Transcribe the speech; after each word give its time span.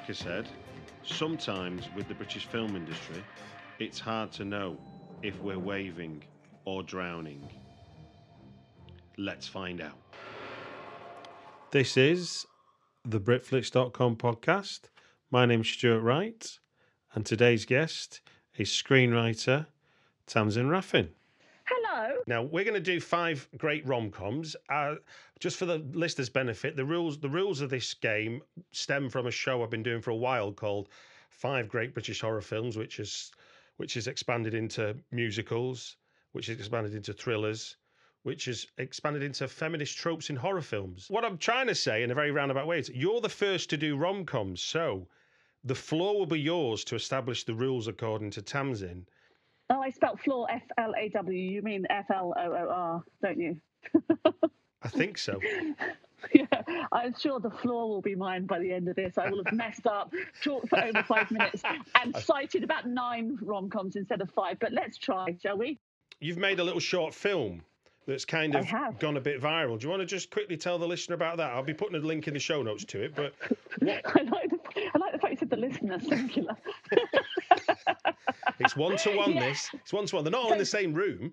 Parker 0.00 0.14
said, 0.14 0.48
Sometimes 1.02 1.86
with 1.94 2.08
the 2.08 2.14
British 2.14 2.46
film 2.46 2.74
industry, 2.74 3.22
it's 3.78 3.98
hard 3.98 4.32
to 4.32 4.46
know 4.46 4.78
if 5.22 5.38
we're 5.42 5.58
waving 5.58 6.22
or 6.64 6.82
drowning. 6.82 7.46
Let's 9.18 9.46
find 9.46 9.82
out. 9.82 9.98
This 11.70 11.98
is 11.98 12.46
the 13.04 13.20
Britflicks.com 13.20 14.16
podcast. 14.16 14.88
My 15.30 15.44
name's 15.44 15.68
Stuart 15.68 16.00
Wright, 16.00 16.58
and 17.12 17.26
today's 17.26 17.66
guest 17.66 18.22
is 18.56 18.70
screenwriter 18.70 19.66
Tamzin 20.26 20.68
Rafn. 20.68 21.10
Hello. 21.66 22.14
Now 22.26 22.42
we're 22.42 22.64
going 22.64 22.72
to 22.72 22.80
do 22.80 23.00
five 23.00 23.46
great 23.58 23.86
rom 23.86 24.10
coms. 24.10 24.56
Uh, 24.70 24.94
just 25.40 25.56
for 25.56 25.64
the 25.64 25.78
listeners' 25.94 26.28
benefit, 26.28 26.76
the 26.76 26.84
rules 26.84 27.18
the 27.18 27.28
rules 27.28 27.62
of 27.62 27.70
this 27.70 27.94
game 27.94 28.42
stem 28.72 29.08
from 29.08 29.26
a 29.26 29.30
show 29.30 29.62
I've 29.62 29.70
been 29.70 29.82
doing 29.82 30.02
for 30.02 30.10
a 30.10 30.16
while 30.16 30.52
called 30.52 30.90
Five 31.30 31.68
Great 31.68 31.94
British 31.94 32.20
Horror 32.20 32.42
Films, 32.42 32.76
which 32.76 33.00
is 33.00 33.32
which 33.78 33.96
is 33.96 34.06
expanded 34.06 34.52
into 34.52 34.94
musicals, 35.10 35.96
which 36.32 36.50
is 36.50 36.58
expanded 36.58 36.94
into 36.94 37.14
thrillers, 37.14 37.78
which 38.22 38.46
is 38.48 38.66
expanded 38.76 39.22
into 39.22 39.48
feminist 39.48 39.96
tropes 39.96 40.28
in 40.28 40.36
horror 40.36 40.60
films. 40.60 41.06
What 41.08 41.24
I'm 41.24 41.38
trying 41.38 41.68
to 41.68 41.74
say 41.74 42.02
in 42.02 42.10
a 42.10 42.14
very 42.14 42.30
roundabout 42.30 42.66
way 42.66 42.78
is 42.78 42.90
you're 42.90 43.22
the 43.22 43.30
first 43.30 43.70
to 43.70 43.78
do 43.78 43.96
rom 43.96 44.26
coms, 44.26 44.60
so 44.60 45.08
the 45.64 45.74
floor 45.74 46.18
will 46.18 46.26
be 46.26 46.40
yours 46.40 46.84
to 46.84 46.94
establish 46.94 47.44
the 47.44 47.54
rules 47.54 47.88
according 47.88 48.30
to 48.32 48.42
Tamzin. 48.42 49.06
Oh, 49.70 49.80
I 49.80 49.88
spelt 49.88 50.20
floor 50.20 50.46
F 50.50 50.62
L 50.76 50.92
A 50.98 51.08
W. 51.08 51.38
You 51.38 51.62
mean 51.62 51.86
F 51.88 52.10
L 52.10 52.34
O 52.36 52.52
O 52.52 52.68
R, 52.68 53.04
don't 53.22 53.38
you? 53.38 53.56
I 54.82 54.88
think 54.88 55.18
so. 55.18 55.38
yeah, 56.34 56.44
I'm 56.92 57.14
sure 57.18 57.40
the 57.40 57.50
floor 57.50 57.88
will 57.88 58.02
be 58.02 58.14
mine 58.14 58.46
by 58.46 58.58
the 58.58 58.72
end 58.72 58.88
of 58.88 58.96
this. 58.96 59.18
I 59.18 59.30
will 59.30 59.42
have 59.44 59.54
messed 59.54 59.86
up, 59.86 60.12
talked 60.42 60.68
for 60.68 60.82
over 60.82 61.02
five 61.02 61.30
minutes, 61.30 61.62
and 62.00 62.16
cited 62.16 62.64
about 62.64 62.86
nine 62.86 63.38
rom 63.42 63.68
coms 63.70 63.96
instead 63.96 64.20
of 64.20 64.30
five. 64.30 64.58
But 64.58 64.72
let's 64.72 64.98
try, 64.98 65.36
shall 65.42 65.58
we? 65.58 65.78
You've 66.20 66.38
made 66.38 66.60
a 66.60 66.64
little 66.64 66.80
short 66.80 67.14
film 67.14 67.62
that's 68.06 68.24
kind 68.24 68.54
of 68.56 68.66
gone 68.98 69.16
a 69.16 69.20
bit 69.20 69.40
viral. 69.40 69.78
Do 69.78 69.84
you 69.86 69.90
want 69.90 70.00
to 70.00 70.06
just 70.06 70.30
quickly 70.30 70.56
tell 70.56 70.78
the 70.78 70.86
listener 70.86 71.14
about 71.14 71.36
that? 71.38 71.52
I'll 71.52 71.62
be 71.62 71.74
putting 71.74 71.96
a 71.96 72.04
link 72.04 72.28
in 72.28 72.34
the 72.34 72.40
show 72.40 72.62
notes 72.62 72.84
to 72.86 73.02
it, 73.02 73.14
but 73.14 73.34
I 73.82 74.22
like 74.22 74.50
the, 74.50 74.58
I 74.94 74.98
like 74.98 75.12
the 75.12 75.18
fact 75.18 75.32
you 75.32 75.36
said 75.38 75.50
the 75.50 75.56
listener 75.56 76.00
singular. 76.00 76.56
it's 78.58 78.76
one 78.76 78.96
to 78.96 79.16
one. 79.16 79.34
This 79.34 79.68
it's 79.74 79.92
one 79.92 80.06
to 80.06 80.16
one. 80.16 80.24
They're 80.24 80.32
not 80.32 80.42
all 80.44 80.52
in 80.52 80.58
the 80.58 80.66
same 80.66 80.92
room. 80.92 81.32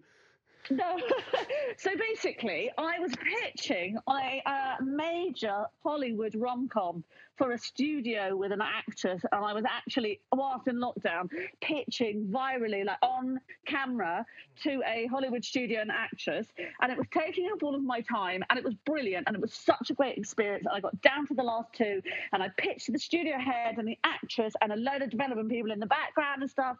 No. 0.70 0.98
so 1.78 1.92
basically, 1.96 2.72
I 2.78 3.00
was 3.00 3.14
pitching 3.16 3.98
a 4.10 4.42
uh, 4.46 4.84
major 4.84 5.66
Hollywood 5.84 6.36
rom 6.36 6.68
com 6.68 7.04
for 7.38 7.52
a 7.52 7.58
studio 7.58 8.36
with 8.36 8.52
an 8.52 8.62
actress, 8.62 9.24
and 9.32 9.46
I 9.46 9.54
was 9.54 9.64
actually, 9.66 10.20
whilst 10.32 10.68
in 10.68 10.78
lockdown, 10.78 11.30
pitching 11.62 12.28
virally, 12.32 12.86
like 12.86 12.98
on 13.02 13.40
camera, 13.66 14.26
to 14.64 14.82
a 14.86 15.06
Hollywood 15.08 15.46
studio 15.46 15.82
and 15.82 15.92
actress, 15.92 16.48
and 16.82 16.92
it 16.92 16.98
was 16.98 17.08
taking 17.14 17.50
up 17.54 17.62
all 17.62 17.76
of 17.76 17.84
my 17.84 18.02
time, 18.02 18.44
and 18.50 18.58
it 18.58 18.66
was 18.66 18.74
brilliant, 18.86 19.28
and 19.28 19.36
it 19.36 19.42
was 19.42 19.54
such 19.54 19.90
a 19.90 19.94
great 19.94 20.18
experience. 20.18 20.66
And 20.66 20.76
I 20.76 20.80
got 20.80 21.00
down 21.02 21.28
to 21.28 21.34
the 21.36 21.44
last 21.44 21.74
two, 21.74 22.02
and 22.34 22.42
I 22.42 22.50
pitched 22.58 22.92
the 22.92 23.00
studio 23.00 23.38
head 23.38 23.78
and 23.78 23.88
the 23.88 23.98
actress, 24.04 24.54
and 24.62 24.72
a 24.72 24.76
load 24.76 25.02
of 25.04 25.10
development 25.10 25.50
people 25.50 25.72
in 25.72 25.80
the 25.80 25.86
background 25.86 26.42
and 26.42 26.50
stuff. 26.50 26.78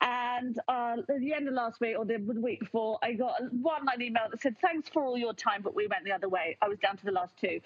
And 0.00 0.58
uh, 0.68 0.96
at 1.08 1.20
the 1.20 1.34
end 1.34 1.48
of 1.48 1.54
last 1.54 1.80
week 1.80 1.96
or 1.98 2.04
the 2.04 2.16
week 2.18 2.60
before, 2.60 2.98
I 3.02 3.12
got 3.12 3.34
one 3.52 3.84
line 3.84 4.00
email 4.00 4.24
that 4.30 4.40
said, 4.40 4.56
"Thanks 4.62 4.88
for 4.88 5.04
all 5.04 5.18
your 5.18 5.34
time, 5.34 5.60
but 5.62 5.74
we 5.74 5.86
went 5.86 6.04
the 6.04 6.12
other 6.12 6.28
way." 6.28 6.56
I 6.62 6.68
was 6.68 6.78
down 6.78 6.96
to 6.96 7.04
the 7.04 7.12
last 7.12 7.34
two, 7.38 7.60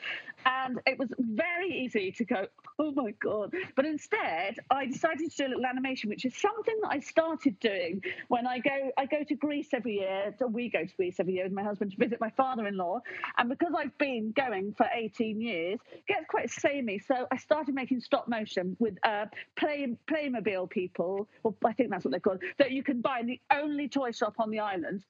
and 0.45 0.81
it 0.87 0.99
was 0.99 1.09
very 1.19 1.71
easy 1.71 2.11
to 2.13 2.25
go, 2.33 2.47
"Oh 2.79 2.93
my 2.93 3.13
god!" 3.21 3.53
But 3.77 3.87
instead, 3.87 4.59
I 4.71 4.87
decided 4.87 5.31
to 5.31 5.37
do 5.37 5.47
a 5.47 5.49
little 5.49 5.67
animation, 5.67 6.11
which 6.11 6.25
is 6.25 6.37
something 6.37 6.75
that 6.83 6.91
I 6.91 7.01
started 7.01 7.59
doing 7.61 8.03
when 8.29 8.47
I 8.47 8.59
go. 8.59 8.91
I 8.97 9.07
go 9.07 9.23
to 9.25 9.35
Greece 9.35 9.69
every 9.73 9.95
year. 9.95 10.35
So 10.39 10.47
we 10.47 10.69
go 10.69 10.85
to 10.85 10.97
Greece 10.97 11.17
every 11.21 11.35
year 11.35 11.45
with 11.45 11.53
my 11.53 11.63
husband 11.63 11.93
to 11.93 11.97
visit 11.97 12.21
my 12.21 12.31
father-in-law, 12.31 13.01
and 13.39 13.49
because 13.49 13.73
I've 13.77 13.97
been 13.99 14.33
going 14.33 14.75
for 14.75 14.87
18 14.93 15.41
years, 15.41 15.81
it 15.93 16.07
gets 16.07 16.27
quite 16.29 16.51
samey. 16.51 16.99
So 16.99 17.27
I 17.31 17.37
started 17.37 17.75
making 17.75 18.01
stop 18.01 18.29
motion 18.29 18.77
with 18.79 18.97
uh, 19.05 19.27
play 19.57 19.87
Playmobil 20.07 20.71
people, 20.71 21.29
or 21.43 21.55
I 21.65 21.73
think 21.73 21.91
that's 21.91 22.05
what 22.05 22.11
they're 22.11 22.21
called, 22.21 22.43
that 22.59 22.73
you 22.73 22.83
can 22.83 23.01
buy 23.01 23.21
in 23.21 23.27
the 23.27 23.41
only 23.51 23.89
toy 23.89 24.13
shop 24.13 24.37
on 24.39 24.51
the 24.51 24.61
island. 24.61 25.05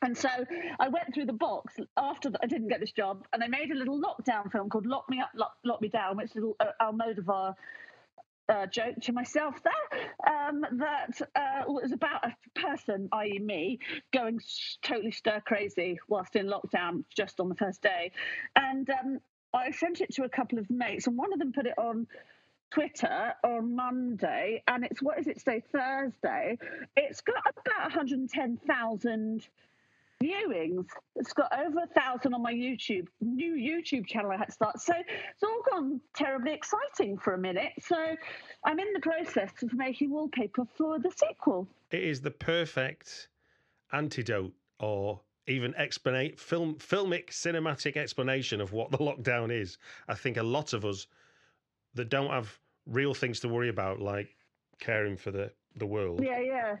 And 0.00 0.16
so 0.16 0.28
I 0.78 0.88
went 0.88 1.12
through 1.12 1.26
the 1.26 1.32
box 1.32 1.74
after 1.96 2.30
I 2.42 2.46
didn't 2.46 2.68
get 2.68 2.80
this 2.80 2.92
job, 2.92 3.26
and 3.32 3.42
I 3.42 3.48
made 3.48 3.70
a 3.70 3.74
little 3.74 4.00
lockdown 4.00 4.50
film 4.50 4.68
called 4.70 4.86
"Lock 4.86 5.08
Me 5.08 5.20
Up, 5.20 5.30
Lock, 5.34 5.56
Lock 5.64 5.80
Me 5.80 5.88
Down," 5.88 6.16
which 6.16 6.36
is 6.36 6.44
uh, 6.60 6.66
Almodovar 6.80 7.54
uh, 8.48 8.66
joke 8.66 8.94
to 9.02 9.12
myself 9.12 9.56
there 9.62 10.32
um, 10.32 10.64
that 10.72 11.20
uh, 11.34 11.64
was 11.66 11.92
about 11.92 12.24
a 12.24 12.60
person, 12.60 13.08
i.e., 13.12 13.38
me, 13.38 13.78
going 14.12 14.40
totally 14.82 15.10
stir 15.10 15.40
crazy 15.44 15.98
whilst 16.08 16.36
in 16.36 16.46
lockdown 16.46 17.04
just 17.14 17.40
on 17.40 17.48
the 17.48 17.54
first 17.56 17.82
day. 17.82 18.12
And 18.56 18.88
um, 18.90 19.18
I 19.52 19.70
sent 19.72 20.00
it 20.00 20.14
to 20.14 20.24
a 20.24 20.28
couple 20.28 20.58
of 20.58 20.70
mates, 20.70 21.06
and 21.06 21.16
one 21.16 21.32
of 21.32 21.38
them 21.38 21.52
put 21.52 21.66
it 21.66 21.76
on 21.76 22.06
Twitter 22.70 23.34
on 23.42 23.74
Monday, 23.74 24.62
and 24.68 24.84
it's 24.84 25.02
what 25.02 25.18
is 25.18 25.26
it 25.26 25.38
today? 25.38 25.62
Thursday. 25.72 26.58
It's 26.96 27.20
got 27.22 27.42
about 27.46 27.82
110,000 27.82 29.48
viewings. 30.22 30.86
It's 31.16 31.32
got 31.32 31.52
over 31.58 31.80
a 31.80 32.00
thousand 32.00 32.34
on 32.34 32.42
my 32.42 32.52
YouTube 32.52 33.06
new 33.20 33.54
YouTube 33.54 34.06
channel 34.06 34.30
I 34.30 34.38
had 34.38 34.46
to 34.46 34.52
start. 34.52 34.80
So 34.80 34.94
it's 34.96 35.42
all 35.42 35.62
gone 35.70 36.00
terribly 36.14 36.52
exciting 36.52 37.18
for 37.18 37.34
a 37.34 37.38
minute. 37.38 37.72
So 37.80 37.96
I'm 38.64 38.78
in 38.78 38.92
the 38.92 39.00
process 39.00 39.52
of 39.62 39.72
making 39.74 40.10
wallpaper 40.10 40.66
for 40.76 40.98
the 40.98 41.10
sequel. 41.10 41.68
It 41.90 42.02
is 42.02 42.20
the 42.20 42.30
perfect 42.30 43.28
antidote 43.92 44.52
or 44.80 45.20
even 45.46 45.74
explanate 45.76 46.38
film 46.38 46.74
filmic 46.76 47.30
cinematic 47.30 47.96
explanation 47.96 48.60
of 48.60 48.72
what 48.72 48.90
the 48.90 48.98
lockdown 48.98 49.50
is. 49.50 49.78
I 50.08 50.14
think 50.14 50.36
a 50.36 50.42
lot 50.42 50.72
of 50.72 50.84
us 50.84 51.06
that 51.94 52.10
don't 52.10 52.30
have 52.30 52.58
real 52.86 53.14
things 53.14 53.40
to 53.40 53.48
worry 53.48 53.68
about, 53.68 54.00
like 54.00 54.34
caring 54.78 55.16
for 55.16 55.30
the, 55.30 55.50
the 55.76 55.86
world, 55.86 56.22
Yeah, 56.22 56.40
yeah. 56.40 56.76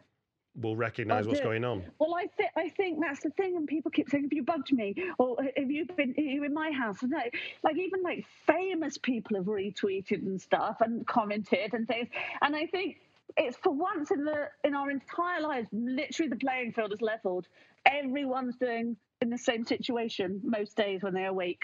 Will 0.60 0.76
recognise 0.76 1.26
what's 1.26 1.40
going 1.40 1.64
on. 1.64 1.84
Well, 1.98 2.14
I 2.14 2.26
think 2.26 2.50
I 2.56 2.68
think 2.68 3.00
that's 3.00 3.20
the 3.20 3.30
thing, 3.30 3.56
and 3.56 3.66
people 3.66 3.90
keep 3.90 4.08
saying, 4.10 4.24
"Have 4.24 4.32
you 4.32 4.42
bugged 4.42 4.72
me?" 4.72 4.94
or 5.18 5.36
"Have 5.56 5.70
you 5.70 5.86
been? 5.86 6.14
Are 6.16 6.20
you 6.20 6.44
in 6.44 6.54
my 6.54 6.70
house?" 6.70 7.02
No, 7.02 7.20
like 7.62 7.76
even 7.76 8.02
like 8.02 8.24
famous 8.46 8.98
people 8.98 9.36
have 9.36 9.46
retweeted 9.46 10.22
and 10.22 10.40
stuff 10.40 10.80
and 10.80 11.06
commented 11.06 11.74
and 11.74 11.86
things, 11.86 12.08
and 12.42 12.56
I 12.56 12.66
think 12.66 13.00
it's 13.36 13.56
for 13.58 13.72
once 13.72 14.10
in 14.10 14.24
the 14.24 14.48
in 14.64 14.74
our 14.74 14.90
entire 14.90 15.40
lives, 15.40 15.68
literally 15.72 16.28
the 16.28 16.36
playing 16.36 16.72
field 16.72 16.92
is 16.92 17.00
leveled. 17.00 17.46
Everyone's 17.86 18.56
doing 18.56 18.96
in 19.20 19.30
the 19.30 19.38
same 19.38 19.64
situation 19.64 20.40
most 20.44 20.76
days 20.76 21.02
when 21.02 21.14
they're 21.14 21.28
awake. 21.28 21.62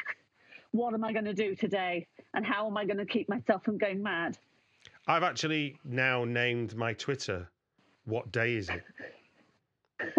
What 0.72 0.94
am 0.94 1.04
I 1.04 1.12
going 1.12 1.24
to 1.26 1.34
do 1.34 1.54
today, 1.54 2.06
and 2.34 2.44
how 2.44 2.66
am 2.66 2.76
I 2.76 2.84
going 2.84 2.98
to 2.98 3.06
keep 3.06 3.28
myself 3.28 3.64
from 3.64 3.78
going 3.78 4.02
mad? 4.02 4.38
I've 5.06 5.22
actually 5.22 5.78
now 5.84 6.24
named 6.24 6.74
my 6.76 6.94
Twitter 6.94 7.48
what 8.04 8.32
day 8.32 8.54
is 8.54 8.70
it? 8.70 8.82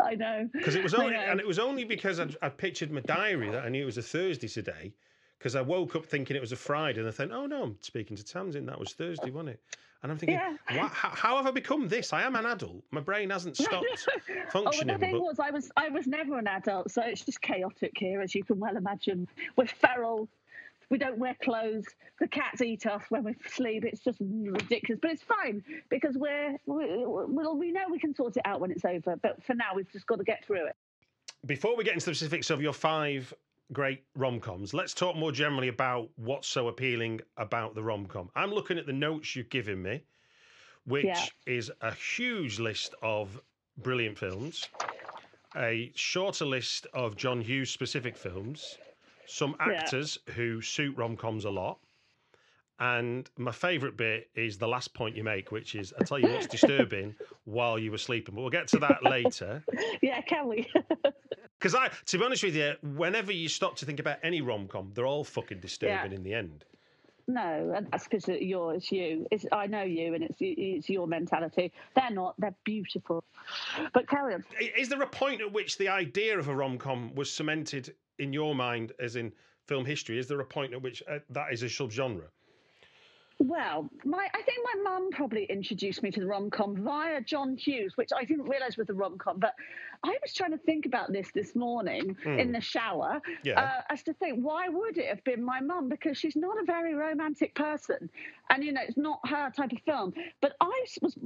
I 0.00 0.14
know. 0.14 0.48
Because 0.52 0.74
it 0.74 0.82
was 0.82 0.94
only, 0.94 1.14
and 1.14 1.40
it 1.40 1.46
was 1.46 1.58
only 1.58 1.84
because 1.84 2.20
I'd, 2.20 2.36
I 2.42 2.48
pictured 2.48 2.90
my 2.90 3.00
diary 3.00 3.50
that 3.50 3.64
I 3.64 3.68
knew 3.68 3.82
it 3.82 3.86
was 3.86 3.98
a 3.98 4.02
Thursday 4.02 4.48
today. 4.48 4.92
Because 5.38 5.54
I 5.54 5.60
woke 5.60 5.94
up 5.94 6.04
thinking 6.04 6.36
it 6.36 6.40
was 6.40 6.50
a 6.52 6.56
Friday, 6.56 6.98
and 6.98 7.08
I 7.08 7.12
thought, 7.12 7.30
oh 7.30 7.46
no, 7.46 7.62
I'm 7.62 7.76
speaking 7.80 8.16
to 8.16 8.24
Tamzin. 8.24 8.66
That 8.66 8.78
was 8.78 8.92
Thursday, 8.92 9.30
wasn't 9.30 9.50
it? 9.50 9.60
And 10.02 10.10
I'm 10.12 10.18
thinking, 10.18 10.38
Yeah. 10.38 10.56
"Wha- 10.80 10.88
how, 10.88 11.10
how 11.10 11.36
have 11.36 11.46
I 11.46 11.50
become 11.52 11.88
this? 11.88 12.12
I 12.12 12.22
am 12.22 12.34
an 12.36 12.46
adult. 12.46 12.82
My 12.90 13.00
brain 13.00 13.30
hasn't 13.30 13.56
oh, 13.60 13.64
stopped 13.64 14.08
functioning. 14.50 14.94
Oh, 14.94 14.98
the 14.98 15.06
thing 15.06 15.12
but- 15.12 15.22
was, 15.22 15.38
I 15.40 15.50
was 15.50 15.70
I 15.76 15.88
was 15.90 16.06
never 16.08 16.38
an 16.38 16.48
adult, 16.48 16.90
so 16.90 17.02
it's 17.02 17.24
just 17.24 17.40
chaotic 17.40 17.92
here, 17.96 18.20
as 18.20 18.34
you 18.34 18.42
can 18.44 18.58
well 18.58 18.76
imagine. 18.76 19.28
We're 19.56 19.66
feral. 19.66 20.28
We 20.90 20.98
don't 20.98 21.18
wear 21.18 21.36
clothes. 21.42 21.84
The 22.18 22.28
cats 22.28 22.62
eat 22.62 22.86
us 22.86 23.02
when 23.10 23.24
we 23.24 23.34
sleep. 23.50 23.84
It's 23.84 24.00
just 24.00 24.18
ridiculous, 24.20 24.98
but 25.02 25.10
it's 25.10 25.22
fine 25.22 25.62
because 25.90 26.16
we're 26.16 26.56
we, 26.66 27.04
well, 27.04 27.56
we 27.56 27.72
know 27.72 27.82
we 27.90 27.98
can 27.98 28.14
sort 28.14 28.36
it 28.36 28.42
out 28.46 28.60
when 28.60 28.70
it's 28.70 28.84
over. 28.84 29.16
But 29.16 29.42
for 29.44 29.54
now, 29.54 29.74
we've 29.74 29.90
just 29.92 30.06
got 30.06 30.16
to 30.16 30.24
get 30.24 30.44
through 30.44 30.66
it. 30.66 30.76
Before 31.46 31.76
we 31.76 31.84
get 31.84 31.94
into 31.94 32.06
the 32.06 32.14
specifics 32.14 32.50
of 32.50 32.62
your 32.62 32.72
five 32.72 33.32
great 33.72 34.02
rom 34.16 34.40
coms, 34.40 34.72
let's 34.72 34.94
talk 34.94 35.14
more 35.14 35.30
generally 35.30 35.68
about 35.68 36.08
what's 36.16 36.48
so 36.48 36.68
appealing 36.68 37.20
about 37.36 37.74
the 37.74 37.82
rom 37.82 38.06
com. 38.06 38.30
I'm 38.34 38.50
looking 38.50 38.78
at 38.78 38.86
the 38.86 38.92
notes 38.94 39.36
you've 39.36 39.50
given 39.50 39.82
me, 39.82 40.02
which 40.86 41.04
Yeah. 41.04 41.24
is 41.46 41.70
a 41.82 41.92
huge 41.92 42.58
list 42.58 42.94
of 43.02 43.40
brilliant 43.76 44.18
films, 44.18 44.68
a 45.54 45.92
shorter 45.94 46.46
list 46.46 46.86
of 46.94 47.14
John 47.16 47.42
Hughes 47.42 47.70
specific 47.70 48.16
films, 48.16 48.78
some 49.28 49.54
Yeah. 49.60 49.66
actors 49.66 50.18
who 50.34 50.60
suit 50.60 50.96
rom 50.96 51.16
coms 51.16 51.44
a 51.44 51.50
lot. 51.50 51.78
And 52.80 53.28
my 53.36 53.50
favourite 53.50 53.96
bit 53.96 54.30
is 54.36 54.56
the 54.58 54.68
last 54.68 54.94
point 54.94 55.16
you 55.16 55.24
make, 55.24 55.50
which 55.50 55.74
is 55.74 55.92
I 56.00 56.04
tell 56.04 56.18
you 56.18 56.28
what's 56.28 56.46
disturbing 56.46 57.16
while 57.44 57.76
you 57.76 57.90
were 57.90 57.98
sleeping. 57.98 58.36
But 58.36 58.42
we'll 58.42 58.50
get 58.50 58.68
to 58.68 58.78
that 58.78 59.02
later. 59.02 59.64
Yeah, 60.00 60.20
can 60.22 60.48
we? 60.48 60.70
Because 61.58 61.74
I, 61.74 61.88
to 62.06 62.18
be 62.18 62.24
honest 62.24 62.44
with 62.44 62.54
you, 62.54 62.74
whenever 62.94 63.32
you 63.32 63.48
stop 63.48 63.74
to 63.78 63.84
think 63.84 63.98
about 63.98 64.18
any 64.22 64.40
rom 64.42 64.68
com, 64.68 64.92
they're 64.94 65.08
all 65.08 65.24
fucking 65.24 65.58
disturbing 65.58 66.12
in 66.12 66.22
the 66.22 66.32
end. 66.32 66.64
no, 67.26 67.72
and 67.74 67.88
that's 67.90 68.04
because 68.06 68.28
you're 68.28 68.74
it's 68.74 68.92
you. 68.92 69.26
It's 69.32 69.44
I 69.50 69.66
know 69.66 69.82
you, 69.82 70.14
and 70.14 70.22
it's 70.22 70.36
it's 70.38 70.88
your 70.88 71.08
mentality. 71.08 71.72
They're 71.96 72.12
not. 72.12 72.36
They're 72.38 72.54
beautiful. 72.62 73.24
But 73.92 74.08
carry 74.08 74.34
on. 74.34 74.44
Is 74.78 74.88
there 74.88 75.02
a 75.02 75.06
point 75.08 75.40
at 75.40 75.52
which 75.52 75.78
the 75.78 75.88
idea 75.88 76.38
of 76.38 76.46
a 76.46 76.54
rom 76.54 76.78
com 76.78 77.12
was 77.16 77.28
cemented 77.28 77.92
in 78.18 78.32
your 78.32 78.54
mind, 78.54 78.92
as 78.98 79.16
in 79.16 79.32
film 79.66 79.84
history? 79.84 80.18
Is 80.18 80.28
there 80.28 80.40
a 80.40 80.44
point 80.44 80.72
at 80.72 80.82
which 80.82 81.02
uh, 81.08 81.18
that 81.30 81.52
is 81.52 81.62
a 81.62 81.66
subgenre? 81.66 82.28
Well, 83.40 83.88
my 84.04 84.26
I 84.34 84.42
think 84.42 84.58
my 84.74 84.82
mum 84.82 85.10
probably 85.12 85.44
introduced 85.44 86.02
me 86.02 86.10
to 86.10 86.20
the 86.20 86.26
rom 86.26 86.50
com 86.50 86.76
via 86.82 87.20
John 87.20 87.56
Hughes, 87.56 87.96
which 87.96 88.10
I 88.14 88.24
didn't 88.24 88.48
realise 88.48 88.76
was 88.76 88.88
a 88.90 88.94
rom 88.94 89.16
com. 89.16 89.38
But 89.38 89.54
I 90.02 90.16
was 90.22 90.34
trying 90.34 90.50
to 90.50 90.58
think 90.58 90.86
about 90.86 91.12
this 91.12 91.30
this 91.32 91.54
morning 91.54 92.16
in 92.24 92.50
the 92.50 92.60
shower 92.60 93.20
Yeah. 93.44 93.60
uh, 93.60 93.82
as 93.90 94.02
to 94.04 94.12
think 94.14 94.40
why 94.44 94.68
would 94.68 94.98
it 94.98 95.06
have 95.08 95.22
been 95.22 95.42
my 95.42 95.60
mum 95.60 95.88
because 95.88 96.18
she's 96.18 96.34
not 96.34 96.60
a 96.60 96.64
very 96.64 96.94
romantic 96.94 97.54
person, 97.54 98.10
and 98.50 98.64
you 98.64 98.72
know 98.72 98.80
it's 98.86 98.96
not 98.96 99.20
her 99.28 99.52
type 99.56 99.70
of 99.70 99.78
film. 99.82 100.14
But 100.40 100.56
I 100.60 100.84
was 101.00 101.16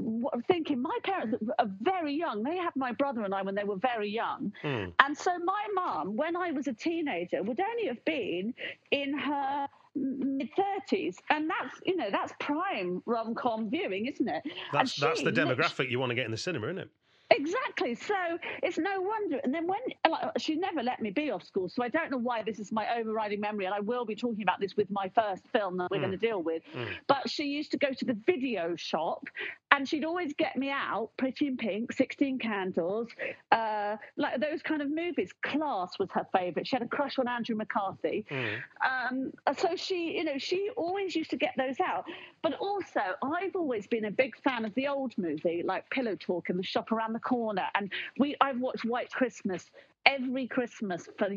thinking 0.49 0.83
my 0.83 0.99
parents 1.05 1.37
are 1.59 1.71
very 1.81 2.13
young. 2.15 2.43
They 2.43 2.57
had 2.59 2.77
my 2.77 2.93
brother 2.93 3.23
and 3.23 3.35
I 3.35 3.41
when 3.41 3.55
they 3.55 3.65
were 3.65 3.77
very 3.77 4.11
young, 4.11 4.53
and 4.63 5.17
so 5.17 5.39
my 5.39 5.67
mum, 5.75 6.15
when 6.15 6.37
I 6.37 6.51
was 6.51 6.67
a 6.67 6.75
teenager, 6.75 7.43
would 7.43 7.59
only 7.59 7.87
have 7.87 8.05
been 8.05 8.53
in 8.91 9.17
her 9.17 9.67
mid 9.95 10.49
thirties, 10.57 11.19
and 11.31 11.49
that's 11.49 11.81
you 11.85 11.97
know 11.97 12.09
that's 12.11 12.33
prime 12.41 13.03
rom 13.07 13.35
com 13.35 13.71
viewing, 13.71 14.07
isn't 14.07 14.29
it? 14.29 14.43
That's 14.73 14.97
that's 14.97 15.23
the 15.23 15.33
demographic 15.33 15.91
you 15.91 15.99
want 15.99 16.11
to 16.11 16.15
get 16.15 16.25
in 16.25 16.31
the 16.31 16.37
cinema, 16.37 16.67
isn't 16.69 16.79
it? 16.79 16.91
Exactly. 17.35 17.95
So 17.95 18.15
it's 18.63 18.79
no 18.79 19.01
wonder. 19.01 19.41
And 19.43 19.55
then 19.55 19.67
when 19.67 19.81
uh, 20.05 20.11
like, 20.11 20.31
she 20.39 20.55
never 20.55 20.83
let 20.83 21.01
me 21.01 21.11
be 21.11 21.31
off 21.31 21.43
school, 21.43 21.69
so 21.69 21.83
I 21.83 21.89
don't 21.89 22.11
know 22.11 22.19
why 22.19 22.43
this 22.43 22.59
is 22.59 22.73
my 22.73 22.87
overriding 22.99 23.41
memory. 23.41 23.65
And 23.65 23.75
I 23.75 23.81
will 23.81 24.05
be 24.05 24.15
talking 24.15 24.43
about 24.43 24.61
this 24.61 24.77
with 24.77 24.91
my 24.91 25.11
first 25.15 25.47
film 25.49 25.79
that 25.79 25.91
we're 25.91 25.99
hmm. 25.99 26.05
going 26.05 26.19
to 26.19 26.27
deal 26.27 26.43
with. 26.43 26.63
Hmm. 26.73 26.85
But 27.07 27.29
she 27.29 27.45
used 27.45 27.71
to 27.73 27.79
go 27.79 27.93
to 27.93 28.05
the 28.05 28.17
video 28.27 28.77
shop, 28.77 29.29
and 29.73 29.89
she'd 29.89 30.05
always 30.05 30.35
get 30.35 30.57
me 30.57 30.71
out 30.71 31.11
Pretty 31.17 31.49
in 31.49 31.57
Pink, 31.57 31.93
Sixteen 31.93 32.39
Candles, 32.39 33.09
uh, 33.51 33.97
like 34.17 34.41
those 34.41 34.63
kind 34.63 34.83
of 34.83 34.91
movies. 34.91 35.33
Class 35.45 35.99
was 35.99 36.11
her 36.13 36.27
favourite. 36.33 36.69
She 36.69 36.77
had 36.77 36.83
a 36.83 36.89
crush 36.89 37.19
on 37.19 37.27
Andrew 37.27 37.57
McCarthy. 37.57 38.27
Um, 38.87 39.33
so 39.57 39.75
she, 39.77 40.17
you 40.19 40.25
know, 40.25 40.39
she 40.39 40.71
always 40.77 41.17
used 41.17 41.31
to 41.31 41.37
get 41.39 41.55
those 41.57 41.81
out. 41.81 42.05
But 42.43 42.55
also, 42.55 43.01
I've 43.23 43.57
always 43.57 43.87
been 43.87 44.05
a 44.05 44.11
big 44.11 44.37
fan 44.43 44.65
of 44.67 44.75
the 44.75 44.89
old 44.89 45.17
movie, 45.17 45.63
like 45.65 45.89
Pillow 45.91 46.17
Talk 46.17 46.51
and 46.51 46.59
The 46.59 46.65
Shop 46.65 46.93
Around 46.93 47.15
the 47.15 47.21
Corner. 47.21 47.67
And 47.75 47.91
we, 48.19 48.37
I've 48.41 48.61
watched 48.61 48.85
White 48.85 49.11
Christmas 49.11 49.71
every 50.07 50.49
Christmas 50.49 51.09
for 51.19 51.29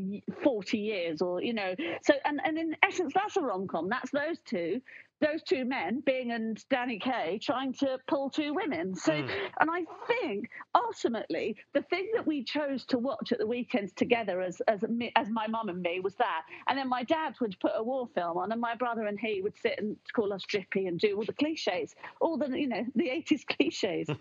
40 0.44 0.78
years, 0.78 1.22
or 1.22 1.42
you 1.42 1.54
know. 1.54 1.76
So, 2.04 2.14
and 2.26 2.42
and 2.44 2.58
in 2.58 2.76
essence, 2.84 3.14
that's 3.14 3.38
a 3.38 3.42
rom 3.42 3.68
com. 3.68 3.90
That's 3.90 4.12
those 4.12 4.38
two. 4.46 4.82
Those 5.22 5.44
two 5.44 5.66
men, 5.66 6.02
Bing 6.06 6.32
and 6.32 6.64
Danny 6.70 7.00
Kaye, 7.00 7.40
trying 7.42 7.74
to 7.74 7.98
pull 8.08 8.30
two 8.30 8.54
women. 8.54 8.96
So, 8.96 9.14
hmm. 9.14 9.30
and 9.60 9.70
I 9.72 9.84
think 10.08 10.50
ultimately 10.74 11.56
the 11.74 11.82
thing 11.84 12.12
that 12.16 12.28
we 12.28 12.44
chose 12.44 12.86
to 12.88 12.98
watch 12.98 13.32
at 13.32 13.40
the 13.40 13.48
weekends 13.48 13.94
together 13.94 14.42
as 14.42 14.62
as 14.68 14.82
me, 14.84 15.12
as 15.16 15.30
my 15.30 15.48
mum 15.48 15.70
and 15.70 15.82
me 15.82 16.00
was 16.00 16.16
that. 16.16 16.42
And 16.68 16.78
then 16.78 16.90
my 16.90 17.04
dad 17.04 17.36
would 17.40 17.58
put 17.60 17.72
a 17.76 17.84
war 17.84 18.08
film 18.14 18.38
on, 18.38 18.52
and 18.52 18.60
my 18.60 18.76
brother 18.76 19.06
and 19.06 19.20
he 19.20 19.42
would 19.42 19.58
sit 19.62 19.80
and 19.80 19.96
call 20.14 20.34
us 20.34 20.44
drippy 20.44 20.88
and 20.88 21.00
do 21.00 21.16
all 21.16 21.24
the 21.24 21.34
cliches, 21.34 21.96
all 22.20 22.38
the 22.38 22.48
you 22.60 22.68
know 22.68 22.86
the 22.96 23.10
eighties 23.10 23.46
cliches. 23.46 24.08
so 24.08 24.18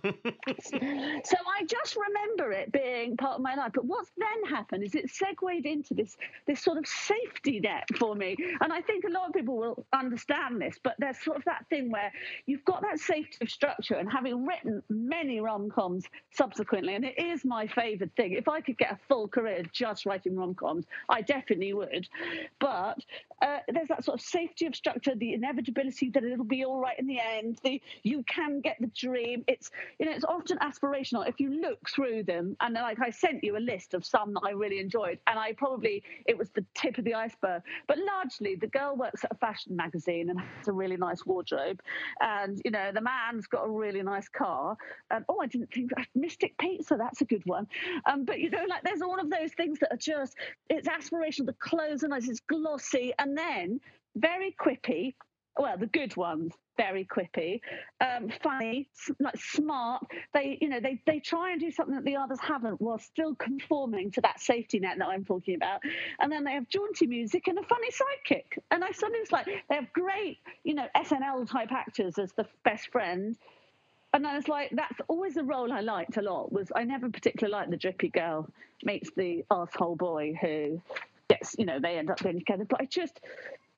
I 0.78 1.64
just 1.66 1.96
remember 1.96 2.52
it 2.52 2.72
being 2.72 3.16
part 3.16 3.36
of 3.36 3.40
my 3.42 3.54
life. 3.54 3.72
But 3.74 3.84
what's 3.84 4.10
then 4.16 4.50
happened 4.50 4.84
is 4.84 4.94
it 4.94 5.10
segued 5.10 5.66
into 5.66 5.94
this 5.94 6.16
this 6.46 6.60
sort 6.60 6.78
of 6.78 6.86
safety 6.86 7.60
net 7.60 7.88
for 7.96 8.14
me. 8.14 8.36
And 8.60 8.72
I 8.72 8.80
think 8.80 9.04
a 9.04 9.10
lot 9.10 9.28
of 9.28 9.34
people 9.34 9.56
will 9.56 9.86
understand 9.92 10.60
this, 10.60 10.78
but 10.84 10.94
there's 10.98 11.18
sort 11.18 11.36
of 11.38 11.44
that 11.46 11.64
thing 11.68 11.90
where 11.90 12.12
you've 12.46 12.64
got 12.64 12.82
that 12.82 13.00
safety 13.00 13.38
of 13.40 13.50
structure 13.50 13.94
and 13.94 14.12
having 14.12 14.46
written 14.46 14.82
many 14.88 15.40
rom 15.40 15.70
coms 15.70 16.04
subsequently, 16.30 16.94
and 16.94 17.04
it 17.04 17.18
is 17.18 17.44
my 17.44 17.66
favourite 17.66 18.12
thing. 18.16 18.32
If 18.32 18.46
I 18.46 18.60
could 18.60 18.78
get 18.78 18.92
a 18.92 18.98
full 19.08 19.26
career 19.26 19.62
just 19.72 20.06
writing 20.06 20.36
rom 20.36 20.54
coms, 20.54 20.84
I 21.08 21.22
definitely 21.22 21.72
would. 21.72 22.08
But 22.60 22.98
uh, 23.42 23.58
there's 23.68 23.88
that 23.88 24.04
sort 24.04 24.20
of 24.20 24.24
safety 24.24 24.66
of 24.66 24.76
structure, 24.76 25.14
the 25.14 25.32
inevitability 25.32 26.10
that 26.10 26.22
it'll 26.22 26.44
be 26.44 26.64
all 26.64 26.80
right 26.80 26.98
in 26.98 27.06
the 27.06 27.18
end, 27.18 27.58
the 27.64 27.80
you 28.02 28.22
can 28.24 28.60
get 28.60 28.76
the 28.80 28.86
dream. 28.88 29.44
It's 29.48 29.70
you 29.98 30.06
know, 30.06 30.12
it's 30.12 30.24
often 30.24 30.58
aspirational. 30.58 31.26
If 31.26 31.40
you 31.40 31.60
look 31.60 31.88
through 31.88 32.24
them, 32.24 32.56
and 32.60 32.74
like 32.74 33.00
I 33.00 33.10
sent 33.10 33.42
you 33.42 33.56
a 33.56 33.58
list 33.58 33.94
of 33.94 34.04
some 34.04 34.34
that 34.34 34.42
I 34.44 34.50
really 34.50 34.78
enjoyed, 34.78 35.18
and 35.26 35.38
I 35.38 35.52
probably 35.52 36.02
it 36.26 36.36
was 36.36 36.50
the 36.50 36.64
tip 36.74 36.98
of 36.98 37.04
the 37.04 37.14
iceberg. 37.14 37.62
But 37.86 37.98
largely, 37.98 38.54
the 38.54 38.66
girl 38.66 38.96
works 38.96 39.24
at 39.24 39.32
a 39.32 39.36
fashion 39.36 39.74
magazine 39.74 40.30
and 40.30 40.40
has 40.40 40.68
a 40.68 40.73
really 40.74 40.96
nice 40.96 41.24
wardrobe, 41.24 41.80
and 42.20 42.60
you 42.64 42.70
know, 42.70 42.90
the 42.92 43.00
man's 43.00 43.46
got 43.46 43.64
a 43.66 43.70
really 43.70 44.02
nice 44.02 44.28
car. 44.28 44.76
And 45.10 45.24
oh, 45.28 45.40
I 45.40 45.46
didn't 45.46 45.72
think 45.72 45.90
Mystic 46.14 46.56
Pizza, 46.58 46.96
that's 46.98 47.20
a 47.20 47.24
good 47.24 47.42
one. 47.44 47.66
Um, 48.06 48.24
but 48.24 48.40
you 48.40 48.50
know, 48.50 48.64
like 48.68 48.82
there's 48.82 49.02
all 49.02 49.18
of 49.18 49.30
those 49.30 49.52
things 49.52 49.78
that 49.80 49.92
are 49.92 49.96
just 49.96 50.34
it's 50.68 50.88
aspirational. 50.88 51.46
The 51.46 51.54
clothes 51.54 52.04
are 52.04 52.08
nice, 52.08 52.28
it's 52.28 52.40
glossy, 52.40 53.12
and 53.18 53.36
then 53.36 53.80
very 54.16 54.54
quippy. 54.58 55.14
Well, 55.56 55.78
the 55.78 55.86
good 55.86 56.16
ones, 56.16 56.52
very 56.76 57.04
quippy, 57.04 57.60
um, 58.00 58.30
funny, 58.42 58.88
like 59.20 59.36
smart. 59.36 60.04
They, 60.32 60.58
you 60.60 60.68
know, 60.68 60.80
they 60.80 61.00
they 61.06 61.20
try 61.20 61.52
and 61.52 61.60
do 61.60 61.70
something 61.70 61.94
that 61.94 62.04
the 62.04 62.16
others 62.16 62.40
haven't, 62.40 62.80
while 62.80 62.98
still 62.98 63.34
conforming 63.34 64.10
to 64.12 64.20
that 64.22 64.40
safety 64.40 64.78
net 64.80 64.98
that 64.98 65.08
I'm 65.08 65.24
talking 65.24 65.54
about. 65.54 65.80
And 66.20 66.30
then 66.30 66.44
they 66.44 66.52
have 66.52 66.68
jaunty 66.68 67.06
music 67.06 67.46
and 67.48 67.58
a 67.58 67.62
funny 67.62 67.88
sidekick. 67.90 68.58
And 68.70 68.84
I 68.84 68.92
suddenly 68.92 69.20
was 69.20 69.32
like, 69.32 69.46
they 69.68 69.74
have 69.74 69.92
great, 69.92 70.38
you 70.64 70.74
know, 70.74 70.86
SNL 70.96 71.50
type 71.50 71.72
actors 71.72 72.18
as 72.18 72.32
the 72.32 72.46
best 72.64 72.90
friend. 72.90 73.36
And 74.12 74.26
I 74.26 74.36
was 74.36 74.46
like, 74.46 74.70
that's 74.72 75.00
always 75.08 75.34
the 75.34 75.42
role 75.42 75.72
I 75.72 75.80
liked 75.80 76.16
a 76.16 76.22
lot. 76.22 76.52
Was 76.52 76.70
I 76.74 76.84
never 76.84 77.08
particularly 77.10 77.52
liked 77.52 77.70
the 77.70 77.76
drippy 77.76 78.08
girl 78.08 78.48
meets 78.84 79.10
the 79.16 79.44
asshole 79.50 79.96
boy 79.96 80.34
who 80.40 80.80
gets, 81.28 81.56
you 81.58 81.66
know, 81.66 81.80
they 81.80 81.98
end 81.98 82.10
up 82.10 82.22
being 82.22 82.38
together. 82.38 82.64
But 82.64 82.80
I 82.80 82.84
just, 82.84 83.20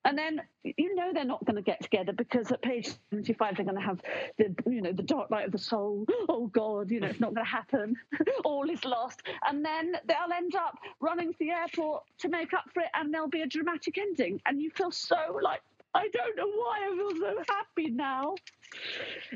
and 0.07 0.17
then 0.17 0.41
you 0.63 0.95
know 0.95 1.11
they're 1.13 1.25
not 1.25 1.45
going 1.45 1.57
to 1.57 1.63
get 1.63 1.83
together 1.83 2.13
because 2.13 2.51
at 2.53 2.63
page 2.63 2.91
seventy-five 3.11 3.57
they're 3.57 3.65
going 3.65 3.77
to 3.77 3.83
have 3.83 4.01
the, 4.39 4.55
you 4.71 4.81
know, 4.81 4.93
the 4.93 5.03
dark 5.03 5.31
night 5.31 5.47
of 5.47 5.53
the 5.53 5.59
soul. 5.59 6.07
Oh 6.29 6.47
God, 6.47 6.91
you 6.91 7.01
know, 7.01 7.09
it's 7.09 7.21
not 7.21 7.35
going 7.35 7.45
to 7.45 7.51
happen. 7.51 7.97
All 8.45 8.71
is 8.71 8.85
lost. 8.85 9.23
And 9.49 9.65
then 9.65 9.97
they'll 10.07 10.33
end 10.35 10.55
up 10.55 10.79
running 11.01 11.33
to 11.33 11.39
the 11.39 11.51
airport 11.51 12.05
to 12.21 12.29
make 12.29 12.55
up 12.55 12.65
for 12.73 12.81
it, 12.81 12.89
and 12.95 13.13
there'll 13.13 13.29
be 13.29 13.43
a 13.43 13.47
dramatic 13.47 13.99
ending. 13.99 14.41
And 14.47 14.63
you 14.63 14.71
feel 14.71 14.91
so 14.91 15.39
like. 15.43 15.61
I 15.97 16.09
don't 16.09 16.37
know 16.37 16.47
why 16.47 16.81
I 16.83 16.95
feel 16.95 17.21
so 17.21 17.43
happy 17.49 17.91
now. 17.91 18.35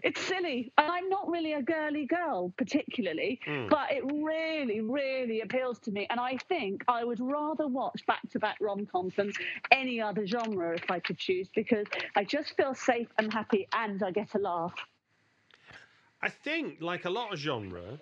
It's 0.03 0.21
silly. 0.21 0.73
And 0.77 0.91
I'm 0.91 1.09
not 1.09 1.27
really 1.29 1.55
a 1.55 1.63
girly 1.63 2.05
girl, 2.05 2.53
particularly, 2.59 3.41
hmm. 3.47 3.69
but 3.69 3.91
it 3.91 4.05
really, 4.05 4.83
really 4.83 5.41
appeals 5.41 5.79
to 5.81 5.91
me. 5.91 6.07
And 6.11 6.21
I 6.21 6.37
think 6.49 6.85
I 6.87 7.03
would 7.03 7.19
rather 7.19 7.67
watch 7.67 8.05
back 8.07 8.29
to 8.33 8.39
back 8.39 8.59
rom 8.61 8.85
coms 8.85 9.15
than 9.17 9.33
any 9.71 10.03
other 10.03 10.27
genre 10.27 10.75
if 10.75 10.91
I 10.91 11.01
could 11.01 11.17
choose 11.17 11.49
because 11.55 11.87
I 12.15 12.25
just 12.25 12.55
feel 12.57 12.75
safe 12.75 13.09
and 13.17 13.33
happy 13.33 13.67
and 13.73 14.03
I 14.03 14.11
get 14.11 14.35
a 14.35 14.39
laugh. 14.39 14.75
I 16.23 16.29
think, 16.29 16.83
like 16.83 17.07
a 17.07 17.11
lot 17.11 17.33
of 17.33 17.39
genre, 17.39 17.99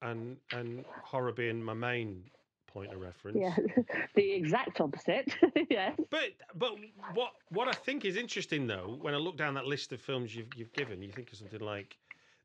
and 0.00 0.38
and 0.52 0.86
horror 1.02 1.32
being 1.32 1.62
my 1.62 1.74
main 1.74 2.22
point 2.68 2.92
of 2.92 3.00
reference. 3.00 3.38
Yeah, 3.40 3.56
the 4.14 4.32
exact 4.32 4.80
opposite. 4.80 5.34
yeah. 5.70 5.94
But 6.10 6.34
but 6.54 6.74
what 7.14 7.32
what 7.50 7.66
I 7.66 7.72
think 7.72 8.04
is 8.04 8.16
interesting 8.16 8.66
though, 8.66 8.96
when 9.00 9.14
I 9.14 9.16
look 9.16 9.36
down 9.36 9.54
that 9.54 9.66
list 9.66 9.92
of 9.92 10.00
films 10.00 10.36
you've 10.36 10.54
you've 10.54 10.72
given, 10.72 11.02
you 11.02 11.10
think 11.10 11.32
of 11.32 11.38
something 11.38 11.60
like 11.60 11.96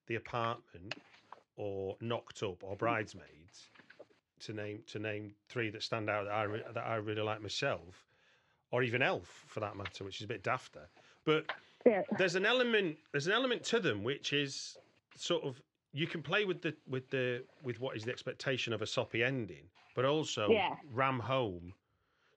The 0.08 0.16
Apartment 0.16 0.96
or 1.56 1.96
Knocked 2.02 2.42
Up 2.42 2.64
or 2.64 2.76
Bridesmaids, 2.76 3.70
to 4.42 4.54
name 4.54 4.80
to 4.88 5.00
name 5.00 5.36
three 5.50 5.70
that 5.70 5.84
stand 5.84 6.10
out 6.10 6.26
that 6.26 6.34
I 6.34 6.44
re- 6.44 6.64
that 6.74 6.86
I 6.86 6.96
really 6.96 7.22
like 7.22 7.42
myself, 7.42 8.06
or 8.72 8.82
even 8.82 9.02
Elf 9.04 9.44
for 9.48 9.60
that 9.60 9.76
matter, 9.76 10.04
which 10.04 10.20
is 10.20 10.26
a 10.26 10.28
bit 10.28 10.44
dafter. 10.44 10.88
But 11.26 11.46
Yeah. 11.86 12.02
there's 12.18 12.36
an 12.36 12.46
element 12.46 12.98
there's 13.12 13.28
an 13.28 13.34
element 13.34 13.64
to 13.66 13.80
them 13.80 14.04
which 14.04 14.34
is 14.34 14.78
sort 15.16 15.44
of 15.44 15.62
you 15.92 16.08
can 16.08 16.24
play 16.24 16.44
with 16.44 16.62
the 16.62 16.74
with 16.88 17.10
the 17.10 17.44
with 17.62 17.80
what 17.80 17.96
is 17.96 18.04
the 18.04 18.12
expectation 18.12 18.74
of 18.74 18.82
a 18.82 18.88
soppy 18.88 19.24
ending, 19.24 19.70
but 19.94 20.06
also 20.06 20.50
Yeah. 20.50 20.76
ram 20.92 21.20
home 21.20 21.74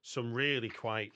some 0.02 0.32
really 0.32 0.68
quite 0.68 1.12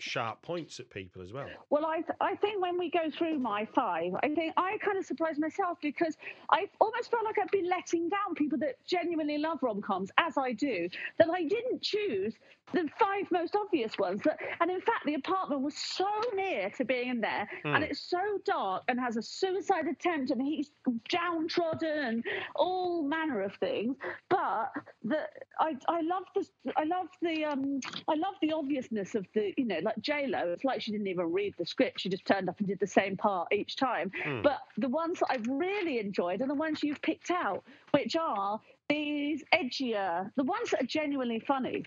sharp 0.00 0.40
points 0.42 0.78
at 0.78 0.88
people 0.90 1.20
as 1.22 1.32
well. 1.32 1.48
Well, 1.70 1.84
I, 1.84 1.96
th- 1.96 2.16
I 2.20 2.36
think 2.36 2.62
when 2.62 2.78
we 2.78 2.88
go 2.90 3.10
through 3.10 3.38
my 3.38 3.66
five, 3.74 4.12
I 4.22 4.28
think 4.28 4.52
I 4.56 4.78
kind 4.78 4.96
of 4.96 5.04
surprised 5.04 5.40
myself 5.40 5.78
because 5.82 6.16
I 6.50 6.68
almost 6.80 7.10
felt 7.10 7.24
like 7.24 7.36
I'd 7.38 7.50
been 7.50 7.68
letting 7.68 8.08
down 8.08 8.34
people 8.36 8.58
that 8.58 8.76
genuinely 8.86 9.38
love 9.38 9.58
rom 9.62 9.82
coms, 9.82 10.10
as 10.18 10.38
I 10.38 10.52
do, 10.52 10.88
that 11.18 11.28
I 11.30 11.42
didn't 11.42 11.82
choose 11.82 12.34
the 12.72 12.88
five 12.98 13.30
most 13.30 13.56
obvious 13.56 13.98
ones. 13.98 14.22
That, 14.24 14.38
and 14.60 14.70
in 14.70 14.80
fact, 14.80 15.06
the 15.06 15.14
apartment 15.14 15.62
was 15.62 15.74
so 15.74 16.08
near 16.34 16.70
to 16.70 16.84
being 16.84 17.08
in 17.08 17.20
there, 17.20 17.48
and 17.64 17.84
it's 17.84 18.00
so 18.00 18.18
dark 18.44 18.84
and 18.88 18.98
has 19.00 19.16
a 19.16 19.22
suicide 19.22 19.86
attempt, 19.86 20.30
and 20.30 20.42
he's 20.42 20.70
downtrodden 21.08 21.98
and 21.98 22.24
all 22.54 23.02
manner 23.02 23.42
of 23.42 23.54
things. 23.56 23.96
But 24.28 24.72
the 25.04 25.20
I 25.58 25.76
I 25.88 26.00
love 26.02 26.24
this. 26.34 26.50
I 26.76 26.84
love 26.84 27.08
the 27.22 27.44
um 27.44 27.80
I 28.08 28.14
love 28.14 28.34
the 28.42 28.52
obviousness 28.52 29.14
of 29.14 29.26
the 29.34 29.52
you 29.56 29.64
know 29.64 29.78
like 29.82 29.98
J 30.00 30.26
Lo. 30.26 30.52
It's 30.52 30.64
like 30.64 30.80
she 30.80 30.92
didn't 30.92 31.06
even 31.08 31.32
read 31.32 31.54
the 31.58 31.66
script. 31.66 32.00
She 32.00 32.08
just 32.08 32.24
turned 32.26 32.48
up 32.48 32.58
and 32.58 32.68
did 32.68 32.80
the 32.80 32.86
same 32.86 33.16
part 33.16 33.52
each 33.52 33.76
time. 33.76 34.10
But 34.42 34.60
the 34.76 34.88
ones 34.88 35.20
that 35.20 35.28
I've 35.30 35.46
really 35.48 35.98
enjoyed 35.98 36.40
are 36.42 36.46
the 36.46 36.54
ones 36.54 36.82
you've 36.82 37.02
picked 37.02 37.30
out, 37.30 37.64
which 37.92 38.16
are 38.16 38.60
these 38.88 39.44
edgier, 39.54 40.30
the 40.36 40.44
ones 40.44 40.70
that 40.70 40.82
are 40.82 40.86
genuinely 40.86 41.40
funny. 41.40 41.84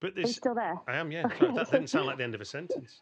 But 0.00 0.16
Are 0.16 0.20
you 0.20 0.26
still 0.28 0.54
there? 0.54 0.78
I 0.86 0.96
am, 0.96 1.10
yeah. 1.10 1.28
Sorry, 1.38 1.52
that 1.54 1.70
didn't 1.70 1.88
sound 1.88 2.06
like 2.06 2.18
the 2.18 2.24
end 2.24 2.34
of 2.34 2.40
a 2.40 2.44
sentence. 2.44 3.00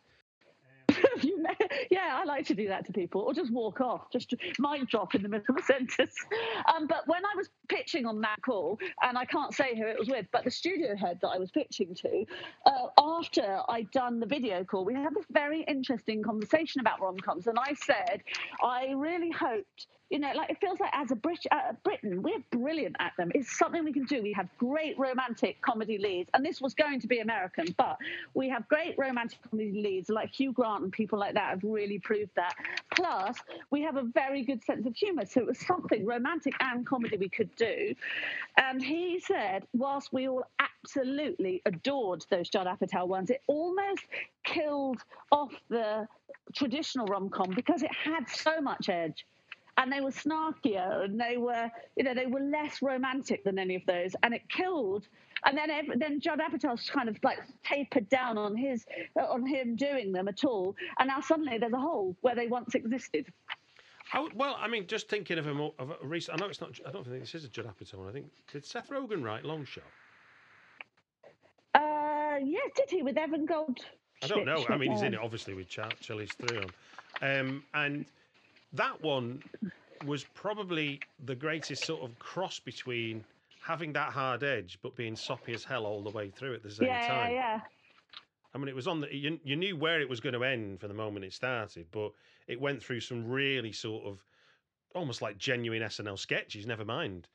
You 1.23 1.47
yeah, 1.91 2.19
I 2.21 2.25
like 2.25 2.47
to 2.47 2.55
do 2.55 2.69
that 2.69 2.85
to 2.87 2.93
people, 2.93 3.23
or 3.23 3.35
just 3.35 3.53
walk 3.53 3.81
off, 3.81 4.11
just 4.13 4.35
mic 4.59 4.89
drop 4.89 5.15
in 5.15 5.23
the 5.23 5.29
middle 5.29 5.47
of 5.51 5.57
a 5.57 5.63
sentence. 5.73 6.15
Um, 6.75 6.87
but 6.87 7.07
when 7.07 7.25
I 7.25 7.35
was 7.37 7.49
pitching 7.69 8.07
on 8.07 8.21
that 8.23 8.41
call, 8.43 8.79
and 9.03 9.17
I 9.17 9.25
can't 9.25 9.55
say 9.55 9.77
who 9.77 9.87
it 9.87 9.99
was 9.99 10.09
with, 10.09 10.27
but 10.33 10.45
the 10.45 10.51
studio 10.51 10.97
head 10.97 11.19
that 11.23 11.29
I 11.29 11.39
was 11.39 11.51
pitching 11.51 11.95
to, 11.97 12.25
uh, 12.67 12.89
after 12.99 13.61
I'd 13.69 13.91
done 13.91 14.21
the 14.21 14.27
video 14.27 14.65
call, 14.65 14.85
we 14.85 14.95
had 14.95 15.15
this 15.15 15.27
very 15.31 15.63
interesting 15.63 16.23
conversation 16.23 16.81
about 16.81 17.01
rom 17.01 17.19
coms, 17.19 17.47
and 17.47 17.59
I 17.59 17.75
said 17.75 18.23
I 18.63 18.93
really 18.97 19.31
hoped. 19.31 19.87
You 20.09 20.21
know, 20.21 20.31
like 20.37 20.51
it 20.51 20.59
feels 20.61 20.79
like 20.79 20.91
as 20.93 21.11
a 21.11 21.17
Brit- 21.17 21.47
uh, 21.51 21.73
Britain, 21.83 22.23
we're 22.23 22.43
brilliant 22.53 22.95
at 23.01 23.13
them. 23.19 23.33
It's 23.35 23.59
something 23.59 23.85
we 23.85 23.93
can 23.93 24.05
do. 24.05 24.23
We 24.23 24.33
have 24.35 24.49
great 24.57 24.97
romantic 24.99 25.61
comedy 25.63 25.99
leads, 25.99 26.31
and 26.33 26.45
this 26.45 26.61
was 26.61 26.75
going 26.75 27.01
to 27.01 27.09
be 27.09 27.19
American, 27.19 27.75
but 27.77 27.99
we 28.33 28.49
have 28.49 28.69
great 28.69 28.95
romantic 28.99 29.39
comedy 29.51 29.73
leads 29.73 30.09
like 30.09 30.33
Hugh 30.33 30.53
Grant 30.53 30.85
and 30.85 30.93
people 30.93 31.19
like 31.19 31.35
that 31.35 31.51
have 31.51 31.65
really 31.65 31.99
proved 31.99 32.31
that. 32.37 32.55
Plus, 32.95 33.37
we 33.71 33.83
have 33.83 33.97
a 33.97 34.03
very 34.03 34.45
good 34.45 34.63
sense 34.65 34.87
of 34.87 34.95
humour, 34.95 35.27
so 35.27 35.41
it 35.41 35.47
was 35.49 35.59
something 35.59 36.07
romantic 36.07 36.55
and 36.61 36.87
comedy 36.87 37.17
we 37.17 37.29
could 37.29 37.55
do. 37.57 37.93
And 38.57 38.81
he 38.81 39.19
said, 39.19 39.67
whilst 39.75 40.13
we 40.13 40.29
all 40.29 40.45
absolutely 40.61 41.63
adored 41.67 42.25
those 42.31 42.49
Judd 42.49 42.69
Apatow 42.69 43.09
ones, 43.09 43.31
it 43.31 43.43
almost 43.49 44.05
killed 44.45 45.03
off 45.33 45.53
the 45.69 46.07
traditional 46.55 47.07
rom 47.07 47.29
com 47.29 47.51
because 47.57 47.83
it 47.83 47.93
had 47.93 48.29
so 48.29 48.61
much 48.61 48.89
edge 48.89 49.27
and 49.77 49.93
they 49.93 50.01
were 50.01 50.11
snarkier 50.11 51.05
and 51.05 51.21
they 51.21 51.37
were 51.37 51.71
you 51.97 52.05
know 52.05 52.15
they 52.15 52.27
were 52.27 52.41
less 52.41 52.83
romantic 52.83 53.45
than 53.45 53.59
any 53.59 53.75
of 53.77 53.83
those 53.87 54.15
and 54.23 54.35
it 54.35 54.43
killed 54.49 55.07
and 55.45 55.57
then 55.57 55.69
then 55.97 56.21
Judd 56.21 56.41
Apatow's 56.41 56.89
kind 56.91 57.09
of 57.09 57.17
like 57.23 57.39
tapered 57.65 58.09
down 58.09 58.39
on 58.39 58.57
his 58.57 58.87
on 59.17 59.47
him 59.47 59.77
doing 59.77 60.13
them 60.13 60.29
at 60.29 60.45
all 60.45 60.75
and 60.99 61.09
now 61.09 61.21
suddenly 61.21 61.59
there's 61.59 61.73
a 61.73 61.81
hole 61.81 62.17
where 62.21 62.35
they 62.35 62.47
once 62.47 62.75
existed 62.75 63.27
I 64.13 64.29
well, 64.37 64.57
I 64.61 64.69
mean, 64.69 64.87
just 64.87 65.09
thinking 65.09 65.37
of 65.37 65.49
a, 65.49 65.53
more, 65.53 65.75
of 65.81 65.91
a 65.91 66.07
recent. 66.07 66.39
I 66.39 66.45
know 66.45 66.49
it's 66.49 66.61
not. 66.61 66.79
I 66.87 66.93
don't 66.93 67.05
think 67.05 67.19
this 67.19 67.35
is 67.35 67.45
a 67.45 67.49
Judd 67.49 67.67
Apatow 67.67 67.95
one. 67.95 68.09
I 68.09 68.13
think 68.13 68.27
did 68.53 68.65
Seth 68.65 68.89
Rogen 68.89 69.21
write 69.25 69.45
Long 69.45 69.65
Shot? 69.65 69.83
uh 71.75 72.37
yes 72.43 72.71
did 72.77 72.89
he 72.89 73.03
with 73.03 73.19
Evan 73.19 73.45
Gold 73.45 73.81
I 74.23 74.29
don't 74.29 74.47
know. 74.47 74.65
I 74.69 74.77
mean, 74.77 74.93
he's 74.93 75.03
in 75.03 75.13
it 75.13 75.21
obviously 75.21 75.55
with 75.55 75.69
Char- 75.69 75.91
Charlize 76.03 76.33
Theron, 76.33 76.71
um, 77.21 77.63
and 77.75 78.07
that 78.73 79.03
one 79.03 79.43
was 80.05 80.25
probably 80.35 81.01
the 81.25 81.35
greatest 81.35 81.85
sort 81.85 82.03
of 82.03 82.19
cross 82.19 82.59
between 82.61 83.25
having 83.63 83.93
that 83.93 84.13
hard 84.13 84.43
edge 84.43 84.79
but 84.83 84.95
being 84.95 85.17
soppy 85.17 85.53
as 85.53 85.65
hell 85.65 85.87
all 85.87 86.03
the 86.03 86.11
way 86.11 86.31
through 86.31 86.55
at 86.55 86.63
the 86.63 86.71
same 86.71 86.87
yeah 86.87 87.09
time. 87.09 87.33
yeah 87.33 87.37
yeah 87.37 87.61
I 88.57 88.59
mean, 88.59 88.69
it 88.69 88.75
was 88.75 88.87
on 88.87 89.03
the. 89.03 89.15
You, 89.15 89.39
you 89.45 89.55
knew 89.55 89.77
where 89.77 90.01
it 90.01 90.09
was 90.09 90.19
going 90.19 90.33
to 90.33 90.43
end 90.43 90.81
from 90.81 90.89
the 90.89 90.95
moment 90.95 91.27
it 91.27 91.35
started, 91.35 91.85
but 91.91 92.13
it 92.49 92.59
went 92.59 92.83
through 92.83 93.01
some 93.01 93.29
really 93.29 93.71
sort 93.71 94.07
of 94.07 94.25
almost 94.95 95.21
like 95.21 95.37
genuine 95.37 95.83
SNL 95.83 96.19
sketches. 96.19 96.67
Never 96.67 96.85
mind 96.85 97.29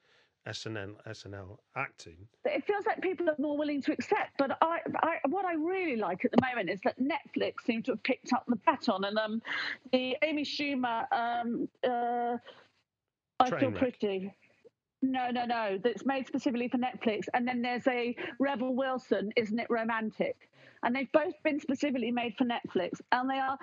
SNL 0.47 0.95
SNL 1.07 1.57
acting. 1.75 2.17
it 2.45 2.65
feels 2.65 2.85
like 2.85 3.01
people 3.01 3.29
are 3.29 3.35
more 3.37 3.57
willing 3.57 3.81
to 3.83 3.91
accept. 3.91 4.31
But 4.37 4.57
I, 4.61 4.79
I, 5.03 5.17
what 5.27 5.45
I 5.45 5.53
really 5.53 5.97
like 5.97 6.25
at 6.25 6.31
the 6.31 6.41
moment 6.41 6.69
is 6.69 6.79
that 6.83 6.95
Netflix 6.99 7.61
seems 7.65 7.85
to 7.85 7.91
have 7.91 8.03
picked 8.03 8.33
up 8.33 8.45
the 8.47 8.55
baton, 8.65 9.03
and 9.03 9.17
um, 9.17 9.41
the 9.91 10.17
Amy 10.23 10.43
Schumer, 10.43 11.05
um, 11.11 11.69
uh, 11.87 12.37
I 13.39 13.59
feel 13.59 13.71
pretty. 13.71 14.33
No, 15.01 15.29
no, 15.31 15.45
no. 15.45 15.79
That's 15.83 16.05
made 16.05 16.27
specifically 16.27 16.67
for 16.67 16.77
Netflix. 16.77 17.25
And 17.33 17.47
then 17.47 17.61
there's 17.61 17.87
a 17.87 18.15
Rebel 18.39 18.75
Wilson, 18.75 19.31
isn't 19.35 19.57
it 19.57 19.67
romantic? 19.69 20.35
And 20.83 20.95
they've 20.95 21.11
both 21.11 21.33
been 21.43 21.59
specifically 21.59 22.11
made 22.11 22.35
for 22.37 22.45
Netflix, 22.45 23.01
and 23.11 23.29
they 23.29 23.39
are 23.39 23.57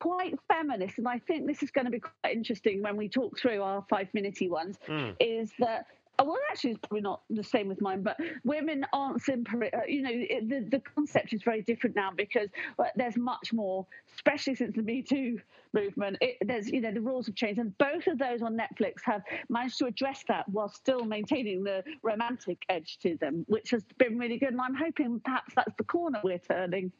quite 0.00 0.34
feminist. 0.48 0.98
And 0.98 1.08
I 1.08 1.18
think 1.18 1.46
this 1.46 1.62
is 1.62 1.70
going 1.70 1.86
to 1.86 1.90
be 1.90 2.00
quite 2.00 2.32
interesting 2.34 2.82
when 2.82 2.96
we 2.96 3.08
talk 3.08 3.38
through 3.38 3.62
our 3.62 3.84
five 3.88 4.08
minutey 4.14 4.48
ones. 4.48 4.78
Mm. 4.86 5.16
Is 5.20 5.52
that 5.58 5.86
well, 6.24 6.38
actually, 6.50 6.70
it's 6.70 6.80
probably 6.80 7.02
not 7.02 7.22
the 7.30 7.44
same 7.44 7.68
with 7.68 7.80
mine, 7.80 8.02
but 8.02 8.16
women 8.44 8.84
aren't 8.92 9.22
simply, 9.22 9.72
uh, 9.72 9.80
you 9.86 10.02
know, 10.02 10.10
it, 10.12 10.48
the, 10.48 10.68
the 10.78 10.82
concept 10.94 11.32
is 11.32 11.42
very 11.42 11.62
different 11.62 11.94
now 11.94 12.10
because 12.16 12.48
there's 12.96 13.16
much 13.16 13.52
more, 13.52 13.86
especially 14.14 14.54
since 14.54 14.74
the 14.74 14.82
Me 14.82 15.02
Too 15.02 15.40
movement. 15.72 16.16
It, 16.20 16.38
there's, 16.44 16.68
you 16.68 16.80
know, 16.80 16.92
the 16.92 17.00
rules 17.00 17.26
have 17.26 17.34
changed, 17.34 17.60
and 17.60 17.76
both 17.78 18.06
of 18.06 18.18
those 18.18 18.42
on 18.42 18.56
Netflix 18.56 18.94
have 19.04 19.22
managed 19.48 19.78
to 19.78 19.86
address 19.86 20.24
that 20.28 20.48
while 20.48 20.68
still 20.68 21.04
maintaining 21.04 21.62
the 21.62 21.84
romantic 22.02 22.58
edge 22.68 22.98
to 23.02 23.16
them, 23.16 23.44
which 23.48 23.70
has 23.70 23.84
been 23.98 24.18
really 24.18 24.38
good. 24.38 24.50
And 24.50 24.60
I'm 24.60 24.74
hoping 24.74 25.20
perhaps 25.24 25.54
that's 25.54 25.74
the 25.76 25.84
corner 25.84 26.20
we're 26.24 26.38
turning. 26.38 26.92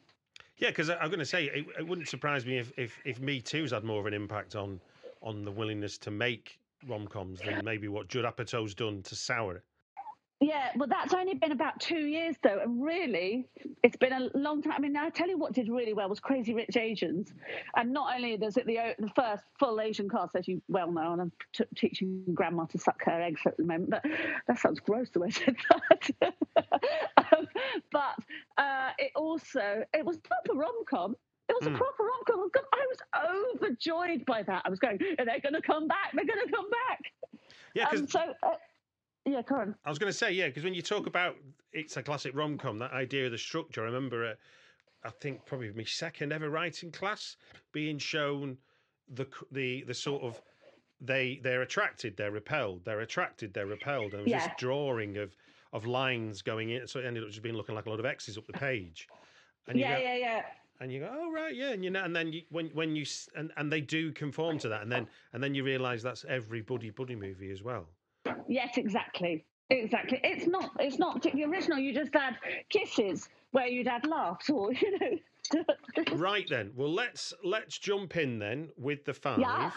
Yeah, 0.57 0.69
because 0.69 0.89
I'm 0.89 1.07
going 1.07 1.19
to 1.19 1.25
say 1.25 1.45
it, 1.45 1.65
it 1.79 1.87
wouldn't 1.87 2.07
surprise 2.07 2.45
me 2.45 2.57
if, 2.57 2.71
if 2.77 2.99
if 3.05 3.19
Me 3.21 3.39
Too's 3.39 3.71
had 3.71 3.83
more 3.83 3.99
of 3.99 4.05
an 4.05 4.13
impact 4.13 4.55
on 4.55 4.79
on 5.21 5.43
the 5.43 5.51
willingness 5.51 5.97
to 5.99 6.11
make 6.11 6.59
rom 6.87 7.07
coms 7.07 7.41
than 7.41 7.63
maybe 7.63 7.87
what 7.87 8.07
Judd 8.07 8.25
Apatow's 8.25 8.73
done 8.73 9.01
to 9.03 9.15
sour 9.15 9.57
it. 9.57 9.63
Yeah, 10.41 10.69
well, 10.77 10.87
that's 10.87 11.13
only 11.13 11.33
been 11.33 11.51
about 11.51 11.81
two 11.81 11.99
years 11.99 12.37
though, 12.41 12.59
and 12.59 12.81
really, 12.81 13.49
it's 13.83 13.97
been 13.97 14.13
a 14.13 14.29
long 14.35 14.61
time. 14.61 14.71
I 14.71 14.79
mean, 14.79 14.95
I 14.95 15.09
tell 15.09 15.27
you 15.27 15.37
what 15.37 15.51
did 15.51 15.67
really 15.67 15.93
well 15.93 16.07
was 16.07 16.21
Crazy 16.21 16.53
Rich 16.53 16.77
Asians, 16.77 17.33
and 17.75 17.91
not 17.91 18.15
only 18.15 18.35
is 18.35 18.55
it 18.55 18.65
the 18.65 18.95
the 18.99 19.09
first 19.09 19.43
full 19.59 19.81
Asian 19.81 20.07
cast, 20.07 20.37
as 20.37 20.47
you 20.47 20.61
well 20.69 20.93
know, 20.93 21.11
and 21.11 21.21
I'm 21.23 21.31
t- 21.51 21.65
teaching 21.75 22.23
grandma 22.33 22.63
to 22.67 22.77
suck 22.77 23.03
her 23.03 23.21
eggs 23.21 23.41
at 23.45 23.57
the 23.57 23.63
moment, 23.63 23.89
but 23.89 24.05
that 24.47 24.57
sounds 24.59 24.79
gross 24.79 25.09
the 25.09 25.19
way 25.19 25.27
I 25.27 25.31
said 25.31 25.57
that. 25.69 26.33
um, 27.17 27.47
but 27.91 28.15
uh, 28.57 28.91
it 28.97 29.11
also 29.17 29.83
it 29.93 30.05
was 30.05 30.19
proper 30.19 30.57
rom 30.57 30.85
com. 30.89 31.17
It 31.49 31.55
was 31.59 31.67
a 31.67 31.71
proper 31.71 32.03
rom 32.03 32.21
com. 32.27 32.49
I 32.73 32.85
was 32.87 33.55
overjoyed 33.61 34.25
by 34.25 34.43
that. 34.43 34.61
I 34.65 34.69
was 34.69 34.79
going, 34.79 34.99
are 35.17 35.25
they 35.25 35.39
going 35.39 35.53
to 35.55 35.61
come 35.61 35.87
back? 35.87 36.11
They're 36.13 36.25
going 36.25 36.45
to 36.47 36.51
come 36.53 36.69
back. 36.69 37.01
Yeah, 37.73 37.85
because 37.89 38.01
Um, 38.01 38.07
so, 38.07 38.33
uh, 38.43 38.55
yeah, 39.25 39.41
go 39.41 39.55
on. 39.55 39.75
I 39.83 39.89
was 39.89 39.97
going 39.99 40.11
to 40.11 40.17
say, 40.17 40.31
yeah, 40.31 40.47
because 40.47 40.63
when 40.63 40.73
you 40.73 40.81
talk 40.81 41.07
about 41.07 41.35
it's 41.73 41.97
a 41.97 42.03
classic 42.03 42.35
rom 42.35 42.57
com, 42.57 42.77
that 42.79 42.91
idea 42.93 43.25
of 43.25 43.31
the 43.31 43.37
structure, 43.37 43.81
I 43.81 43.85
remember, 43.85 44.25
uh, 44.25 44.33
I 45.03 45.09
think 45.09 45.45
probably 45.45 45.71
my 45.73 45.83
second 45.83 46.31
ever 46.33 46.49
writing 46.49 46.91
class 46.91 47.35
being 47.71 47.97
shown 47.97 48.57
the 49.11 49.25
the 49.51 49.83
the 49.87 49.93
sort 49.93 50.21
of 50.23 50.39
they 51.01 51.39
they're 51.41 51.61
attracted, 51.63 52.15
they're 52.17 52.31
repelled, 52.31 52.85
they're 52.85 52.99
attracted, 52.99 53.53
they're 53.53 53.65
repelled, 53.65 54.13
and 54.13 54.21
it 54.21 54.23
was 54.23 54.31
Yeah. 54.31 54.47
this 54.47 54.55
drawing 54.57 55.17
of 55.17 55.35
of 55.73 55.85
lines 55.85 56.41
going 56.41 56.71
in, 56.71 56.87
so 56.87 56.99
it 56.99 57.05
ended 57.05 57.23
up 57.23 57.29
just 57.29 57.41
being 57.41 57.55
looking 57.55 57.75
like 57.75 57.85
a 57.85 57.89
lot 57.89 57.99
of 57.99 58.05
X's 58.05 58.37
up 58.37 58.45
the 58.47 58.53
page. 58.53 59.07
And 59.67 59.77
you 59.77 59.85
Yeah, 59.85 59.95
go- 59.97 60.03
yeah, 60.03 60.15
yeah. 60.15 60.45
And 60.79 60.91
you 60.91 60.99
go, 61.01 61.09
oh 61.11 61.31
right, 61.31 61.55
yeah, 61.55 61.71
and 61.71 61.83
you 61.83 61.89
know, 61.89 62.03
and 62.03 62.15
then 62.15 62.31
you, 62.31 62.41
when 62.49 62.67
when 62.69 62.95
you 62.95 63.01
s- 63.03 63.29
and, 63.35 63.51
and 63.57 63.71
they 63.71 63.81
do 63.81 64.11
conform 64.11 64.57
to 64.59 64.69
that, 64.69 64.81
and 64.81 64.91
then 64.91 65.07
and 65.33 65.43
then 65.43 65.53
you 65.53 65.63
realise 65.63 66.01
that's 66.01 66.25
every 66.27 66.61
buddy 66.61 66.89
buddy 66.89 67.15
movie 67.15 67.51
as 67.51 67.63
well. 67.63 67.85
Yes, 68.47 68.77
exactly. 68.77 69.45
Exactly. 69.69 70.19
It's 70.23 70.47
not. 70.47 70.71
It's 70.79 70.97
not 70.97 71.15
particularly 71.17 71.53
original. 71.53 71.77
You 71.77 71.93
just 71.93 72.15
add 72.15 72.37
kisses 72.69 73.29
where 73.51 73.67
you'd 73.67 73.87
add 73.87 74.05
laughs, 74.07 74.49
or 74.49 74.73
you 74.81 74.97
know. 74.99 75.63
Right 76.15 76.47
then, 76.49 76.71
well 76.75 76.91
let's 76.93 77.33
let's 77.43 77.77
jump 77.77 78.17
in 78.17 78.39
then 78.39 78.69
with 78.77 79.05
the 79.05 79.13
five. 79.13 79.39
Yeah. 79.39 79.71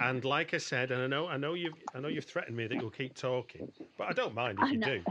And 0.00 0.24
like 0.24 0.54
I 0.54 0.58
said, 0.58 0.90
and 0.90 1.02
I 1.02 1.06
know 1.06 1.26
I 1.26 1.36
know 1.36 1.54
you've 1.54 1.74
I 1.94 2.00
know 2.00 2.08
you've 2.08 2.24
threatened 2.24 2.56
me 2.56 2.66
that 2.66 2.76
you'll 2.76 2.90
keep 2.90 3.14
talking, 3.14 3.68
but 3.98 4.08
I 4.08 4.12
don't 4.12 4.34
mind 4.34 4.58
if 4.58 4.64
I 4.64 4.70
you 4.72 4.78
know. 4.78 4.86
do. 4.86 5.04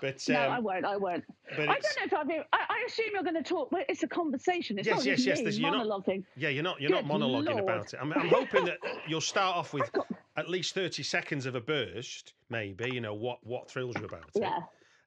But 0.00 0.22
no, 0.28 0.46
um, 0.46 0.52
I 0.52 0.58
won't. 0.60 0.84
I 0.84 0.96
won't. 0.96 1.24
but 1.56 1.60
I 1.68 1.78
don't 1.78 1.82
know 1.82 2.04
if 2.04 2.14
I've. 2.14 2.28
been- 2.28 2.44
I, 2.52 2.58
I 2.68 2.84
assume 2.86 3.06
you're 3.12 3.22
going 3.22 3.34
to 3.34 3.42
talk. 3.42 3.72
Well, 3.72 3.82
it's 3.88 4.02
a 4.02 4.08
conversation. 4.08 4.78
It's 4.78 4.86
Yes, 4.86 4.96
not 4.98 5.06
yes, 5.06 5.26
yes, 5.26 5.40
me 5.42 5.50
you're 5.52 5.70
not- 5.70 5.86
monologuing. 5.86 6.24
Yeah, 6.36 6.50
you're 6.50 6.62
not 6.62 6.80
you're 6.80 6.90
not 6.90 7.04
monologuing 7.04 7.46
Lord. 7.46 7.64
about 7.64 7.92
it. 7.94 7.98
I'm, 8.00 8.12
I'm 8.12 8.28
hoping 8.28 8.64
that 8.66 8.78
you'll 9.08 9.20
start 9.20 9.56
off 9.56 9.72
with 9.72 9.90
at 10.36 10.48
least 10.48 10.74
thirty 10.74 11.02
seconds 11.02 11.46
of 11.46 11.54
a 11.54 11.60
burst, 11.60 12.34
maybe. 12.48 12.90
You 12.92 13.00
know 13.00 13.14
what 13.14 13.44
what 13.44 13.70
thrills 13.70 13.96
you 13.98 14.04
about 14.04 14.24
it. 14.34 14.42
Yeah. 14.42 14.58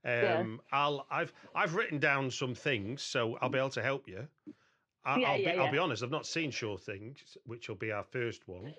yeah. 0.04 0.40
Um, 0.40 0.60
I'll 0.72 1.06
I've 1.10 1.32
I've 1.56 1.76
written 1.76 2.00
down 2.00 2.30
some 2.32 2.54
things, 2.56 3.02
so 3.02 3.38
I'll 3.42 3.50
be 3.50 3.60
able 3.60 3.70
to 3.70 3.82
help 3.82 4.08
you. 4.08 4.28
I, 5.06 5.18
Yeah, 5.18 5.28
I'll 5.30 5.38
be 5.38 5.44
yeah, 5.44 5.62
I'll 5.64 5.72
be 5.72 5.78
honest. 5.78 6.04
I've 6.04 6.12
not 6.12 6.26
seen 6.26 6.52
Sure 6.52 6.78
Things, 6.78 7.38
which 7.46 7.70
will 7.70 7.76
be 7.78 7.92
our 7.92 8.04
first 8.04 8.48
one, 8.48 8.74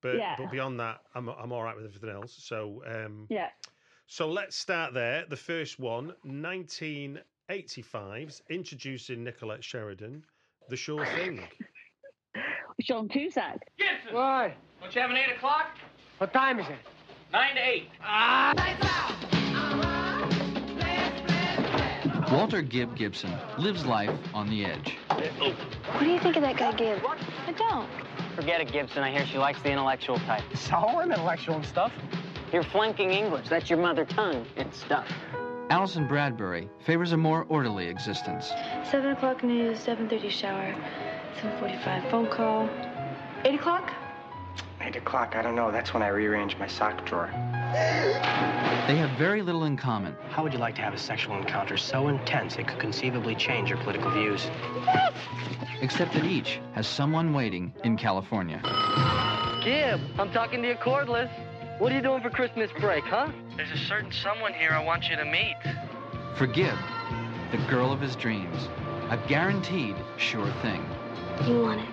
but 0.00 0.16
Yeah. 0.16 0.34
but 0.36 0.50
beyond 0.50 0.80
that, 0.80 1.02
I'm 1.14 1.28
I'm 1.28 1.52
all 1.52 1.62
right 1.62 1.76
with 1.76 1.84
everything 1.86 2.10
else. 2.10 2.34
So 2.38 2.82
um, 2.86 3.26
Yeah. 3.30 3.48
So 4.12 4.28
let's 4.28 4.56
start 4.56 4.92
there. 4.92 5.24
The 5.26 5.36
first 5.36 5.78
one, 5.78 6.12
1985's 6.26 8.42
introducing 8.50 9.24
Nicolette 9.24 9.64
Sheridan, 9.64 10.22
The 10.68 10.76
Sure 10.76 11.06
Thing. 11.06 11.40
Sean 12.82 13.08
Cusack. 13.08 13.58
Gibson, 13.78 14.14
Why? 14.14 14.54
don't 14.82 14.94
you 14.94 15.00
have 15.00 15.10
an 15.10 15.16
8 15.16 15.36
o'clock? 15.36 15.78
What 16.18 16.34
time 16.34 16.60
is 16.60 16.68
it? 16.68 16.76
9 17.32 17.54
to 17.54 17.66
8. 17.66 17.88
Walter 22.30 22.60
Gibb 22.60 22.94
Gibson 22.94 23.32
lives 23.56 23.86
life 23.86 24.10
on 24.34 24.50
the 24.50 24.66
edge. 24.66 24.98
What 25.08 26.00
do 26.00 26.06
you 26.06 26.20
think 26.20 26.36
of 26.36 26.42
that 26.42 26.58
guy, 26.58 26.72
Gibb? 26.72 27.02
I 27.46 27.52
don't. 27.52 27.88
Forget 28.36 28.60
it, 28.60 28.70
Gibson. 28.70 29.02
I 29.02 29.10
hear 29.10 29.24
she 29.24 29.38
likes 29.38 29.62
the 29.62 29.70
intellectual 29.70 30.18
type. 30.18 30.44
So 30.54 30.76
I'm 30.76 31.10
intellectual 31.10 31.56
and 31.56 31.64
stuff. 31.64 31.94
You're 32.52 32.62
flunking 32.62 33.10
English. 33.10 33.48
That's 33.48 33.70
your 33.70 33.78
mother 33.78 34.04
tongue 34.04 34.46
and 34.56 34.72
stuff. 34.74 35.08
Allison 35.70 36.06
Bradbury 36.06 36.68
favors 36.84 37.12
a 37.12 37.16
more 37.16 37.46
orderly 37.48 37.86
existence. 37.86 38.52
7 38.90 39.12
o'clock 39.12 39.42
news, 39.42 39.78
7.30 39.78 40.30
shower, 40.30 40.74
7.45 41.40 42.10
phone 42.10 42.26
call. 42.28 42.68
8 43.44 43.54
o'clock? 43.54 43.92
Eight 44.82 44.96
o'clock, 44.96 45.36
I 45.36 45.42
don't 45.42 45.54
know. 45.54 45.70
That's 45.70 45.94
when 45.94 46.02
I 46.02 46.08
rearrange 46.08 46.58
my 46.58 46.66
sock 46.66 47.06
drawer. 47.06 47.28
They 48.88 48.96
have 48.96 49.10
very 49.16 49.40
little 49.40 49.64
in 49.64 49.76
common, 49.76 50.16
How 50.30 50.42
would 50.42 50.52
you 50.52 50.58
like 50.58 50.74
to 50.74 50.82
have 50.82 50.92
a 50.92 50.98
sexual 50.98 51.36
encounter 51.36 51.76
so 51.76 52.08
intense 52.08 52.56
it 52.56 52.66
could 52.66 52.80
conceivably 52.80 53.36
change 53.36 53.68
your 53.70 53.78
political 53.78 54.10
views? 54.10 54.50
except 55.80 56.12
that 56.14 56.24
each 56.24 56.60
has 56.74 56.86
someone 56.86 57.32
waiting 57.32 57.72
in 57.84 57.96
California. 57.96 58.60
Gib, 59.64 60.00
I'm 60.18 60.30
talking 60.32 60.62
to 60.62 60.68
you 60.68 60.74
cordless. 60.74 61.30
What 61.82 61.90
are 61.90 61.96
you 61.96 62.00
doing 62.00 62.22
for 62.22 62.30
Christmas 62.30 62.70
break, 62.78 63.02
huh? 63.02 63.32
There's 63.56 63.72
a 63.72 63.76
certain 63.76 64.12
someone 64.12 64.54
here 64.54 64.70
I 64.70 64.84
want 64.84 65.08
you 65.08 65.16
to 65.16 65.24
meet. 65.24 65.56
For 66.36 66.46
Gibb, 66.46 66.78
the 67.50 67.56
girl 67.68 67.90
of 67.90 68.00
his 68.00 68.14
dreams, 68.14 68.68
a 69.10 69.16
guaranteed 69.26 69.96
sure 70.16 70.48
thing. 70.62 70.86
You 71.44 71.60
want 71.60 71.80
it. 71.80 71.88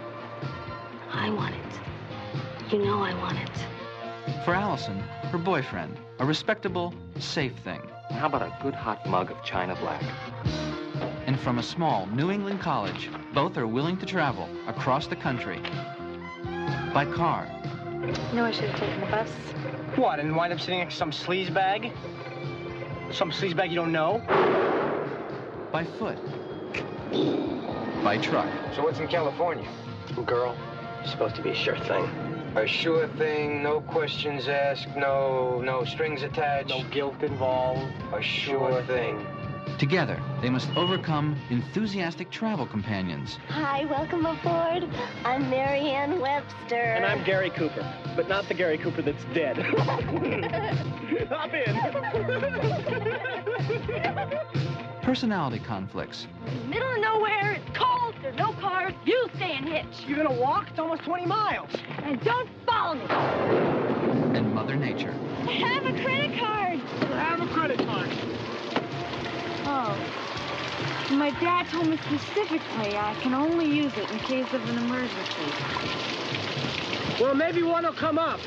I 1.12 1.32
want 1.32 1.56
it. 1.56 2.72
You 2.72 2.86
know 2.86 3.02
I 3.02 3.16
want 3.16 3.40
it. 3.40 4.44
For 4.46 4.54
Allison, 4.54 5.00
her 5.32 5.40
boyfriend, 5.40 5.98
a 6.20 6.26
respectable, 6.26 6.94
safe 7.18 7.56
thing. 7.64 7.82
How 8.12 8.28
about 8.28 8.44
a 8.44 8.56
good 8.62 8.76
hot 8.76 9.04
mug 9.08 9.32
of 9.32 9.44
China 9.44 9.74
Black? 9.74 10.04
And 11.26 11.40
from 11.40 11.58
a 11.58 11.64
small 11.64 12.06
New 12.06 12.30
England 12.30 12.62
college, 12.62 13.10
both 13.34 13.58
are 13.58 13.66
willing 13.66 13.98
to 13.98 14.06
travel 14.06 14.48
across 14.68 15.08
the 15.08 15.16
country 15.16 15.60
by 16.94 17.12
car, 17.12 17.48
You 18.04 18.36
know 18.36 18.46
I 18.46 18.52
should 18.52 18.70
have 18.70 18.80
taken 18.80 19.02
the 19.02 19.08
bus. 19.08 19.30
What, 20.00 20.22
and 20.22 20.34
wind 20.34 20.54
up 20.54 20.62
sitting 20.62 20.80
next 20.80 20.94
to 20.94 20.98
some 20.98 21.12
sleaze 21.12 21.54
bag? 21.54 21.92
Some 23.12 23.32
sleaze 23.32 23.54
bag 23.54 23.70
you 23.70 23.76
don't 23.76 23.92
know? 23.92 24.22
by 25.74 25.84
foot, 25.84 26.18
by 28.02 28.18
truck. 28.18 28.48
So 28.76 28.84
what's 28.84 29.00
in 29.00 29.10
California? 29.10 29.70
Girl, 30.26 30.56
you're 31.00 31.12
supposed 31.12 31.36
to 31.36 31.42
be 31.42 31.50
a 31.50 31.56
sure 31.56 31.78
thing. 31.80 32.06
A 32.56 32.66
sure 32.66 33.10
thing, 33.10 33.62
no 33.62 33.82
questions 33.82 34.48
asked, 34.48 34.88
no 34.96 35.60
no 35.60 35.84
strings 35.84 36.24
attached. 36.24 36.70
No 36.70 36.84
guilt 36.92 37.22
involved. 37.22 37.92
A 38.14 38.22
sure 38.22 38.82
thing. 38.84 39.28
Together, 39.80 40.22
they 40.42 40.50
must 40.50 40.70
overcome 40.76 41.38
enthusiastic 41.50 42.30
travel 42.30 42.68
companions 42.68 43.38
Hi, 43.48 43.86
welcome 43.86 44.26
aboard. 44.26 44.84
I'm 45.24 45.50
Marianne 45.50 46.20
Webster. 46.20 46.76
And 46.76 47.06
I'm 47.06 47.24
Gary 47.24 47.50
Cooper, 47.50 47.88
but 48.14 48.28
not 48.28 48.50
the 48.50 48.54
Gary 48.56 48.78
Cooper 48.78 49.02
that's 49.02 49.24
dead. 49.34 49.58
Hop 51.30 51.54
in. 51.54 51.76
personality 55.02 55.60
conflicts, 55.60 56.28
Middle 56.68 56.94
of 56.96 57.00
nowhere, 57.00 57.54
it's 57.54 57.78
cold, 57.78 58.14
there's 58.22 58.36
no 58.38 58.52
cars, 58.54 58.94
you 59.06 59.30
stay 59.38 59.56
in 59.58 59.64
hitch. 59.64 60.04
You're 60.06 60.18
gonna 60.24 60.40
walk? 60.40 60.68
It's 60.72 60.80
almost 60.80 61.04
20 61.04 61.26
miles. 61.26 61.72
And 62.04 62.22
don't 62.22 62.50
follow 62.66 62.96
me. 62.96 63.06
and 64.38 64.54
Mother 64.54 64.76
Nature. 64.76 65.16
I 65.48 65.52
have 65.52 65.86
a 65.86 65.94
credit 66.04 66.38
card. 66.38 66.80
Have 67.14 67.40
a 67.42 67.48
credit 67.48 67.80
card. 67.80 68.10
Oh. 69.72 69.96
My 71.12 71.30
dad 71.30 71.68
told 71.70 71.88
me 71.88 71.98
specifically 71.98 72.98
I 72.98 73.14
can 73.22 73.36
only 73.36 73.66
use 73.66 73.96
it 73.98 74.10
in 74.10 74.18
case 74.20 74.52
of 74.52 74.68
an 74.68 74.78
emergency. 74.80 75.52
Well, 77.22 77.36
maybe 77.36 77.62
one 77.62 77.84
will 77.84 77.94
come 77.94 78.18
up. 78.18 78.40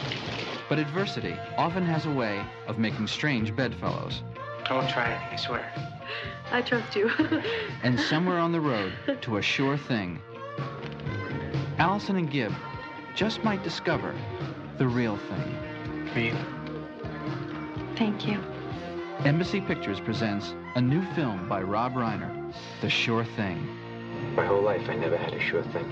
But 0.68 0.80
adversity 0.80 1.36
often 1.56 1.84
has 1.84 2.06
a 2.06 2.10
way 2.10 2.42
of 2.66 2.78
making 2.78 3.06
strange 3.06 3.54
bedfellows. 3.54 4.22
Don't 4.68 4.88
try 4.88 5.12
it, 5.12 5.32
I 5.32 5.36
swear. 5.36 5.72
I 6.50 6.60
trust 6.60 6.96
you. 6.96 7.10
And 7.84 7.98
somewhere 8.00 8.38
on 8.38 8.50
the 8.50 8.60
road 8.60 8.92
to 9.22 9.36
a 9.36 9.42
sure 9.42 9.76
thing, 9.76 10.20
Allison 11.78 12.16
and 12.16 12.30
Gibb 12.30 12.52
just 13.14 13.44
might 13.44 13.62
discover 13.62 14.14
the 14.78 14.88
real 14.88 15.16
thing. 15.16 16.08
For 16.12 16.20
you. 16.20 16.36
Thank 17.96 18.26
you. 18.26 18.40
Embassy 19.24 19.60
Pictures 19.60 20.00
presents 20.00 20.52
a 20.74 20.80
new 20.80 21.00
film 21.14 21.48
by 21.48 21.62
Rob 21.62 21.94
Reiner, 21.94 22.52
The 22.80 22.90
Sure 22.90 23.24
Thing. 23.24 23.68
My 24.34 24.44
whole 24.44 24.62
life 24.62 24.88
I 24.88 24.96
never 24.96 25.16
had 25.16 25.32
a 25.32 25.38
sure 25.38 25.62
thing. 25.62 25.88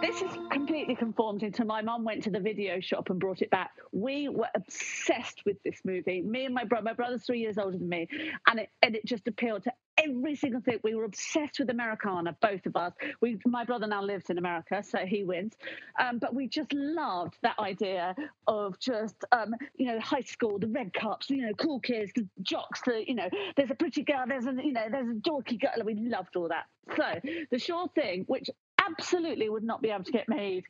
This 0.00 0.22
is 0.22 0.30
completely 0.52 0.94
conformed 0.94 1.42
into 1.42 1.64
my 1.64 1.82
mum 1.82 2.04
went 2.04 2.22
to 2.22 2.30
the 2.30 2.38
video 2.38 2.78
shop 2.78 3.10
and 3.10 3.18
brought 3.18 3.42
it 3.42 3.50
back. 3.50 3.72
We 3.90 4.28
were 4.28 4.48
obsessed 4.54 5.42
with 5.44 5.60
this 5.64 5.80
movie. 5.84 6.22
Me 6.22 6.44
and 6.44 6.54
my 6.54 6.62
brother, 6.62 6.84
my 6.84 6.92
brother's 6.92 7.24
three 7.24 7.40
years 7.40 7.58
older 7.58 7.78
than 7.78 7.88
me, 7.88 8.06
and 8.46 8.60
it 8.60 8.70
and 8.80 8.94
it 8.94 9.04
just 9.04 9.26
appealed 9.26 9.64
to 9.64 9.72
every 10.02 10.36
single 10.36 10.60
thing. 10.60 10.78
We 10.82 10.94
were 10.94 11.04
obsessed 11.04 11.58
with 11.58 11.70
Americana, 11.70 12.36
both 12.40 12.66
of 12.66 12.76
us. 12.76 12.92
We, 13.20 13.38
my 13.46 13.64
brother 13.64 13.86
now 13.86 14.02
lives 14.02 14.30
in 14.30 14.38
America, 14.38 14.82
so 14.82 14.98
he 14.98 15.24
wins. 15.24 15.54
Um, 15.98 16.18
but 16.18 16.34
we 16.34 16.48
just 16.48 16.72
loved 16.72 17.36
that 17.42 17.58
idea 17.58 18.14
of 18.46 18.78
just, 18.78 19.16
um, 19.32 19.54
you 19.76 19.86
know, 19.86 20.00
high 20.00 20.22
school, 20.22 20.58
the 20.58 20.68
red 20.68 20.92
cups, 20.92 21.30
you 21.30 21.42
know, 21.42 21.52
cool 21.54 21.80
kids, 21.80 22.12
the 22.14 22.26
jocks, 22.42 22.80
the, 22.84 23.04
you 23.06 23.14
know, 23.14 23.28
there's 23.56 23.70
a 23.70 23.74
pretty 23.74 24.02
girl, 24.02 24.24
there's 24.26 24.46
a, 24.46 24.52
you 24.52 24.72
know, 24.72 24.86
there's 24.90 25.08
a 25.08 25.20
dorky 25.20 25.60
girl. 25.60 25.84
We 25.84 25.94
loved 25.94 26.36
all 26.36 26.48
that. 26.48 26.66
So 26.96 27.20
the 27.50 27.58
sure 27.58 27.88
thing, 27.94 28.24
which 28.26 28.50
absolutely 28.88 29.48
would 29.48 29.62
not 29.62 29.82
be 29.82 29.90
able 29.90 30.04
to 30.04 30.12
get 30.12 30.28
made 30.28 30.64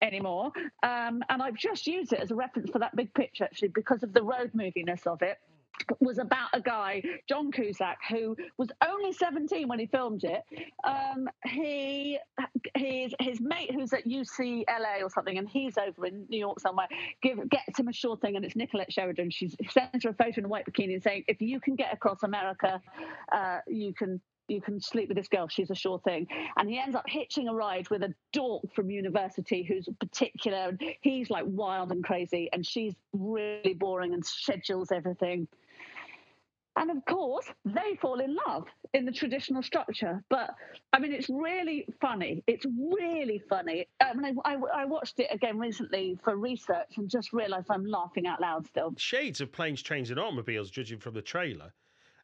anymore. 0.00 0.52
Um, 0.82 1.22
and 1.28 1.42
I've 1.42 1.56
just 1.56 1.86
used 1.86 2.12
it 2.12 2.20
as 2.20 2.30
a 2.30 2.34
reference 2.34 2.70
for 2.70 2.78
that 2.78 2.94
big 2.94 3.12
picture, 3.14 3.44
actually, 3.44 3.68
because 3.68 4.02
of 4.02 4.12
the 4.12 4.22
road 4.22 4.52
moviness 4.54 5.06
of 5.06 5.22
it 5.22 5.38
was 6.00 6.18
about 6.18 6.48
a 6.52 6.60
guy, 6.60 7.02
John 7.28 7.50
Cusack, 7.50 7.98
who 8.08 8.36
was 8.58 8.70
only 8.86 9.12
17 9.12 9.68
when 9.68 9.78
he 9.78 9.86
filmed 9.86 10.24
it. 10.24 10.42
Um, 10.84 11.28
he, 11.44 12.18
his, 12.76 13.14
his 13.20 13.40
mate, 13.40 13.72
who's 13.72 13.92
at 13.92 14.04
UCLA 14.06 15.02
or 15.02 15.10
something, 15.10 15.38
and 15.38 15.48
he's 15.48 15.76
over 15.78 16.06
in 16.06 16.26
New 16.28 16.38
York 16.38 16.60
somewhere, 16.60 16.88
give, 17.22 17.38
gets 17.48 17.78
him 17.78 17.88
a 17.88 17.92
sure 17.92 18.16
thing, 18.16 18.36
and 18.36 18.44
it's 18.44 18.56
Nicolette 18.56 18.92
Sheridan. 18.92 19.30
She 19.30 19.48
sends 19.70 20.04
her 20.04 20.10
a 20.10 20.14
photo 20.14 20.38
in 20.38 20.44
a 20.44 20.48
white 20.48 20.66
bikini 20.66 20.94
and 20.94 21.02
saying, 21.02 21.24
"If 21.28 21.40
you 21.40 21.60
can 21.60 21.76
get 21.76 21.92
across 21.92 22.22
America, 22.22 22.80
uh, 23.32 23.58
you 23.66 23.92
can." 23.92 24.20
You 24.48 24.60
can 24.60 24.80
sleep 24.80 25.08
with 25.08 25.16
this 25.16 25.26
girl. 25.26 25.48
She's 25.48 25.72
a 25.72 25.74
sure 25.74 25.98
thing. 25.98 26.28
And 26.56 26.70
he 26.70 26.78
ends 26.78 26.94
up 26.94 27.02
hitching 27.08 27.48
a 27.48 27.52
ride 27.52 27.90
with 27.90 28.04
a 28.04 28.14
dork 28.32 28.72
from 28.76 28.90
university 28.90 29.64
who's 29.64 29.88
particular. 29.98 30.68
And 30.68 30.80
he's 31.00 31.30
like 31.30 31.46
wild 31.48 31.90
and 31.90 32.04
crazy. 32.04 32.48
And 32.52 32.64
she's 32.64 32.94
really 33.12 33.74
boring 33.74 34.14
and 34.14 34.24
schedules 34.24 34.92
everything 34.92 35.48
and 36.76 36.90
of 36.90 37.04
course, 37.06 37.46
they 37.64 37.96
fall 38.00 38.20
in 38.20 38.36
love 38.46 38.64
in 38.92 39.06
the 39.06 39.12
traditional 39.12 39.62
structure. 39.62 40.22
But 40.28 40.50
I 40.92 40.98
mean, 40.98 41.12
it's 41.12 41.28
really 41.30 41.86
funny. 42.00 42.42
It's 42.46 42.66
really 42.66 43.42
funny. 43.48 43.88
I 44.00 44.14
mean, 44.14 44.38
I, 44.44 44.52
I, 44.52 44.82
I 44.82 44.84
watched 44.84 45.18
it 45.18 45.28
again 45.30 45.58
recently 45.58 46.18
for 46.22 46.36
research 46.36 46.98
and 46.98 47.08
just 47.08 47.32
realised 47.32 47.66
I'm 47.70 47.86
laughing 47.86 48.26
out 48.26 48.40
loud 48.40 48.66
still. 48.66 48.92
Shades 48.98 49.40
of 49.40 49.50
planes, 49.52 49.82
trains, 49.82 50.10
and 50.10 50.20
automobiles, 50.20 50.70
judging 50.70 50.98
from 50.98 51.14
the 51.14 51.22
trailer. 51.22 51.72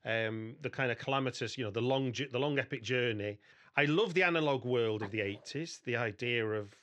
Um, 0.05 0.57
the 0.61 0.71
kind 0.71 0.91
of 0.91 0.99
calamitous, 0.99 1.57
you 1.57 1.65
know, 1.65 1.71
the 1.71 1.81
long, 1.81 2.13
the 2.13 2.39
long 2.39 2.59
epic 2.59 2.83
journey. 2.83 3.39
I 3.77 3.87
love 3.87 4.13
the 4.15 4.25
analog 4.25 4.65
world 4.65 5.03
of 5.03 5.11
the 5.13 5.21
80s, 5.21 5.83
the 5.85 5.97
idea 5.97 6.45
of 6.45 6.75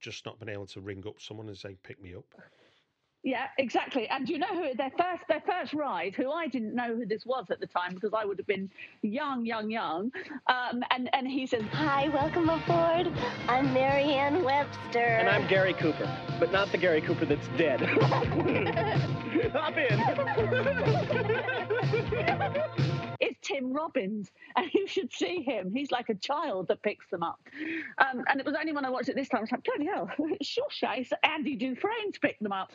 just 0.00 0.26
not 0.26 0.38
being 0.38 0.52
able 0.52 0.66
to 0.66 0.80
ring 0.80 1.02
up 1.06 1.20
someone 1.20 1.48
and 1.48 1.56
say, 1.56 1.76
pick 1.82 2.02
me 2.02 2.14
up. 2.14 2.26
Yeah, 3.26 3.48
exactly. 3.58 4.08
And 4.08 4.28
you 4.28 4.38
know 4.38 4.46
who 4.54 4.72
their 4.76 4.92
first 4.96 5.24
their 5.28 5.42
first 5.44 5.74
ride, 5.74 6.14
who 6.14 6.30
I 6.30 6.46
didn't 6.46 6.76
know 6.76 6.94
who 6.94 7.04
this 7.04 7.26
was 7.26 7.46
at 7.50 7.58
the 7.58 7.66
time 7.66 7.92
because 7.92 8.12
I 8.16 8.24
would 8.24 8.38
have 8.38 8.46
been 8.46 8.70
young, 9.02 9.44
young, 9.44 9.68
young. 9.68 10.12
Um, 10.46 10.84
and 10.92 11.10
and 11.12 11.26
he 11.26 11.44
says, 11.44 11.64
"Hi, 11.72 12.08
welcome 12.10 12.48
aboard. 12.48 13.12
I'm 13.48 13.74
Marianne 13.74 14.44
Webster." 14.44 15.00
And 15.00 15.28
I'm 15.28 15.48
Gary 15.48 15.74
Cooper, 15.74 16.08
but 16.38 16.52
not 16.52 16.70
the 16.70 16.78
Gary 16.78 17.00
Cooper 17.00 17.24
that's 17.24 17.48
dead. 17.58 17.80
Hop 19.52 19.76
in. 19.76 19.98
it's 23.20 23.38
Tim 23.42 23.72
Robbins, 23.72 24.30
and 24.54 24.70
you 24.72 24.86
should 24.86 25.12
see 25.12 25.42
him. 25.42 25.72
He's 25.74 25.90
like 25.90 26.08
a 26.10 26.14
child 26.14 26.68
that 26.68 26.82
picks 26.82 27.08
them 27.10 27.22
up. 27.22 27.40
Um, 27.98 28.22
and 28.28 28.38
it 28.40 28.46
was 28.46 28.54
only 28.58 28.72
when 28.72 28.84
I 28.84 28.90
watched 28.90 29.08
it 29.08 29.16
this 29.16 29.28
time, 29.28 29.38
I 29.38 29.42
was 29.42 29.52
like, 29.52 29.64
bloody 29.64 29.86
hell, 29.86 30.10
sure, 30.42 30.66
It's 30.94 31.12
Andy 31.22 31.56
Dufresne 31.56 32.12
to 32.12 32.20
pick 32.20 32.38
them 32.38 32.52
up. 32.52 32.70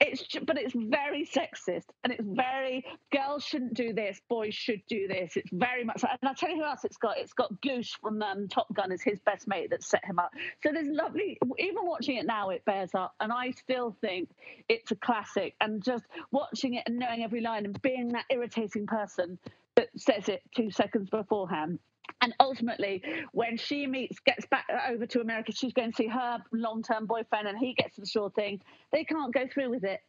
It's 0.00 0.22
just, 0.22 0.46
but 0.46 0.56
it's 0.56 0.74
very 0.74 1.26
sexist 1.26 1.86
and 2.04 2.12
it's 2.12 2.22
very 2.24 2.84
girls 3.12 3.44
shouldn't 3.44 3.74
do 3.74 3.92
this, 3.92 4.20
boys 4.28 4.54
should 4.54 4.80
do 4.88 5.08
this. 5.08 5.36
It's 5.36 5.50
very 5.52 5.82
much 5.82 6.04
and 6.04 6.18
I'll 6.22 6.34
tell 6.34 6.50
you 6.50 6.56
who 6.56 6.64
else 6.64 6.84
it's 6.84 6.96
got. 6.96 7.18
It's 7.18 7.32
got 7.32 7.60
Goose 7.60 7.96
from 8.00 8.22
um, 8.22 8.46
Top 8.48 8.72
Gun 8.72 8.92
as 8.92 9.02
his 9.02 9.18
best 9.20 9.48
mate 9.48 9.70
that 9.70 9.82
set 9.82 10.04
him 10.04 10.18
up. 10.18 10.32
So 10.62 10.70
there's 10.72 10.88
lovely. 10.88 11.38
Even 11.58 11.84
watching 11.84 12.16
it 12.16 12.26
now, 12.26 12.50
it 12.50 12.64
bears 12.64 12.90
up, 12.94 13.14
and 13.20 13.32
I 13.32 13.50
still 13.50 13.96
think 14.00 14.30
it's 14.68 14.90
a 14.92 14.96
classic. 14.96 15.54
And 15.60 15.82
just 15.82 16.04
watching 16.30 16.74
it 16.74 16.84
and 16.86 16.98
knowing 16.98 17.24
every 17.24 17.40
line 17.40 17.64
and 17.64 17.80
being 17.82 18.08
that 18.08 18.24
irritating 18.30 18.86
person 18.86 19.38
that 19.74 19.88
says 19.96 20.28
it 20.28 20.42
two 20.54 20.70
seconds 20.70 21.10
beforehand 21.10 21.78
and 22.20 22.34
ultimately, 22.40 23.02
when 23.32 23.56
she 23.56 23.86
meets, 23.86 24.18
gets 24.20 24.46
back 24.46 24.66
uh, 24.72 24.92
over 24.92 25.06
to 25.06 25.20
America, 25.20 25.52
she's 25.52 25.72
going 25.72 25.92
to 25.92 25.96
see 25.96 26.08
her 26.08 26.38
long 26.52 26.82
term 26.82 27.06
boyfriend, 27.06 27.48
and 27.48 27.58
he 27.58 27.74
gets 27.74 27.96
the 27.96 28.06
sure 28.06 28.30
thing. 28.30 28.60
They 28.92 29.04
can't 29.04 29.32
go 29.32 29.46
through 29.52 29.70
with 29.70 29.84
it. 29.84 30.00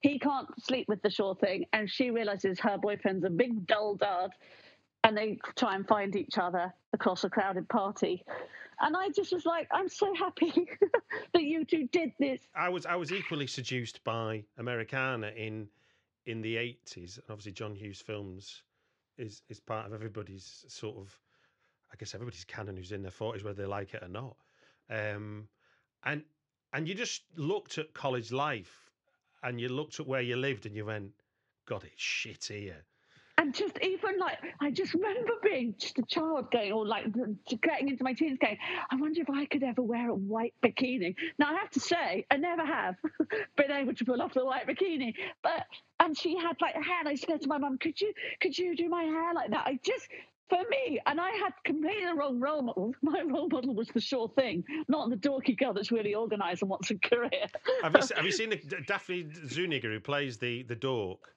He 0.00 0.18
can't 0.18 0.48
sleep 0.62 0.88
with 0.88 1.02
the 1.02 1.10
sure 1.10 1.34
thing, 1.34 1.66
and 1.72 1.90
she 1.90 2.10
realizes 2.10 2.60
her 2.60 2.78
boyfriend's 2.78 3.24
a 3.24 3.30
big 3.30 3.66
dull 3.66 3.96
dad, 3.96 4.30
and 5.04 5.16
they 5.16 5.38
try 5.56 5.74
and 5.74 5.86
find 5.86 6.14
each 6.14 6.38
other 6.38 6.72
across 6.92 7.24
a 7.24 7.30
crowded 7.30 7.68
party. 7.68 8.24
And 8.80 8.94
I 8.96 9.08
just 9.08 9.32
was 9.32 9.46
like, 9.46 9.68
I'm 9.72 9.88
so 9.88 10.14
happy 10.14 10.52
that 11.32 11.42
you 11.42 11.64
two 11.64 11.88
did 11.92 12.12
this. 12.20 12.40
I 12.54 12.68
was 12.68 12.84
I 12.86 12.96
was 12.96 13.10
equally 13.10 13.46
seduced 13.46 14.04
by 14.04 14.44
Americana 14.58 15.32
in 15.36 15.68
in 16.26 16.42
the 16.42 16.56
eighties, 16.56 17.16
and 17.16 17.30
obviously 17.30 17.52
John 17.52 17.74
Hughes 17.74 18.00
films 18.00 18.62
is 19.16 19.42
is 19.48 19.60
part 19.60 19.86
of 19.86 19.94
everybody's 19.94 20.64
sort 20.68 20.98
of 20.98 21.18
I 21.96 21.98
guess 21.98 22.14
everybody's 22.14 22.44
canon 22.44 22.76
who's 22.76 22.92
in 22.92 23.00
their 23.00 23.10
forties, 23.10 23.42
whether 23.42 23.62
they 23.62 23.66
like 23.66 23.94
it 23.94 24.02
or 24.02 24.08
not. 24.08 24.36
Um, 24.90 25.48
and 26.04 26.22
and 26.74 26.86
you 26.86 26.94
just 26.94 27.22
looked 27.36 27.78
at 27.78 27.94
college 27.94 28.32
life, 28.32 28.90
and 29.42 29.58
you 29.58 29.70
looked 29.70 29.98
at 29.98 30.06
where 30.06 30.20
you 30.20 30.36
lived, 30.36 30.66
and 30.66 30.76
you 30.76 30.84
went, 30.84 31.12
"God, 31.64 31.84
it's 31.84 32.02
shit 32.02 32.44
here." 32.44 32.84
And 33.38 33.54
just 33.54 33.78
even 33.82 34.18
like, 34.18 34.38
I 34.60 34.70
just 34.70 34.94
remember 34.94 35.32
being 35.42 35.74
just 35.78 35.98
a 35.98 36.02
child 36.02 36.50
going, 36.50 36.72
or 36.72 36.86
like 36.86 37.06
getting 37.62 37.88
into 37.88 38.02
my 38.02 38.14
teens 38.14 38.38
going, 38.40 38.56
I 38.90 38.96
wonder 38.96 39.20
if 39.20 39.28
I 39.28 39.44
could 39.44 39.62
ever 39.62 39.82
wear 39.82 40.08
a 40.08 40.14
white 40.14 40.54
bikini. 40.62 41.14
Now, 41.38 41.54
I 41.54 41.58
have 41.58 41.70
to 41.72 41.80
say, 41.80 42.24
I 42.30 42.36
never 42.38 42.64
have 42.64 42.94
been 43.56 43.70
able 43.70 43.92
to 43.94 44.04
pull 44.06 44.22
off 44.22 44.32
the 44.32 44.44
white 44.44 44.66
bikini. 44.66 45.14
But, 45.42 45.66
and 46.00 46.16
she 46.16 46.38
had 46.38 46.56
like 46.62 46.76
hair, 46.76 47.00
and 47.00 47.08
I 47.10 47.14
said 47.14 47.42
to 47.42 47.48
my 47.48 47.58
mum, 47.58 47.76
could 47.76 48.00
you, 48.00 48.14
could 48.40 48.56
you 48.56 48.74
do 48.74 48.88
my 48.88 49.02
hair 49.02 49.34
like 49.34 49.50
that? 49.50 49.66
I 49.66 49.78
just, 49.84 50.08
for 50.48 50.62
me, 50.70 51.00
and 51.06 51.20
I 51.20 51.30
had 51.30 51.52
completely 51.64 52.04
the 52.06 52.14
wrong 52.14 52.40
role 52.40 52.62
model. 52.62 52.92
My 53.02 53.22
role 53.22 53.48
model 53.48 53.74
was 53.74 53.88
the 53.88 54.00
sure 54.00 54.28
thing, 54.36 54.64
not 54.88 55.10
the 55.10 55.16
dorky 55.16 55.56
girl 55.56 55.72
that's 55.72 55.92
really 55.92 56.14
organised 56.14 56.62
and 56.62 56.70
wants 56.70 56.90
a 56.90 56.98
career. 56.98 57.46
have 57.82 57.94
you 57.94 58.02
have 58.16 58.24
you 58.24 58.32
seen 58.32 58.50
the 58.50 58.56
Daphne 58.86 59.28
Zuniga 59.48 59.88
who 59.88 60.00
plays 60.00 60.38
the 60.38 60.62
the 60.64 60.76
dork? 60.76 61.35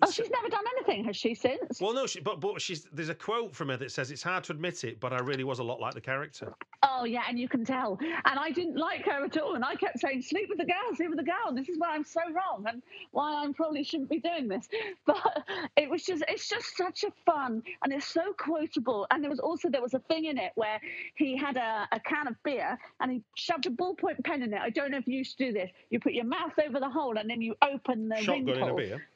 Oh, 0.00 0.10
she's 0.10 0.30
never 0.30 0.48
done 0.48 0.64
anything, 0.76 1.04
has 1.06 1.16
she? 1.16 1.34
Since? 1.34 1.80
Well, 1.80 1.92
no, 1.92 2.06
she, 2.06 2.20
but 2.20 2.38
but 2.38 2.62
she's 2.62 2.86
there's 2.92 3.08
a 3.08 3.14
quote 3.14 3.52
from 3.52 3.68
her 3.70 3.76
that 3.78 3.90
says 3.90 4.12
it's 4.12 4.22
hard 4.22 4.44
to 4.44 4.52
admit 4.52 4.84
it, 4.84 5.00
but 5.00 5.12
I 5.12 5.18
really 5.18 5.42
was 5.42 5.58
a 5.58 5.64
lot 5.64 5.80
like 5.80 5.94
the 5.94 6.00
character. 6.00 6.54
Oh 6.84 7.04
yeah, 7.04 7.22
and 7.28 7.36
you 7.36 7.48
can 7.48 7.64
tell. 7.64 7.98
And 8.00 8.38
I 8.38 8.50
didn't 8.50 8.76
like 8.76 9.04
her 9.06 9.24
at 9.24 9.36
all, 9.36 9.56
and 9.56 9.64
I 9.64 9.74
kept 9.74 9.98
saying, 9.98 10.22
"Sleep 10.22 10.48
with 10.48 10.58
the 10.58 10.64
girl, 10.64 10.94
sleep 10.94 11.08
with 11.10 11.18
the 11.18 11.24
girl." 11.24 11.52
This 11.52 11.68
is 11.68 11.78
why 11.78 11.96
I'm 11.96 12.04
so 12.04 12.20
wrong, 12.32 12.64
and 12.68 12.80
why 13.10 13.44
I 13.44 13.52
probably 13.52 13.82
shouldn't 13.82 14.08
be 14.08 14.20
doing 14.20 14.46
this. 14.46 14.68
But 15.04 15.44
it 15.76 15.88
was 15.88 16.04
just, 16.04 16.22
it's 16.28 16.48
just 16.48 16.76
such 16.76 17.02
a 17.02 17.10
fun, 17.26 17.62
and 17.82 17.92
it's 17.92 18.06
so 18.06 18.32
quotable. 18.34 19.06
And 19.10 19.22
there 19.22 19.30
was 19.30 19.40
also 19.40 19.68
there 19.68 19.82
was 19.82 19.94
a 19.94 20.00
thing 20.00 20.26
in 20.26 20.38
it 20.38 20.52
where 20.54 20.80
he 21.16 21.36
had 21.36 21.56
a, 21.56 21.88
a 21.90 21.98
can 22.00 22.28
of 22.28 22.40
beer 22.44 22.78
and 23.00 23.10
he 23.10 23.22
shoved 23.34 23.66
a 23.66 23.70
ballpoint 23.70 24.22
pen 24.24 24.42
in 24.42 24.52
it. 24.52 24.60
I 24.60 24.70
don't 24.70 24.90
know 24.90 24.98
if 24.98 25.06
you 25.06 25.16
used 25.16 25.38
to 25.38 25.46
do 25.46 25.52
this. 25.52 25.70
You 25.90 25.98
put 25.98 26.12
your 26.12 26.24
mouth 26.24 26.52
over 26.64 26.78
the 26.78 26.90
hole 26.90 27.16
and 27.16 27.28
then 27.28 27.40
you 27.40 27.54
open 27.62 28.08
the 28.08 28.16
Shotgun 28.16 28.56
in 28.56 28.68
a 28.68 28.74
beer. 28.74 29.08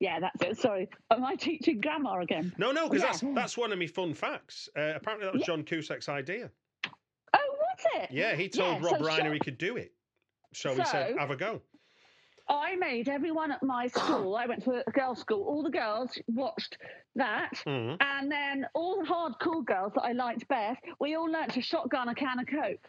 Yeah, 0.00 0.20
that's 0.20 0.42
it. 0.42 0.58
Sorry, 0.58 0.88
am 1.10 1.24
I 1.24 1.34
teaching 1.34 1.80
grammar 1.80 2.20
again? 2.20 2.52
No, 2.56 2.70
no, 2.70 2.88
because 2.88 3.02
yeah. 3.02 3.10
that's 3.10 3.24
that's 3.34 3.58
one 3.58 3.72
of 3.72 3.78
my 3.78 3.86
fun 3.86 4.14
facts. 4.14 4.68
Uh, 4.76 4.92
apparently, 4.94 5.26
that 5.26 5.32
was 5.32 5.40
yeah. 5.40 5.46
John 5.46 5.64
Cusack's 5.64 6.08
idea. 6.08 6.50
Oh, 7.34 7.56
was 7.58 8.02
it? 8.02 8.10
Yeah, 8.12 8.36
he 8.36 8.48
told 8.48 8.80
yeah, 8.80 8.88
Rob 8.88 8.98
so 8.98 9.06
Reiner 9.06 9.32
he 9.32 9.40
could 9.40 9.58
do 9.58 9.76
it, 9.76 9.92
so, 10.54 10.74
so 10.74 10.82
he 10.82 10.88
said, 10.88 11.16
"Have 11.18 11.30
a 11.30 11.36
go." 11.36 11.62
I 12.48 12.76
made 12.76 13.08
everyone 13.08 13.52
at 13.52 13.62
my 13.62 13.88
school. 13.88 14.36
I 14.36 14.46
went 14.46 14.62
to 14.64 14.82
a 14.86 14.90
girls' 14.92 15.20
school. 15.20 15.42
All 15.42 15.62
the 15.62 15.70
girls 15.70 16.18
watched 16.28 16.78
that, 17.16 17.50
mm-hmm. 17.66 17.96
and 18.00 18.30
then 18.30 18.66
all 18.74 19.02
the 19.02 19.08
hardcore 19.08 19.64
girls 19.64 19.92
that 19.94 20.02
I 20.02 20.12
liked 20.12 20.46
best, 20.48 20.80
we 21.00 21.16
all 21.16 21.30
learnt 21.30 21.52
to 21.54 21.60
shotgun 21.60 22.08
a 22.08 22.14
can 22.14 22.38
of 22.38 22.46
coke. 22.46 22.88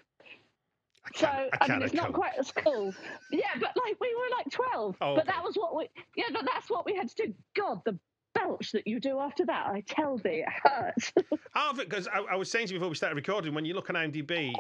So 1.16 1.28
I 1.28 1.68
mean, 1.68 1.82
it's 1.82 1.94
not 1.94 2.14
quite 2.14 2.34
as 2.38 2.52
cool. 2.52 2.94
Yeah, 3.32 3.42
but 3.60 3.72
like 3.76 4.00
we 4.00 4.14
were 4.16 4.38
like 4.38 4.52
twelve. 4.52 4.96
Oh, 5.02 5.16
but 5.16 5.24
okay. 5.24 5.32
that 5.32 5.44
was 5.44 5.56
what 5.56 5.76
we. 5.76 5.90
Yeah, 6.16 6.26
but 6.32 6.46
that's 6.46 6.70
what 6.70 6.86
we 6.86 6.96
had 6.96 7.10
to 7.10 7.28
do. 7.28 7.34
God, 7.56 7.82
the 7.86 7.98
belch 8.34 8.72
that 8.72 8.88
you 8.88 9.00
do 9.00 9.20
after 9.20 9.46
that, 9.46 9.68
I 9.68 9.82
tell 9.82 10.18
thee, 10.18 10.44
it 10.46 10.50
hurts. 10.64 11.12
Half 11.54 11.78
because 11.78 12.08
I, 12.08 12.20
I, 12.20 12.36
was 12.36 12.50
saying 12.50 12.68
to 12.68 12.74
you 12.74 12.80
before 12.80 12.90
we 12.90 12.96
started 12.96 13.16
recording. 13.16 13.54
When 13.54 13.66
you 13.66 13.74
look 13.74 13.90
at 13.90 13.96
IMDb, 13.96 14.54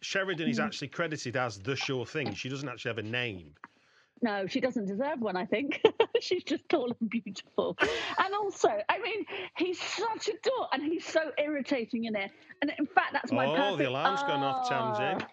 Sheridan 0.00 0.48
is 0.48 0.58
hmm. 0.58 0.64
actually 0.64 0.88
credited 0.88 1.36
as 1.36 1.58
the 1.58 1.76
sure 1.76 2.04
thing. 2.04 2.34
She 2.34 2.48
doesn't 2.48 2.68
actually 2.68 2.90
have 2.90 2.98
a 2.98 3.02
name. 3.02 3.54
No, 4.22 4.46
she 4.46 4.60
doesn't 4.60 4.86
deserve 4.86 5.20
one, 5.20 5.36
I 5.36 5.44
think. 5.44 5.82
She's 6.20 6.44
just 6.44 6.66
tall 6.70 6.94
and 6.98 7.10
beautiful. 7.10 7.76
And 8.18 8.34
also, 8.34 8.70
I 8.88 8.98
mean, 8.98 9.26
he's 9.58 9.78
such 9.78 10.28
a 10.28 10.32
dork 10.42 10.70
and 10.72 10.82
he's 10.82 11.04
so 11.04 11.30
irritating 11.36 12.04
in 12.04 12.16
it. 12.16 12.30
And 12.62 12.72
in 12.78 12.86
fact, 12.86 13.12
that's 13.12 13.32
my 13.32 13.44
Oh, 13.44 13.54
perfect... 13.54 13.78
the 13.78 13.88
alarm's 13.90 14.20
oh. 14.22 14.26
gone 14.26 14.42
off, 14.42 14.70
Tamzin. 14.70 15.26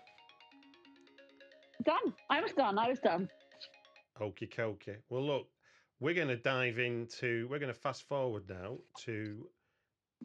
Done. 1.83 2.13
I 2.29 2.41
was 2.41 2.51
done. 2.53 2.77
I 2.77 2.89
was 2.89 2.99
done. 2.99 3.29
Okie 4.19 4.53
dokie. 4.53 4.97
Well, 5.09 5.25
look, 5.25 5.47
we're 5.99 6.13
going 6.13 6.27
to 6.27 6.37
dive 6.37 6.79
into, 6.79 7.47
we're 7.49 7.59
going 7.59 7.73
to 7.73 7.79
fast 7.79 8.07
forward 8.07 8.43
now 8.49 8.77
to 9.05 9.45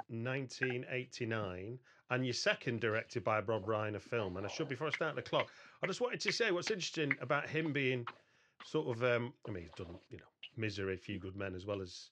1989 0.08 1.78
and 2.10 2.24
your 2.24 2.34
second 2.34 2.80
directed 2.80 3.24
by 3.24 3.40
Rob 3.40 3.66
Reiner 3.66 4.00
film. 4.00 4.36
And 4.36 4.46
I 4.46 4.48
should, 4.48 4.68
before 4.68 4.88
I 4.88 4.90
start 4.90 5.16
the 5.16 5.22
clock, 5.22 5.48
I 5.82 5.86
just 5.86 6.00
wanted 6.00 6.20
to 6.20 6.32
say 6.32 6.50
what's 6.50 6.70
interesting 6.70 7.12
about 7.20 7.48
him 7.48 7.72
being 7.72 8.06
sort 8.64 8.88
of, 8.88 9.02
um, 9.02 9.32
I 9.48 9.52
mean, 9.52 9.64
he's 9.64 9.72
done, 9.72 9.96
you 10.10 10.18
know, 10.18 10.24
Misery, 10.56 10.96
Few 10.96 11.18
Good 11.18 11.36
Men, 11.36 11.54
as 11.54 11.66
well 11.66 11.82
as 11.82 12.10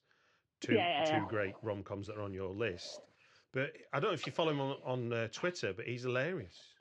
two, 0.61 0.73
yeah, 0.73 1.03
yeah, 1.03 1.09
yeah. 1.09 1.19
two 1.19 1.25
great 1.27 1.53
rom 1.61 1.83
coms 1.83 2.07
that 2.07 2.17
are 2.17 2.23
on 2.23 2.33
your 2.33 2.53
list. 2.53 3.01
But 3.53 3.71
I 3.93 3.99
don't 3.99 4.09
know 4.11 4.15
if 4.15 4.25
you 4.25 4.33
follow 4.33 4.51
him 4.51 4.59
on, 4.59 4.75
on 4.83 5.13
uh, 5.13 5.27
Twitter, 5.31 5.73
but 5.73 5.85
he's 5.85 6.03
hilarious. 6.03 6.74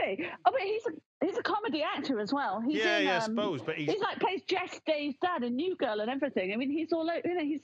Oh, 0.00 0.04
he? 0.06 0.26
Oh, 0.46 0.50
but 0.52 0.60
he's 0.60 0.86
a 0.86 0.90
He's 1.20 1.36
a 1.36 1.42
comedy 1.42 1.82
actor 1.82 2.20
as 2.20 2.32
well. 2.32 2.60
He's 2.60 2.76
yeah, 2.76 2.98
in, 2.98 3.06
yeah, 3.06 3.16
um, 3.16 3.22
I 3.22 3.24
suppose, 3.24 3.60
but 3.60 3.74
he's... 3.74 3.90
he's 3.90 4.00
like 4.00 4.20
plays 4.20 4.42
Jess 4.42 4.80
Day's 4.86 5.16
dad 5.20 5.42
in 5.42 5.56
New 5.56 5.74
Girl 5.74 6.00
and 6.00 6.08
everything. 6.08 6.52
I 6.52 6.56
mean, 6.56 6.70
he's 6.70 6.92
all 6.92 7.04
you 7.24 7.34
know. 7.34 7.42
He's 7.42 7.60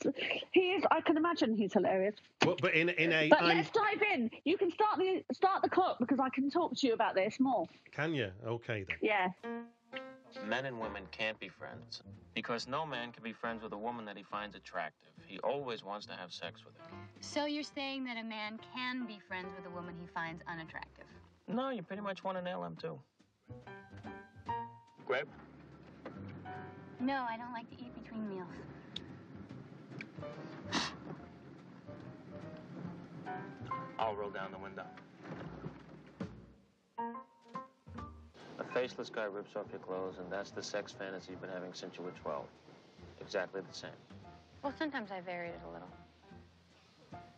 he 0.51 0.71
is. 0.71 0.83
I 0.91 0.99
can 0.99 1.15
imagine 1.15 1.55
he's 1.55 1.71
hilarious. 1.71 2.15
Well, 2.45 2.57
but 2.61 2.73
in 2.73 2.89
in 2.89 3.13
a. 3.13 3.29
But 3.29 3.43
I'm... 3.43 3.47
let's 3.47 3.69
dive 3.69 4.01
in. 4.13 4.29
You 4.43 4.57
can 4.57 4.71
start 4.71 4.99
the 4.99 5.23
start 5.31 5.61
the 5.61 5.69
clock 5.69 5.99
because 5.99 6.19
I 6.19 6.27
can 6.29 6.49
talk 6.49 6.75
to 6.75 6.87
you 6.87 6.93
about 6.93 7.15
this 7.15 7.39
more. 7.39 7.65
Can 7.93 8.13
you? 8.13 8.29
Okay 8.45 8.85
then. 8.87 8.97
Yeah. 9.01 9.29
Men 10.45 10.65
and 10.65 10.77
women 10.77 11.03
can't 11.11 11.39
be 11.39 11.47
friends 11.47 12.01
because 12.33 12.67
no 12.67 12.85
man 12.85 13.13
can 13.13 13.23
be 13.23 13.31
friends 13.31 13.63
with 13.63 13.71
a 13.71 13.77
woman 13.77 14.03
that 14.03 14.17
he 14.17 14.23
finds 14.23 14.57
attractive. 14.57 15.11
He 15.25 15.39
always 15.39 15.81
wants 15.81 16.05
to 16.07 16.13
have 16.13 16.33
sex 16.33 16.65
with 16.65 16.75
her. 16.75 16.89
So 17.21 17.45
you're 17.45 17.63
saying 17.63 18.03
that 18.03 18.17
a 18.17 18.23
man 18.23 18.59
can 18.75 19.05
be 19.05 19.21
friends 19.29 19.47
with 19.55 19.65
a 19.65 19.73
woman 19.73 19.95
he 19.97 20.07
finds 20.07 20.43
unattractive? 20.45 21.05
No, 21.47 21.69
you 21.69 21.83
pretty 21.83 22.01
much 22.01 22.23
want 22.23 22.37
to 22.37 22.43
nail 22.43 22.63
him 22.63 22.75
too. 22.75 22.99
Grape? 25.05 25.27
No, 26.99 27.25
I 27.29 27.37
don't 27.37 27.53
like 27.53 27.69
to 27.69 27.75
eat 27.75 27.93
between 28.03 28.27
meals. 28.27 28.47
I'll 33.99 34.15
roll 34.15 34.29
down 34.29 34.51
the 34.51 34.57
window. 34.57 34.85
A 38.59 38.63
faceless 38.73 39.09
guy 39.09 39.25
rips 39.25 39.55
off 39.55 39.65
your 39.71 39.79
clothes, 39.79 40.15
and 40.19 40.31
that's 40.31 40.51
the 40.51 40.63
sex 40.63 40.91
fantasy 40.91 41.31
you've 41.31 41.41
been 41.41 41.49
having 41.49 41.73
since 41.73 41.95
you 41.97 42.03
were 42.03 42.11
12. 42.11 42.45
Exactly 43.21 43.61
the 43.61 43.73
same. 43.73 43.91
Well, 44.63 44.73
sometimes 44.77 45.11
I 45.11 45.21
varied 45.21 45.51
it 45.51 45.61
a 45.69 45.71
little. 45.71 45.87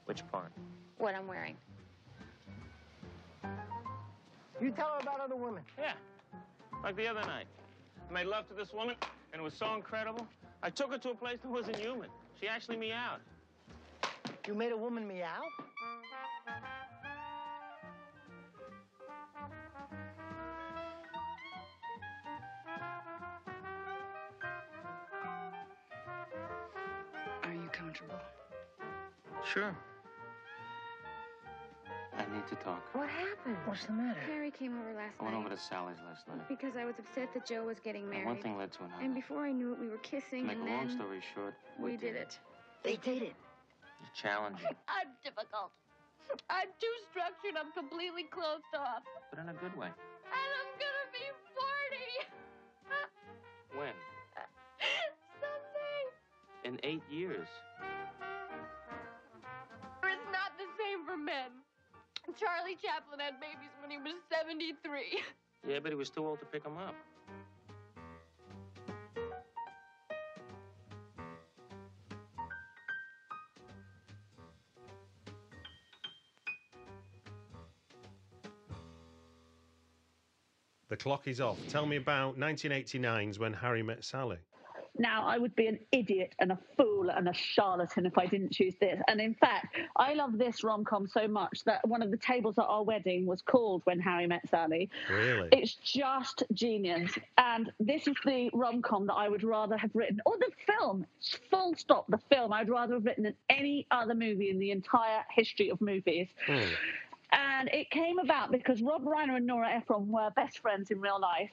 Which 0.06 0.26
part? 0.32 0.52
What 0.98 1.14
I'm 1.14 1.28
wearing. 1.28 1.58
You 4.60 4.72
tell 4.72 4.94
her 4.94 5.00
about 5.02 5.20
other 5.20 5.36
women. 5.36 5.64
Yeah. 5.78 5.94
Like 6.84 6.96
the 6.96 7.08
other 7.08 7.22
night. 7.22 7.46
I 8.10 8.14
made 8.14 8.26
love 8.26 8.48
to 8.48 8.56
this 8.56 8.74
woman, 8.74 8.96
and 9.34 9.40
it 9.40 9.44
was 9.44 9.54
so 9.54 9.74
incredible. 9.76 10.28
I 10.64 10.70
took 10.70 10.92
her 10.92 10.98
to 10.98 11.10
a 11.12 11.16
place 11.16 11.38
that 11.44 11.52
wasn't 11.52 11.78
human. 11.78 12.10
She 12.40 12.48
actually 12.48 12.78
meowed. 12.78 13.22
You 14.48 14.56
made 14.56 14.72
a 14.72 14.78
woman 14.78 15.08
meow? 15.08 15.42
Are 27.44 27.54
you 27.54 27.70
comfortable? 27.72 28.16
Sure. 29.46 29.76
I 32.48 32.50
need 32.50 32.58
to 32.60 32.64
talk. 32.64 32.84
What 32.94 33.10
happened? 33.10 33.58
What's 33.66 33.86
the 33.86 33.92
matter? 33.94 34.20
Harry 34.28 34.52
came 34.52 34.80
over 34.80 34.94
last 34.96 35.20
night. 35.20 35.22
I 35.22 35.24
went 35.24 35.36
night. 35.36 35.46
over 35.46 35.56
to 35.56 35.62
Sally's 35.62 35.98
last 36.08 36.28
night. 36.28 36.48
Because 36.48 36.78
I 36.80 36.86
was 36.86 36.96
upset 37.00 37.34
that 37.34 37.46
Joe 37.46 37.66
was 37.66 37.80
getting 37.84 38.04
And 38.04 38.12
married. 38.12 38.26
one 38.26 38.42
thing 38.42 38.58
led 38.58 38.72
to 38.74 38.84
another. 38.86 39.04
And 39.04 39.14
before 39.14 39.44
I 39.46 39.52
knew 39.52 39.74
it, 39.74 39.80
we 39.80 39.88
were 39.90 39.98
To 39.98 40.02
kissing, 40.10 40.48
make 40.48 40.58
and 40.58 40.68
a 40.68 40.72
long 40.72 40.90
story 40.90 41.20
short, 41.36 41.56
we 41.80 41.98
did 41.98 42.16
it. 42.16 42.40
They 42.84 42.92
did 42.92 43.02
dated. 43.04 43.34
It's 44.00 44.12
challenging, 44.22 44.68
I'm 44.88 45.10
difficult. 45.24 45.72
I'm 46.50 46.68
too 46.80 46.96
structured. 47.12 47.56
I'm 47.60 47.72
completely 47.74 48.24
closed 48.32 48.64
off. 48.78 49.04
but 49.32 49.40
in 49.40 49.50
a 49.50 49.54
good 49.54 49.76
way. 49.76 49.88
And 49.88 50.50
I'm 50.60 50.72
gonna 50.80 51.08
be 51.12 51.26
40 53.74 53.80
When? 53.80 53.96
someday. 55.42 56.04
In 56.64 56.80
eight 56.84 57.04
years. 57.12 57.48
It's 60.04 60.28
not 60.32 60.52
the 60.58 60.68
same 60.80 61.06
for 61.06 61.18
men. 61.18 61.52
Charlie 62.40 62.78
Chaplin 62.82 63.20
had 63.20 63.40
babies 63.40 63.74
when 63.82 63.90
he 63.90 63.98
was 63.98 64.14
73. 64.30 65.22
Yeah, 65.68 65.80
but 65.80 65.92
he 65.92 65.96
was 65.96 66.10
too 66.10 66.26
old 66.26 66.40
to 66.40 66.46
pick 66.46 66.64
them 66.64 66.78
up. 66.78 66.96
The 80.90 80.96
clock 80.96 81.28
is 81.28 81.42
off. 81.42 81.58
Tell 81.68 81.86
me 81.86 81.98
about 81.98 82.40
1989's 82.40 83.40
When 83.40 83.52
Harry 83.54 83.84
Met 83.84 84.06
Sally. 84.06 84.38
Now, 85.00 85.26
I 85.26 85.38
would 85.38 85.56
be 85.56 85.68
an 85.68 85.80
idiot 85.92 86.34
and 86.40 86.52
a 86.52 86.60
fool 86.76 87.10
and 87.10 87.28
a 87.28 87.34
charlatan 87.34 88.06
if 88.06 88.18
I 88.18 88.26
didn't 88.26 88.52
choose 88.52 88.76
this. 88.80 89.00
And 89.08 89.20
in 89.22 89.34
fact, 89.36 89.76
I 89.96 90.14
love 90.14 90.38
this 90.38 90.64
rom 90.64 90.84
com 90.84 91.08
so 91.08 91.28
much 91.28 91.64
that 91.66 91.88
one 91.88 92.02
of 92.02 92.12
the 92.12 92.18
tables 92.18 92.58
at 92.58 92.66
our 92.66 92.84
wedding 92.84 93.26
was 93.26 93.42
called 93.42 93.82
When 93.86 94.00
Harry 94.00 94.28
Met 94.28 94.48
Sally. 94.50 94.90
Really? 95.10 95.50
It's 95.52 95.76
just 95.76 96.44
genius. 96.54 97.12
And 97.38 97.72
this 97.80 98.08
is 98.08 98.16
the 98.26 98.50
rom 98.54 98.82
com 98.82 99.08
that 99.08 99.16
I 99.16 99.30
would 99.30 99.44
rather 99.44 99.78
have 99.78 99.92
written, 99.94 100.22
or 100.26 100.38
the 100.38 100.52
film, 100.66 101.06
full 101.50 101.76
stop, 101.76 102.06
the 102.10 102.20
film 102.30 102.54
I'd 102.54 102.70
rather 102.70 102.96
have 102.96 103.06
written 103.06 103.24
than 103.24 103.36
any 103.50 103.88
other 103.92 104.16
movie 104.16 104.50
in 104.50 104.60
the 104.60 104.72
entire 104.72 105.24
history 105.30 105.70
of 105.70 105.80
movies. 105.82 106.28
Hmm. 106.46 106.60
And 107.32 107.70
it 107.70 107.90
came 107.92 108.20
about 108.20 108.52
because 108.52 108.82
Rob 108.82 109.04
Reiner 109.04 109.36
and 109.36 109.46
Nora 109.46 109.70
Ephron 109.70 110.10
were 110.10 110.30
best 110.36 110.60
friends 110.60 110.92
in 110.92 111.02
real 111.02 111.20
life. 111.20 111.52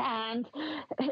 And 0.00 0.46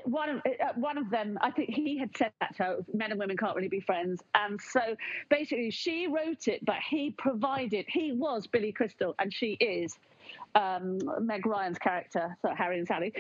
one 0.05 0.29
of 0.31 0.37
uh, 0.39 0.73
one 0.77 0.99
of 0.99 1.11
them, 1.11 1.39
I 1.41 1.51
think 1.51 1.71
he 1.71 1.99
had 1.99 2.11
said 2.17 2.33
that 2.41 2.57
to 2.57 2.63
her, 2.63 2.77
men 2.93 3.11
and 3.11 3.19
women 3.21 3.37
can't 3.37 3.57
really 3.57 3.69
be 3.69 3.81
friends. 3.81 4.23
And 4.35 4.61
so 4.61 4.97
basically, 5.31 5.71
she 5.71 6.07
wrote 6.07 6.49
it, 6.49 6.65
but 6.65 6.77
he 6.89 7.15
provided. 7.17 7.87
He 7.89 8.13
was 8.13 8.47
Billy 8.47 8.73
Crystal, 8.73 9.15
and 9.19 9.33
she 9.33 9.53
is 9.61 9.99
um, 10.55 10.99
Meg 11.21 11.47
Ryan's 11.47 11.79
character, 11.79 12.37
so 12.41 12.49
Harry 12.55 12.79
and 12.79 12.87
Sally, 12.87 13.13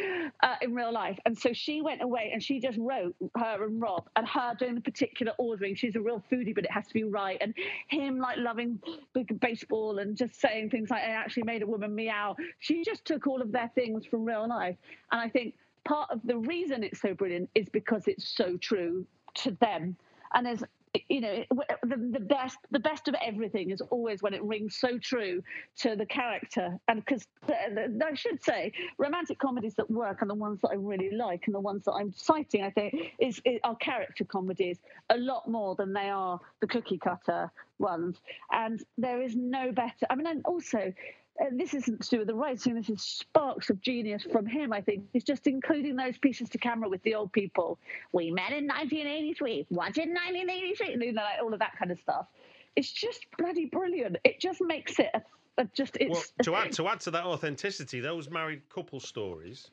uh, 0.43 0.55
in 0.63 0.75
real 0.75 0.93
life. 0.93 1.19
And 1.27 1.37
so 1.37 1.53
she 1.53 1.83
went 1.83 2.03
away 2.03 2.31
and 2.33 2.43
she 2.43 2.61
just 2.61 2.79
wrote 2.79 3.15
her 3.37 3.65
and 3.65 3.81
Rob 3.81 4.09
and 4.17 4.27
her 4.27 4.55
doing 4.59 4.75
the 4.75 4.81
particular 4.81 5.33
ordering. 5.39 5.75
She's 5.75 5.97
a 5.97 6.01
real 6.01 6.23
foodie, 6.33 6.55
but 6.55 6.65
it 6.65 6.71
has 6.71 6.87
to 6.89 6.95
be 6.95 7.05
right. 7.05 7.37
And 7.41 7.55
him 7.89 8.19
like 8.19 8.39
loving 8.39 8.81
big 9.13 9.39
baseball 9.41 9.99
and 9.99 10.17
just 10.17 10.41
saying 10.41 10.71
things 10.71 10.91
like, 10.91 11.03
I 11.03 11.11
actually 11.11 11.45
made 11.45 11.63
a 11.63 11.67
woman 11.67 11.95
meow. 11.95 12.37
She 12.61 12.83
just 12.85 13.05
took 13.05 13.27
all 13.27 13.43
of 13.43 13.53
their 13.53 13.71
things 13.75 14.07
from 14.07 14.25
real 14.25 14.49
life. 14.49 14.77
And 15.13 15.21
I 15.21 15.29
think 15.29 15.55
part 15.85 16.11
of 16.11 16.21
the 16.25 16.39
reason 16.39 16.83
it's 16.83 17.01
so 17.01 17.15
brilliant 17.15 17.51
is 17.55 17.69
because 17.69 18.09
it's 18.09 18.29
so 18.29 18.57
true 18.57 19.07
to 19.35 19.51
them. 19.61 19.97
And 20.35 20.45
there's 20.47 20.63
you 21.09 21.21
know 21.21 21.45
the, 21.83 21.97
the 22.13 22.21
best 22.21 22.59
the 22.71 22.79
best 22.79 23.09
of 23.09 23.15
everything 23.25 23.71
is 23.71 23.81
always 23.91 24.23
when 24.23 24.35
it 24.35 24.43
rings 24.43 24.77
so 24.77 24.99
true 24.99 25.43
to 25.79 25.97
the 25.97 26.07
character. 26.07 26.79
And 26.89 27.05
because 27.05 27.27
i 27.49 28.15
should 28.15 28.43
say 28.43 28.73
romantic 28.99 29.39
comedies 29.39 29.75
that 29.75 29.91
work 29.91 30.21
and 30.21 30.31
the 30.31 30.35
ones 30.35 30.61
that 30.63 30.69
i 30.69 30.75
really 30.75 31.11
like 31.11 31.43
and 31.47 31.55
the 31.55 31.61
ones 31.61 31.85
that 31.85 31.93
i'm 31.93 32.13
citing 32.13 32.63
i 32.63 32.71
think 32.71 32.95
is, 33.19 33.41
is 33.45 33.61
are 33.65 33.77
character 33.77 34.25
comedies 34.25 34.79
a 35.11 35.17
lot 35.17 35.49
more 35.49 35.75
than 35.77 35.93
they 35.93 36.09
are 36.09 36.41
the 36.61 36.67
cookie 36.67 36.99
cutter 36.99 37.51
ones. 37.79 38.17
And 38.53 38.83
there 38.97 39.23
is 39.23 39.37
no 39.37 39.73
better 39.73 40.07
i 40.11 40.15
mean 40.15 40.27
and 40.27 40.43
also 40.45 40.93
uh, 41.41 41.47
this 41.53 41.75
isn't 41.75 42.03
to 42.03 42.11
do 42.11 42.19
with 42.19 42.29
the 42.29 42.35
writing. 42.35 42.75
This 42.75 42.89
is 42.89 43.03
sparks 43.03 43.71
of 43.71 43.81
genius 43.81 44.23
from 44.31 44.47
him. 44.47 44.73
I 44.73 44.81
think 44.81 45.05
he's 45.13 45.25
just 45.25 45.47
including 45.47 45.97
those 45.97 46.17
pieces 46.19 46.49
to 46.51 46.59
camera 46.59 46.89
with 46.89 47.03
the 47.03 47.15
old 47.15 47.33
people. 47.33 47.79
We 48.13 48.31
met 48.31 48.53
in 48.53 48.67
1983. 48.67 49.67
What 49.69 49.97
in 49.99 50.11
1983? 50.11 50.91
You 50.91 51.13
know, 51.13 51.23
like 51.23 51.43
all 51.43 51.53
of 51.53 51.59
that 51.61 51.77
kind 51.79 51.91
of 51.91 51.99
stuff. 51.99 52.27
It's 52.75 52.91
just 52.91 53.27
bloody 53.39 53.67
brilliant. 53.67 54.17
It 54.25 54.41
just 54.41 54.61
makes 54.61 54.99
it 54.99 55.11
a, 55.15 55.23
a 55.59 55.65
just 55.75 55.97
it's 56.01 56.33
Well, 56.39 56.45
to 56.45 56.57
add 56.57 56.73
to 56.73 56.89
add 56.89 57.01
to 57.01 57.11
that 57.13 57.25
authenticity, 57.25 58.01
those 58.01 58.31
married 58.31 58.69
couple 58.69 59.01
stories 59.01 59.71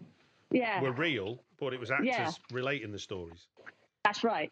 yeah. 0.52 0.82
were 0.82 0.92
real, 0.94 1.40
but 1.60 1.74
it 1.74 1.80
was 1.80 1.92
actors 1.92 2.08
Yeah. 2.08 2.32
relating 2.52 2.92
the 2.92 3.00
stories. 3.00 3.48
That's 4.04 4.24
right. 4.24 4.52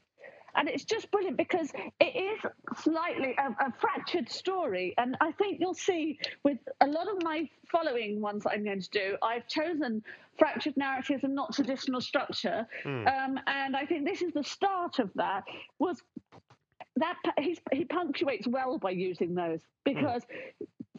And 0.55 0.67
it's 0.67 0.83
just 0.83 1.09
brilliant 1.11 1.37
because 1.37 1.71
it 1.99 2.15
is 2.15 2.39
slightly 2.77 3.35
a, 3.37 3.65
a 3.65 3.73
fractured 3.79 4.29
story. 4.29 4.93
And 4.97 5.17
I 5.21 5.31
think 5.31 5.59
you'll 5.59 5.73
see 5.73 6.19
with 6.43 6.57
a 6.81 6.87
lot 6.87 7.07
of 7.07 7.23
my 7.23 7.49
following 7.71 8.21
ones 8.21 8.43
that 8.43 8.51
I'm 8.51 8.63
going 8.63 8.81
to 8.81 8.89
do, 8.89 9.17
I've 9.23 9.47
chosen 9.47 10.03
fractured 10.37 10.75
narratives 10.77 11.23
and 11.23 11.35
not 11.35 11.53
traditional 11.53 12.01
structure. 12.01 12.67
Hmm. 12.83 13.07
Um, 13.07 13.39
and 13.47 13.75
I 13.75 13.85
think 13.85 14.05
this 14.05 14.21
is 14.21 14.33
the 14.33 14.43
start 14.43 14.99
of 14.99 15.09
that. 15.15 15.43
Was 15.79 16.01
that 16.97 17.15
he's, 17.39 17.59
he 17.71 17.85
punctuates 17.85 18.47
well 18.47 18.77
by 18.77 18.89
using 18.89 19.33
those 19.33 19.61
because 19.83 20.23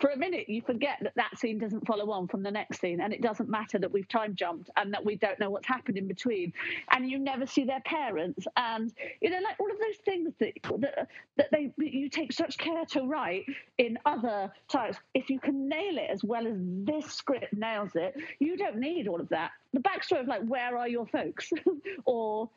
for 0.00 0.10
a 0.10 0.16
minute 0.16 0.48
you 0.48 0.60
forget 0.62 0.98
that 1.02 1.12
that 1.14 1.38
scene 1.38 1.58
doesn't 1.58 1.86
follow 1.86 2.10
on 2.10 2.26
from 2.26 2.42
the 2.42 2.50
next 2.50 2.80
scene 2.80 3.00
and 3.00 3.12
it 3.12 3.22
doesn't 3.22 3.48
matter 3.48 3.78
that 3.78 3.92
we've 3.92 4.08
time 4.08 4.34
jumped 4.34 4.68
and 4.76 4.92
that 4.92 5.04
we 5.04 5.14
don't 5.16 5.38
know 5.38 5.48
what's 5.48 5.66
happened 5.68 5.96
in 5.96 6.08
between 6.08 6.52
and 6.90 7.08
you 7.08 7.18
never 7.18 7.46
see 7.46 7.64
their 7.64 7.80
parents 7.80 8.46
and 8.56 8.92
you 9.20 9.30
know 9.30 9.38
like 9.44 9.54
all 9.60 9.70
of 9.70 9.78
those 9.78 9.96
things 10.04 10.32
that 10.40 10.52
that, 10.78 11.08
that 11.36 11.48
they 11.52 11.72
you 11.78 12.08
take 12.08 12.32
such 12.32 12.58
care 12.58 12.84
to 12.86 13.02
write 13.02 13.44
in 13.78 13.96
other 14.04 14.52
types. 14.68 14.98
If 15.14 15.30
you 15.30 15.38
can 15.38 15.68
nail 15.68 15.98
it 15.98 16.10
as 16.10 16.24
well 16.24 16.46
as 16.46 16.56
this 16.58 17.06
script 17.12 17.54
nails 17.54 17.90
it 17.94 18.16
you 18.40 18.56
don't 18.56 18.78
need 18.78 19.06
all 19.06 19.20
of 19.20 19.28
that. 19.28 19.52
The 19.72 19.80
backstory 19.80 20.20
of 20.20 20.26
like 20.26 20.42
where 20.42 20.76
are 20.76 20.88
your 20.88 21.06
folks? 21.06 21.52
Or 22.04 22.48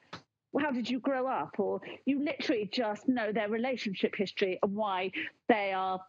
how 0.59 0.71
did 0.71 0.89
you 0.89 0.99
grow 0.99 1.27
up? 1.27 1.55
Or 1.59 1.81
you 2.05 2.23
literally 2.23 2.69
just 2.71 3.07
know 3.07 3.31
their 3.31 3.49
relationship 3.49 4.15
history 4.15 4.59
and 4.61 4.75
why 4.75 5.11
they 5.47 5.73
are 5.73 5.99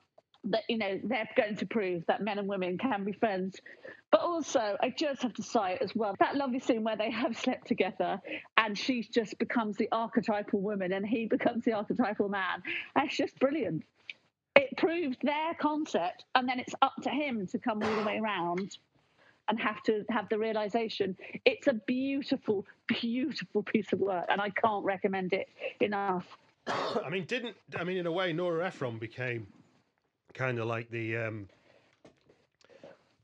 that 0.51 0.63
you 0.69 0.79
know 0.79 1.01
they're 1.03 1.29
going 1.37 1.57
to 1.57 1.67
prove 1.67 2.05
that 2.07 2.23
men 2.23 2.39
and 2.39 2.49
women 2.49 2.79
can 2.79 3.05
be 3.05 3.13
friends. 3.13 3.61
But 4.13 4.21
also, 4.21 4.77
I 4.81 4.91
just 4.97 5.23
have 5.23 5.35
to 5.35 5.43
cite 5.43 5.83
as 5.83 5.95
well 5.95 6.15
that 6.21 6.37
lovely 6.37 6.61
scene 6.61 6.85
where 6.85 6.97
they 6.97 7.11
have 7.23 7.37
slept 7.37 7.67
together 7.67 8.21
and 8.57 8.79
she 8.79 9.03
just 9.03 9.39
becomes 9.39 9.77
the 9.77 9.89
archetypal 9.93 10.61
woman 10.61 10.93
and 10.93 11.07
he 11.07 11.27
becomes 11.27 11.65
the 11.65 11.73
archetypal 11.73 12.29
man. 12.29 12.63
That's 12.95 13.17
just 13.17 13.39
brilliant. 13.39 13.85
It 14.55 14.75
proves 14.79 15.19
their 15.23 15.53
concept, 15.61 16.25
and 16.35 16.49
then 16.49 16.59
it's 16.59 16.75
up 16.81 16.95
to 17.03 17.11
him 17.11 17.47
to 17.49 17.59
come 17.59 17.83
all 17.83 17.95
the 17.95 18.05
way 18.05 18.19
around 18.19 18.79
and 19.49 19.59
have 19.61 19.83
to 19.85 20.05
have 20.11 20.29
the 20.29 20.39
realization. 20.39 21.17
It's 21.45 21.67
a 21.67 21.75
beautiful, 21.75 22.67
beautiful 22.87 23.63
piece 23.63 23.93
of 23.93 24.01
work, 24.01 24.27
and 24.29 24.41
I 24.41 24.51
can't 24.51 24.85
recommend 24.85 25.33
it 25.33 25.49
enough. 25.81 26.27
I 26.67 27.09
mean, 27.11 27.25
didn't 27.25 27.57
I 27.79 27.85
mean 27.85 27.97
in 27.99 28.07
a 28.07 28.13
way 28.13 28.33
Nora 28.33 28.67
Ephron 28.67 28.99
became 28.99 29.47
kind 30.35 30.59
of 30.59 30.67
like 30.67 30.91
the 30.91 31.17
um, 31.17 31.49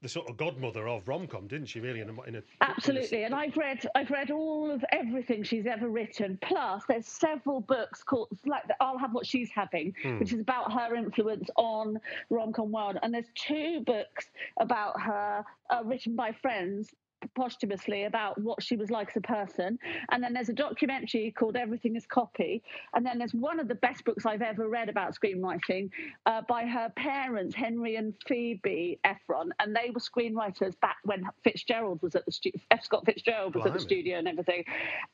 the 0.02 0.08
sort 0.08 0.28
of 0.28 0.36
godmother 0.36 0.88
of 0.88 1.06
rom 1.08 1.26
com, 1.26 1.46
didn't 1.46 1.68
she? 1.68 1.80
Really, 1.80 2.00
in 2.00 2.10
a, 2.10 2.22
in 2.22 2.34
a 2.36 2.42
Absolutely, 2.60 3.22
and 3.24 3.34
I've 3.34 3.56
read 3.56 3.86
I've 3.94 4.10
read 4.10 4.30
all 4.30 4.70
of 4.70 4.84
everything 4.92 5.42
she's 5.44 5.66
ever 5.66 5.88
written. 5.88 6.38
Plus, 6.42 6.82
there's 6.88 7.06
several 7.06 7.60
books 7.60 8.02
called 8.02 8.28
like 8.44 8.64
I'll 8.80 8.98
have 8.98 9.14
what 9.14 9.26
she's 9.26 9.50
having, 9.50 9.94
Hmm. 10.02 10.18
which 10.18 10.32
is 10.32 10.40
about 10.40 10.72
her 10.72 10.94
influence 10.96 11.48
on 11.56 12.00
rom 12.30 12.52
com 12.52 12.72
world. 12.72 12.98
And 13.02 13.14
there's 13.14 13.30
two 13.34 13.80
books 13.86 14.30
about 14.58 15.00
her 15.00 15.44
uh, 15.70 15.82
written 15.84 16.16
by 16.16 16.32
friends 16.32 16.94
posthumously 17.34 18.04
about 18.04 18.40
what 18.40 18.62
she 18.62 18.76
was 18.76 18.90
like 18.90 19.08
as 19.10 19.16
a 19.16 19.20
person. 19.20 19.78
And 20.10 20.22
then 20.22 20.32
there's 20.32 20.48
a 20.48 20.54
documentary 20.54 21.32
called 21.36 21.56
Everything 21.56 21.96
is 21.96 22.06
Copy. 22.06 22.62
And 22.94 23.04
then 23.04 23.18
there's 23.18 23.34
one 23.34 23.60
of 23.60 23.68
the 23.68 23.74
best 23.74 24.04
books 24.04 24.26
I've 24.26 24.42
ever 24.42 24.68
read 24.68 24.88
about 24.88 25.14
screenwriting 25.14 25.90
uh, 26.26 26.42
by 26.48 26.66
her 26.66 26.92
parents, 26.96 27.54
Henry 27.54 27.96
and 27.96 28.14
Phoebe 28.26 28.98
Ephron. 29.04 29.52
And 29.58 29.74
they 29.74 29.90
were 29.90 30.00
screenwriters 30.00 30.78
back 30.80 30.96
when 31.04 31.24
Fitzgerald 31.44 32.00
was 32.02 32.14
at 32.14 32.24
the 32.26 32.32
studio, 32.32 32.60
F. 32.70 32.84
Scott 32.84 33.04
Fitzgerald 33.06 33.54
was 33.54 33.66
at 33.66 33.72
the 33.72 33.80
studio 33.80 34.18
and 34.18 34.28
everything. 34.28 34.64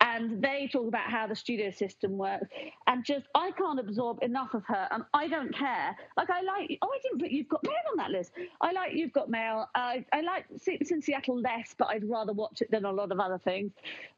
And 0.00 0.42
they 0.42 0.68
talk 0.72 0.88
about 0.88 1.10
how 1.10 1.26
the 1.26 1.36
studio 1.36 1.70
system 1.70 2.18
works. 2.18 2.46
And 2.86 3.04
just, 3.04 3.26
I 3.34 3.50
can't 3.52 3.80
absorb 3.80 4.22
enough 4.22 4.54
of 4.54 4.64
her. 4.66 4.88
And 4.90 5.04
I 5.14 5.28
don't 5.28 5.54
care. 5.54 5.96
Like, 6.16 6.30
I 6.30 6.42
like, 6.42 6.78
oh, 6.82 6.88
I 6.88 6.98
didn't 7.02 7.20
put 7.20 7.30
You've 7.30 7.48
Got 7.48 7.64
Mail 7.64 7.74
on 7.90 7.96
that 7.98 8.10
list. 8.10 8.32
I 8.60 8.72
like 8.72 8.92
You've 8.94 9.12
Got 9.12 9.28
Mail. 9.28 9.68
I, 9.74 10.04
I 10.12 10.20
like 10.20 10.46
Sleepless 10.60 10.90
in 10.90 11.02
Seattle 11.02 11.40
less, 11.40 11.74
but 11.76 11.88
I'd 11.98 12.08
rather 12.08 12.32
watch 12.32 12.62
it 12.62 12.70
than 12.70 12.84
a 12.84 12.92
lot 12.92 13.10
of 13.10 13.18
other 13.18 13.38
things. 13.38 13.72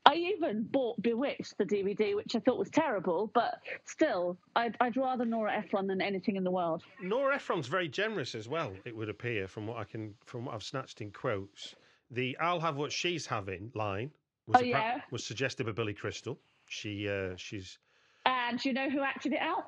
I 0.05 0.15
even 0.15 0.65
bought 0.65 1.01
Bewitched, 1.01 1.57
the 1.57 1.65
DVD, 1.65 2.15
which 2.15 2.37
I 2.37 2.41
thought 2.41 2.59
was 2.59 2.69
terrible, 2.69 3.31
but 3.33 3.61
still, 3.87 4.37
I'd, 4.55 4.77
I'd 4.81 4.97
rather 4.99 5.25
Nora 5.25 5.55
Ephron 5.57 5.87
than 5.87 6.03
anything 6.03 6.37
in 6.37 6.45
the 6.45 6.51
world. 6.51 6.83
Nora 7.03 7.37
Ephron's 7.37 7.69
very 7.69 7.89
generous 7.89 8.35
as 8.35 8.49
well. 8.49 8.73
It 8.85 8.95
would 8.95 9.09
appear 9.09 9.49
from 9.49 9.67
what 9.67 9.79
I 9.79 9.85
can, 9.85 10.15
from 10.27 10.45
what 10.45 10.55
I've 10.55 10.63
snatched 10.63 11.01
in 11.01 11.11
quotes. 11.11 11.75
The 12.11 12.37
"I'll 12.39 12.61
have 12.61 12.77
what 12.77 12.93
she's 12.93 13.25
having" 13.27 13.71
line 13.75 14.11
was, 14.47 14.59
Oh, 14.61 14.65
yeah? 14.65 15.01
was 15.11 15.25
suggested 15.25 15.65
by 15.65 15.73
Billy 15.73 15.95
Crystal. 15.95 16.39
She, 16.69 17.09
uh, 17.09 17.37
she's 17.37 17.79
And 18.27 18.63
you 18.65 18.73
know 18.75 18.91
who 18.91 19.01
acted 19.01 19.33
it 19.33 19.41
out? 19.41 19.67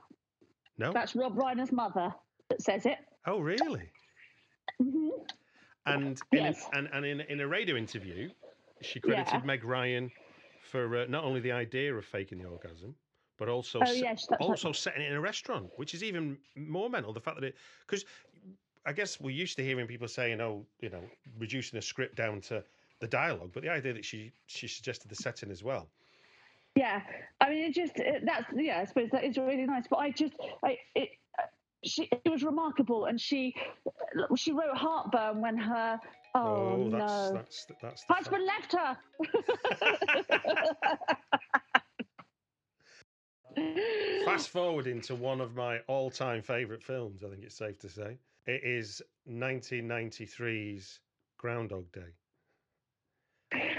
no. 0.76 0.92
That's 0.92 1.14
Rob 1.16 1.36
Reiner's 1.36 1.72
mother 1.72 2.12
that 2.50 2.60
says 2.60 2.84
it. 2.84 2.98
Oh, 3.26 3.38
really? 3.40 3.90
hmm 4.78 5.08
And 5.86 6.20
in, 6.32 6.38
Yes. 6.38 6.68
and, 6.72 6.88
and 6.92 7.04
in, 7.04 7.20
in 7.20 7.40
a 7.40 7.46
radio 7.48 7.76
interview, 7.76 8.30
she 8.80 9.00
credited 9.00 9.34
Yeah. 9.34 9.46
Meg 9.46 9.64
Ryan 9.64 10.10
for 10.60 10.96
uh, 10.96 11.06
not 11.06 11.24
only 11.24 11.40
the 11.40 11.52
idea 11.52 11.94
of 11.94 12.04
faking 12.04 12.38
the 12.38 12.48
orgasm, 12.48 12.94
but 13.38 13.48
also 13.48 13.80
Oh, 13.80 13.84
se- 13.84 14.16
also 14.40 14.72
setting 14.72 15.02
it 15.02 15.08
in 15.10 15.14
a 15.14 15.20
restaurant, 15.20 15.70
which 15.76 15.94
is 15.94 16.04
even 16.04 16.38
more 16.56 16.88
mental. 16.88 17.12
The 17.12 17.20
fact 17.20 17.40
that 17.40 17.46
it 17.46 17.56
because 17.86 18.04
I 18.84 18.92
guess 18.92 19.20
we're 19.20 19.30
used 19.30 19.56
to 19.56 19.64
hearing 19.64 19.86
people 19.86 20.08
saying, 20.08 20.40
"Oh, 20.40 20.66
you 20.80 20.90
know, 20.90 21.02
reducing 21.38 21.78
a 21.78 21.82
script 21.82 22.14
down 22.14 22.40
to 22.42 22.64
the 23.00 23.08
dialogue," 23.08 23.50
but 23.52 23.62
the 23.62 23.68
idea 23.70 23.92
that 23.92 24.04
she 24.04 24.32
she 24.46 24.68
suggested 24.68 25.08
the 25.08 25.16
setting 25.16 25.50
as 25.50 25.64
well. 25.64 25.88
Yeah, 26.76 27.02
I 27.40 27.50
mean, 27.50 27.64
it 27.64 27.74
just 27.74 27.96
it, 27.96 28.22
that's 28.24 28.46
yeah. 28.54 28.78
I 28.80 28.84
suppose 28.84 29.10
that 29.10 29.24
is 29.24 29.36
really 29.36 29.66
nice, 29.66 29.86
but 29.88 29.98
I 29.98 30.10
just 30.10 30.34
I 30.64 30.78
it. 30.94 31.10
She 31.84 32.08
it 32.24 32.30
was 32.30 32.42
remarkable, 32.44 33.06
and 33.06 33.20
she 33.20 33.54
she 34.36 34.52
wrote 34.52 34.76
heartburn 34.76 35.40
when 35.40 35.56
her 35.56 35.98
oh, 36.34 36.40
oh 36.40 36.88
that's 36.90 37.00
no 37.00 37.32
that's 37.34 37.66
that's 37.82 38.04
husband 38.08 38.44
left 38.46 38.72
her. 38.72 38.96
Fast 44.24 44.48
forwarding 44.48 45.00
to 45.02 45.14
one 45.14 45.40
of 45.40 45.54
my 45.54 45.78
all-time 45.86 46.42
favourite 46.42 46.82
films, 46.82 47.22
I 47.22 47.28
think 47.28 47.42
it's 47.42 47.56
safe 47.56 47.78
to 47.80 47.88
say. 47.88 48.16
It 48.46 48.62
is 48.64 49.02
1993's 49.28 51.00
Groundhog 51.36 51.92
Day. 51.92 52.00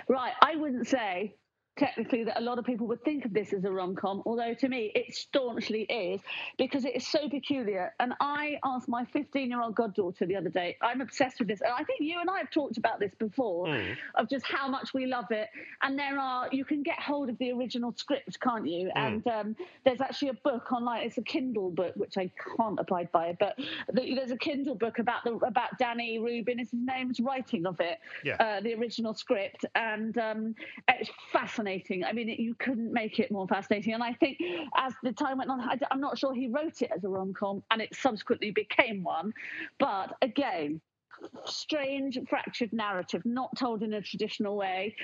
Right, 0.07 0.33
I 0.41 0.55
wouldn't 0.55 0.87
say 0.87 1.35
technically 1.77 2.23
that 2.23 2.39
a 2.39 2.41
lot 2.43 2.59
of 2.59 2.65
people 2.65 2.87
would 2.87 3.03
think 3.03 3.25
of 3.25 3.33
this 3.33 3.51
as 3.53 3.63
a 3.63 3.71
rom 3.71 3.95
com, 3.95 4.21
although 4.25 4.53
to 4.53 4.67
me 4.67 4.91
it 4.93 5.13
staunchly 5.13 5.81
is 5.83 6.21
because 6.57 6.85
it 6.85 6.95
is 6.95 7.05
so 7.07 7.27
peculiar. 7.29 7.93
And 7.99 8.13
I 8.19 8.59
asked 8.63 8.87
my 8.87 9.05
15 9.05 9.49
year 9.49 9.61
old 9.61 9.75
goddaughter 9.75 10.25
the 10.25 10.35
other 10.35 10.49
day, 10.49 10.77
I'm 10.81 11.01
obsessed 11.01 11.39
with 11.39 11.47
this. 11.47 11.61
And 11.61 11.71
I 11.73 11.83
think 11.83 12.01
you 12.01 12.19
and 12.19 12.29
I 12.29 12.37
have 12.39 12.51
talked 12.51 12.77
about 12.77 12.99
this 12.99 13.11
before 13.17 13.65
Mm. 13.67 13.95
of 14.15 14.29
just 14.29 14.45
how 14.45 14.67
much 14.67 14.93
we 14.93 15.05
love 15.05 15.25
it. 15.31 15.49
And 15.81 15.97
there 15.97 16.19
are, 16.19 16.47
you 16.51 16.65
can 16.65 16.83
get 16.83 16.99
hold 16.99 17.29
of 17.29 17.37
the 17.39 17.51
original 17.51 17.93
script, 17.95 18.39
can't 18.39 18.67
you? 18.67 18.91
Mm. 18.95 19.05
And 19.23 19.27
um, 19.27 19.55
there's 19.85 20.01
actually 20.01 20.29
a 20.29 20.33
book 20.35 20.71
online, 20.71 21.07
it's 21.07 21.17
a 21.17 21.21
Kindle 21.23 21.71
book, 21.71 21.93
which 21.95 22.17
I 22.17 22.29
can't 22.57 22.79
abide 22.79 23.11
by, 23.11 23.35
but 23.39 23.57
there's 23.91 24.31
a 24.31 24.37
Kindle 24.37 24.75
book 24.75 24.99
about 24.99 25.23
the 25.23 25.33
about 25.35 25.77
Danny 25.79 26.19
Rubin, 26.19 26.59
is 26.59 26.69
his 26.71 26.79
name's 26.83 27.19
writing 27.19 27.65
of 27.65 27.79
it 27.79 27.99
Yeah. 28.23 28.35
uh, 28.35 28.59
the 28.61 28.73
original 28.75 29.13
script, 29.13 29.65
and 29.75 30.15
um, 30.17 30.55
it's 30.87 31.09
fascinating. 31.31 31.62
I 31.67 32.13
mean, 32.13 32.29
you 32.29 32.55
couldn't 32.55 32.91
make 32.91 33.19
it 33.19 33.31
more 33.31 33.47
fascinating. 33.47 33.93
And 33.93 34.03
I 34.03 34.13
think 34.13 34.37
as 34.75 34.93
the 35.03 35.11
time 35.11 35.37
went 35.37 35.49
on, 35.49 35.59
I, 35.61 35.77
am 35.91 35.99
not 35.99 36.17
sure 36.17 36.33
he 36.33 36.47
wrote 36.47 36.81
it 36.81 36.91
as 36.95 37.03
a 37.03 37.09
rom 37.09 37.33
com, 37.33 37.63
and 37.71 37.81
it 37.81 37.95
subsequently 37.95 38.51
became 38.51 39.03
one. 39.03 39.33
But 39.79 40.15
again, 40.21 40.81
strange, 41.45 42.19
fractured 42.29 42.73
narrative, 42.73 43.21
not 43.25 43.55
told 43.57 43.83
in 43.83 43.93
a 43.93 44.01
traditional 44.01 44.55
way. 44.55 44.95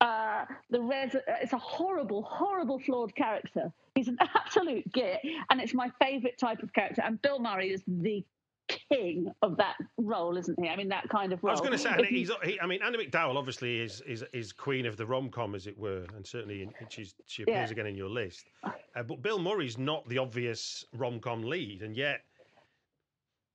Uh, 0.00 0.44
the 0.70 0.80
res- 0.80 1.16
it's 1.42 1.52
a 1.52 1.58
horrible, 1.58 2.22
horrible, 2.22 2.78
flawed 2.78 3.14
character. 3.14 3.72
He's 3.94 4.08
an 4.08 4.18
absolute 4.36 4.90
git, 4.92 5.20
and 5.50 5.60
it's 5.60 5.74
my 5.74 5.90
favourite 6.00 6.38
type 6.38 6.62
of 6.62 6.72
character. 6.72 7.02
And 7.04 7.20
Bill 7.20 7.38
Murray 7.40 7.70
is 7.70 7.82
the 7.86 8.24
king 8.68 9.30
of 9.42 9.56
that 9.56 9.76
role, 9.96 10.36
isn't 10.36 10.58
he? 10.62 10.68
I 10.68 10.76
mean, 10.76 10.88
that 10.88 11.08
kind 11.08 11.32
of 11.32 11.44
I 11.44 11.50
was 11.50 11.60
going 11.60 11.72
to 11.72 11.78
say, 11.78 11.90
and 11.90 12.06
he's, 12.06 12.30
he, 12.44 12.60
I 12.60 12.66
mean, 12.66 12.80
Andie 12.82 12.98
MacDowell 12.98 13.36
obviously 13.36 13.80
is, 13.80 14.00
is 14.02 14.24
is 14.32 14.52
queen 14.52 14.86
of 14.86 14.96
the 14.96 15.06
rom 15.06 15.30
com, 15.30 15.54
as 15.54 15.66
it 15.66 15.76
were, 15.78 16.06
and 16.14 16.26
certainly 16.26 16.62
in, 16.62 16.74
she's, 16.88 17.14
she 17.26 17.42
appears 17.42 17.70
Yeah. 17.70 17.72
again 17.72 17.86
in 17.86 17.96
your 17.96 18.08
list. 18.10 18.44
Uh, 18.64 19.02
but 19.02 19.22
Bill 19.22 19.38
Murray's 19.38 19.78
not 19.78 20.08
the 20.08 20.18
obvious 20.18 20.84
rom 20.94 21.20
com 21.20 21.42
lead, 21.42 21.82
and 21.82 21.96
yet 21.96 22.20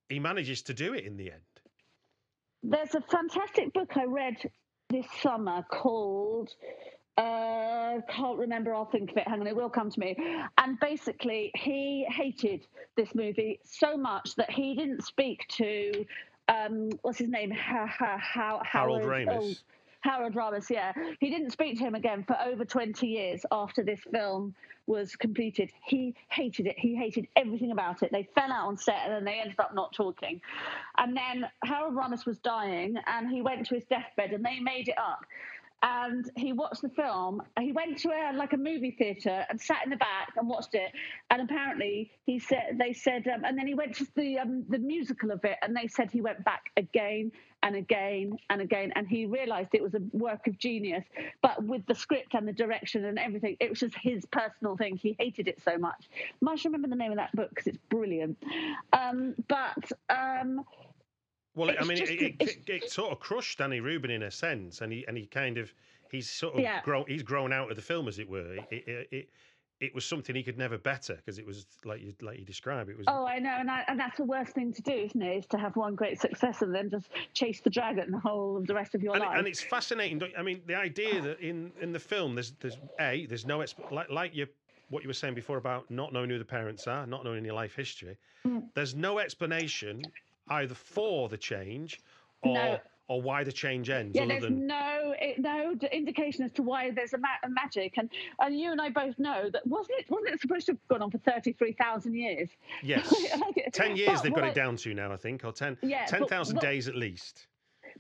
he 0.10 0.20
manages 0.20 0.62
to 0.64 0.74
do 0.74 0.94
it 0.94 1.06
in 1.06 1.18
the 1.18 1.32
end. 1.32 1.42
There's 2.64 2.96
a 2.96 3.02
fantastic 3.02 3.74
book 3.74 3.92
I 3.96 4.06
read 4.06 4.36
this 4.90 5.06
summer 5.22 5.64
called 5.70 6.50
uh 7.18 8.00
can't 8.10 8.40
remember 8.40 8.74
i'll 8.74 8.86
think 8.86 9.12
of 9.12 9.18
it 9.18 9.28
hang 9.28 9.40
on 9.40 9.48
it 9.48 9.56
will 9.56 9.70
come 9.70 9.90
to 9.90 10.00
me 10.00 10.16
and 10.58 10.80
basically 10.80 11.52
he 11.56 12.06
hated 12.10 12.66
this 12.96 13.14
movie 13.14 13.60
so 13.64 13.96
much 13.96 14.36
that 14.36 14.50
he 14.50 14.74
didn't 14.76 15.04
speak 15.04 15.46
to 15.48 16.06
um 16.48 16.90
what's 17.04 17.20
his 17.20 17.30
name 17.30 17.52
ha, 17.52 17.86
ha, 17.86 18.18
how 18.20 18.62
Harold 18.66 19.04
Ramis. 19.04 19.28
oh, 19.32 19.54
Harold 20.04 20.34
Ramis, 20.34 20.70
yeah. 20.70 20.92
He 21.22 21.30
didn't 21.30 21.52
speak 21.52 21.78
to 21.78 21.84
him 21.86 21.96
again 21.96 22.26
for 22.28 22.38
over 22.46 22.66
20 22.66 23.08
years 23.08 23.46
after 23.52 23.84
this 23.84 24.02
film 24.12 24.54
was 24.86 25.16
completed. 25.16 25.72
He 25.86 26.14
hated 26.30 26.68
it. 26.68 26.76
He 26.78 26.94
hated 26.94 27.28
everything 27.38 27.72
about 27.72 28.04
it. 28.04 28.12
They 28.12 28.28
fell 28.36 28.52
out 28.52 28.68
on 28.68 28.78
set 28.78 29.00
and 29.06 29.14
then 29.14 29.24
they 29.24 29.40
ended 29.40 29.60
up 29.60 29.74
not 29.74 29.94
talking. 29.94 30.42
And 30.98 31.16
then 31.16 31.46
Harold 31.64 31.96
Ramis 31.96 32.26
was 32.26 32.38
dying 32.40 32.96
and 33.08 33.30
he 33.30 33.42
went 33.42 33.66
to 33.68 33.76
his 33.76 33.86
deathbed 33.86 34.32
and 34.34 34.44
they 34.44 34.60
made 34.60 34.90
it 34.90 34.98
up. 34.98 35.24
And 35.84 36.32
he 36.38 36.54
watched 36.54 36.82
the 36.82 36.90
film. 36.90 37.44
He 37.60 37.74
went 37.74 37.98
to 38.00 38.10
a, 38.10 38.32
like 38.34 38.54
a 38.54 38.58
movie 38.58 38.92
theater 38.92 39.46
and 39.50 39.60
sat 39.60 39.84
in 39.84 39.90
the 39.90 39.98
back 39.98 40.30
and 40.38 40.48
watched 40.48 40.76
it. 40.76 40.94
And 41.30 41.42
apparently, 41.42 42.10
he 42.26 42.40
said 42.40 42.78
they 42.80 42.94
said, 42.94 43.28
um, 43.28 43.44
and 43.44 43.58
then 43.58 43.68
he 43.68 43.74
went 43.74 43.96
to 43.96 44.08
the 44.16 44.40
um, 44.40 44.64
the 44.70 44.80
musical 44.80 45.32
of 45.32 45.44
it, 45.44 45.58
and 45.62 45.76
they 45.76 45.88
said 45.88 46.10
he 46.10 46.22
went 46.22 46.46
back 46.46 46.72
again 46.78 47.34
and 47.64 47.76
again 47.76 48.38
and 48.50 48.62
again, 48.62 48.94
and 48.96 49.08
he 49.08 49.26
realised 49.26 49.70
it 49.74 49.84
was 49.84 49.94
a 49.94 50.02
work 50.12 50.48
of 50.48 50.58
genius. 50.58 51.04
But 51.42 51.64
with 51.64 51.86
the 51.86 51.96
script 51.96 52.34
and 52.34 52.48
the 52.48 52.54
direction 52.54 53.04
and 53.06 53.20
everything, 53.20 53.58
it 53.60 53.70
was 53.70 53.80
just 53.80 53.96
his 54.02 54.26
personal 54.26 54.78
thing. 54.78 54.96
He 54.98 55.16
hated 55.20 55.50
it 55.50 55.62
so 55.64 55.78
much. 55.78 56.10
Must 56.42 56.64
remember 56.66 56.88
the 56.88 56.96
name 56.96 57.12
of 57.12 57.18
that 57.18 57.36
book 57.36 57.50
because 57.50 57.68
it's 57.68 57.80
brilliant. 57.90 58.38
Um, 58.94 59.36
but 59.50 59.92
Well, 61.56 61.70
I 61.80 61.84
mean, 61.84 61.98
just- 61.98 62.12
it, 62.12 62.36
it, 62.40 62.58
it, 62.68 62.92
sort 62.92 63.12
of 63.12 63.20
crushed 63.20 63.60
Danny 63.60 63.80
Rubin 63.80 64.12
in 64.12 64.24
a 64.24 64.32
sense, 64.32 64.82
and 64.82 64.92
he 64.92 65.06
and 65.08 65.16
he 65.18 65.26
kind 65.28 65.58
of 65.58 65.74
he's 66.12 66.30
sort 66.30 66.56
of 66.56 66.62
Yeah. 66.62 66.82
grown 66.82 67.06
he's 67.08 67.24
grown 67.24 67.54
out 67.54 67.70
of 67.70 67.76
the 67.76 67.82
film, 67.82 68.08
as 68.08 68.20
it 68.20 68.30
were. 68.30 68.56
It 68.72 69.08
it, 69.12 69.30
it, 69.80 69.94
was 69.94 70.06
something 70.06 70.34
he 70.36 70.44
could 70.44 70.58
never 70.58 70.78
better 70.78 71.16
because 71.16 71.38
it 71.38 71.46
was 71.46 71.66
like 71.84 72.02
you 72.02 72.14
like 72.22 72.40
you 72.40 72.46
describe 72.46 72.88
it 72.90 72.98
was 72.98 73.06
Oh, 73.10 73.26
I 73.28 73.38
know, 73.40 73.56
and, 73.60 73.70
I, 73.70 73.84
and 73.88 74.00
that's 74.00 74.18
the 74.18 74.24
worst 74.24 74.54
thing 74.54 74.72
to 74.74 74.82
do, 74.82 74.94
isn't 74.94 75.22
it? 75.22 75.38
Is 75.40 75.46
to 75.48 75.58
have 75.58 75.76
one 75.76 75.94
great 75.94 76.20
success 76.22 76.62
and 76.62 76.74
then 76.74 76.90
just 76.90 77.08
chase 77.34 77.60
the 77.62 77.70
dragon 77.70 78.10
the 78.12 78.20
whole 78.20 78.56
of 78.58 78.66
the 78.66 78.74
rest 78.74 78.96
of 78.96 79.04
your 79.04 79.14
and, 79.14 79.24
life. 79.24 79.38
and 79.38 79.46
it's 79.48 79.62
fascinating. 79.62 80.20
don't- 80.20 80.32
I 80.38 80.42
mean, 80.42 80.62
the 80.66 80.76
idea 80.76 81.22
that 81.22 81.40
in 81.40 81.72
in 81.82 81.92
the 81.92 82.00
film 82.00 82.34
there's 82.36 82.54
there's 82.62 82.78
a 83.00 83.26
there's 83.28 83.46
no 83.46 83.60
exp- 83.60 83.92
like 83.92 84.10
like 84.10 84.34
you 84.36 84.48
what 84.90 85.04
you 85.04 85.10
were 85.10 85.14
saying 85.14 85.34
before 85.34 85.58
about 85.58 85.90
not 85.92 86.14
knowing 86.14 86.30
who 86.30 86.40
the 86.40 86.46
parents 86.46 86.88
are, 86.88 87.06
not 87.06 87.24
knowing 87.26 87.44
your 87.46 87.56
life 87.56 87.76
history. 87.76 88.16
Mm. 88.48 88.64
There's 88.76 88.96
no 88.96 89.20
explanation 89.20 90.04
either 90.50 90.76
for 90.76 91.30
the 91.30 91.38
change 91.38 92.00
or 92.42 92.54
No. 92.54 92.80
or 93.10 93.22
why 93.22 93.44
the 93.44 93.52
change 93.52 93.90
ends. 93.90 94.16
yeah, 94.16 94.26
there's 94.26 94.44
than 94.44 94.66
no 94.68 95.14
it, 95.20 95.38
no 95.40 95.76
indication 95.92 96.46
as 96.46 96.52
to 96.54 96.64
why 96.64 96.92
there's 96.92 97.14
a, 97.14 97.18
ma- 97.18 97.28
a 97.44 97.50
magic, 97.50 97.94
and 97.98 98.10
and 98.40 98.58
you 98.60 98.72
and 98.72 98.80
I 98.82 98.90
both 98.90 99.18
know 99.20 99.50
that 99.52 99.66
wasn't 99.68 100.00
it 100.00 100.06
wasn't 100.10 100.34
it 100.36 100.42
supposed 100.42 100.66
to 100.68 100.74
have 100.74 100.88
gone 100.88 101.02
on 101.02 101.12
for 101.12 101.18
thirty 101.20 101.54
three 101.54 101.74
thousand 101.74 102.16
years? 102.16 102.50
yes, 102.82 103.14
ten 103.74 103.96
years 103.98 104.14
but 104.16 104.24
they've 104.24 104.34
got 104.34 104.42
what 104.42 104.48
it 104.50 104.52
I- 104.52 104.54
down 104.54 104.78
to 104.78 104.94
now, 104.94 105.12
I 105.12 105.18
think, 105.18 105.44
or 105.46 105.52
ten 105.52 105.78
Yeah, 105.82 106.06
ten 106.06 106.26
thousand 106.28 106.60
days 106.60 106.88
at 106.88 106.96
least. 106.96 107.48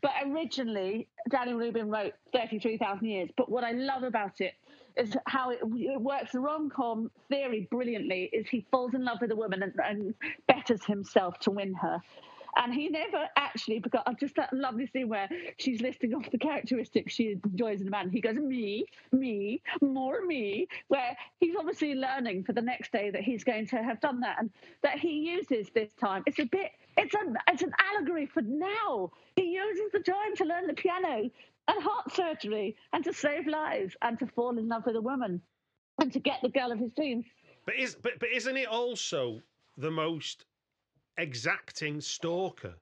But 0.02 0.12
originally, 0.26 1.08
Daniel 1.30 1.58
Rubin 1.60 1.90
wrote 1.90 2.14
33,000 2.34 3.06
Years. 3.08 3.30
But 3.38 3.48
what 3.50 3.64
I 3.64 3.72
love 3.72 4.04
about 4.04 4.42
it 4.42 4.54
is 4.98 5.16
how 5.28 5.52
it, 5.52 5.60
it 5.62 6.02
works 6.02 6.32
the 6.34 6.40
rom-com 6.40 7.10
theory 7.30 7.68
brilliantly 7.72 8.30
is 8.34 8.50
he 8.50 8.66
falls 8.72 8.96
in 8.96 9.06
love 9.06 9.20
with 9.22 9.32
a 9.32 9.36
woman 9.36 9.62
and, 9.64 9.74
and 9.86 10.14
betters 10.48 10.84
himself 10.84 11.40
to 11.42 11.52
win 11.52 11.74
her 11.76 12.02
and 12.58 12.74
he 12.74 12.90
never 12.90 13.28
actually 13.36 13.80
because 13.80 14.02
I've 14.06 14.20
just 14.20 14.36
that 14.36 14.54
lovely 14.54 14.88
scene 14.88 15.10
where 15.10 15.30
she's 15.58 15.82
listing 15.82 16.14
off 16.14 16.30
the 16.32 16.38
characteristics 16.38 17.14
she 17.14 17.38
enjoys 17.44 17.82
in 17.82 17.88
a 17.88 17.92
man. 17.92 18.10
He 18.10 18.22
goes, 18.22 18.36
Me, 18.36 18.86
me, 19.12 19.62
more 19.82 20.26
me, 20.26 20.68
where 20.88 21.16
he's 21.40 21.56
obviously 21.56 21.96
learning 21.96 22.44
for 22.44 22.54
the 22.54 22.62
next 22.62 22.92
day 22.92 23.10
that 23.10 23.22
he's 23.22 23.44
going 23.44 23.68
to 23.68 23.78
have 23.78 24.00
done 24.02 24.20
that 24.22 24.38
and 24.40 24.50
that 24.82 25.00
he 25.00 25.12
uses 25.12 25.70
this 25.74 25.94
time. 25.94 26.24
It's 26.26 26.40
a 26.40 26.46
bit 26.46 26.72
it's 26.98 27.14
an 27.16 27.38
it's 27.48 27.64
an 27.64 27.72
allegory 27.80 28.26
for 28.26 28.42
now. 28.42 29.12
He 29.36 29.54
uses 29.54 29.92
the 29.92 30.00
time 30.00 30.36
to 30.38 30.46
learn 30.46 30.68
the 30.68 30.74
piano 30.74 31.30
and 31.68 31.84
heart 31.84 32.14
surgery 32.14 32.76
and 32.92 33.04
to 33.04 33.14
save 33.14 33.48
lives 33.48 33.96
and 34.02 34.20
to 34.20 34.28
fall 34.28 34.58
in 34.58 34.68
love 34.68 34.86
with 34.86 34.96
a 34.96 35.02
woman 35.02 35.42
and 36.00 36.12
to 36.14 36.20
get 36.20 36.40
the 36.42 36.50
girl 36.50 36.72
of 36.72 36.80
his 36.80 36.92
dreams. 36.94 37.26
But 37.66 37.76
is 37.76 37.96
but 37.96 38.20
but 38.20 38.30
isn't 38.30 38.58
it 38.58 38.68
also 38.68 39.42
the 39.78 39.92
most 39.92 40.46
exacting 41.18 42.02
stalker 42.02 42.76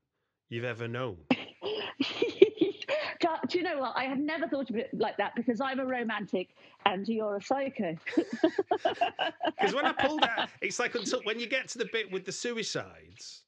you've 0.49 0.65
ever 0.65 0.87
known? 0.87 1.25
do, 3.51 3.57
you 3.57 3.63
know 3.63 3.79
what? 3.79 3.93
I 3.95 4.05
have 4.05 4.17
never 4.19 4.47
thought 4.47 4.69
of 4.69 4.75
it 4.75 4.89
like 4.93 5.17
that 5.17 5.35
because 5.35 5.61
I'm 5.61 5.79
a 5.79 5.85
romantic 5.85 6.49
and 6.85 7.07
you're 7.07 7.37
a 7.37 7.41
psycho. 7.41 7.97
Because 9.57 9.75
when 9.75 9.85
I 9.85 9.91
pulled 9.93 10.23
out, 10.23 10.45
it's 10.61 10.79
like 10.79 10.95
until 10.95 11.21
when 11.21 11.39
you 11.39 11.45
get 11.45 11.67
to 11.69 11.77
the 11.77 11.85
bit 11.85 12.09
with 12.11 12.25
the 12.25 12.31
suicides, 12.31 13.43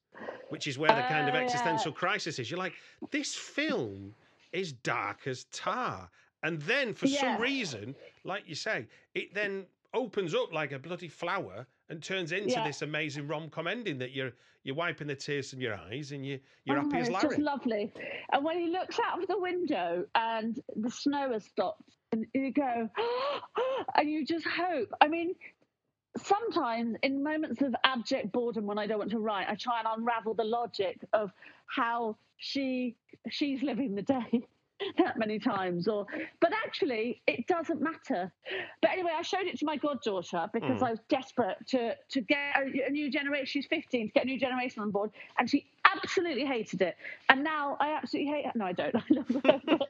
which 0.48 0.68
is 0.68 0.78
where 0.78 0.94
the 0.94 1.02
kind 1.02 1.28
of 1.28 1.34
Oh, 1.34 1.38
yeah. 1.38 1.42
existential 1.42 1.92
crisis 1.92 2.38
is, 2.38 2.48
you're 2.50 2.58
like, 2.58 2.74
this 3.10 3.34
film 3.34 4.14
is 4.52 4.72
dark 4.72 5.26
as 5.26 5.44
tar. 5.46 6.08
And 6.44 6.62
then 6.62 6.94
for 6.94 7.08
Yeah. 7.08 7.20
some 7.20 7.40
reason, 7.40 7.96
like 8.22 8.48
you 8.48 8.54
say, 8.54 8.86
it 9.14 9.34
then 9.34 9.66
opens 9.92 10.34
up 10.36 10.52
like 10.52 10.70
a 10.70 10.78
bloody 10.78 11.08
flower 11.08 11.66
and 11.88 12.00
turns 12.00 12.30
into 12.30 12.50
Yeah. 12.50 12.64
this 12.64 12.82
amazing 12.82 13.26
rom 13.26 13.50
com 13.50 13.66
ending 13.66 13.98
that 13.98 14.12
you're 14.12 14.32
you're 14.64 14.74
wiping 14.74 15.06
the 15.06 15.14
tears 15.14 15.50
from 15.50 15.60
your 15.60 15.74
eyes 15.74 16.12
and 16.12 16.26
you 16.26 16.40
you're 16.64 16.78
Oh, 16.78 16.82
happy 16.82 16.98
as 16.98 17.08
it's 17.08 17.14
Larry. 17.14 17.28
just 17.28 17.38
lovely. 17.38 17.92
And 18.32 18.44
when 18.44 18.58
he 18.58 18.66
looks 18.68 18.98
out 18.98 19.22
of 19.22 19.28
the 19.28 19.38
window 19.38 20.04
and 20.14 20.58
the 20.74 20.90
snow 20.90 21.32
has 21.32 21.44
stopped, 21.44 21.82
and 22.12 22.26
you 22.32 22.50
go, 22.52 22.88
and 23.96 24.10
you 24.10 24.24
just 24.24 24.46
hope. 24.46 24.88
I 25.00 25.08
mean, 25.08 25.34
sometimes 26.16 26.96
in 27.02 27.22
moments 27.22 27.60
of 27.60 27.74
abject 27.84 28.32
boredom 28.32 28.66
when 28.66 28.78
I 28.78 28.86
don't 28.86 28.98
want 28.98 29.10
to 29.10 29.18
write, 29.18 29.48
I 29.48 29.54
try 29.54 29.80
and 29.80 29.88
unravel 29.90 30.34
the 30.34 30.44
logic 30.44 30.98
of 31.12 31.30
how 31.66 32.16
she 32.38 32.96
she's 33.30 33.62
living 33.62 33.94
the 33.94 34.02
day. 34.02 34.46
that 34.98 35.18
many 35.18 35.38
times 35.38 35.88
or 35.88 36.06
but 36.40 36.52
actually 36.66 37.22
it 37.26 37.46
doesn't 37.46 37.80
matter 37.80 38.32
but 38.82 38.90
anyway 38.90 39.12
i 39.16 39.22
showed 39.22 39.46
it 39.46 39.58
to 39.58 39.64
my 39.64 39.76
goddaughter 39.76 40.48
because 40.52 40.80
Mm. 40.80 40.86
i 40.86 40.90
was 40.90 41.00
desperate 41.08 41.56
to 41.68 41.94
to 42.10 42.20
get 42.22 42.56
a, 42.56 42.86
a 42.86 42.90
new 42.90 43.10
generation 43.10 43.46
she's 43.46 43.66
15 43.66 44.08
to 44.08 44.12
get 44.12 44.24
a 44.24 44.26
new 44.26 44.38
generation 44.38 44.82
on 44.82 44.90
board 44.90 45.10
and 45.38 45.48
she 45.48 45.66
absolutely 45.96 46.44
hated 46.44 46.82
it. 46.82 46.96
And 47.28 47.44
now 47.44 47.76
i 47.80 47.94
absolutely 47.94 48.32
hate 48.32 48.46
it. 48.46 48.56
No 48.56 48.66
i 48.66 48.72
don't. 48.72 48.94
I 48.96 49.02
love 49.10 49.28
her 49.28 49.40
but, 49.42 49.88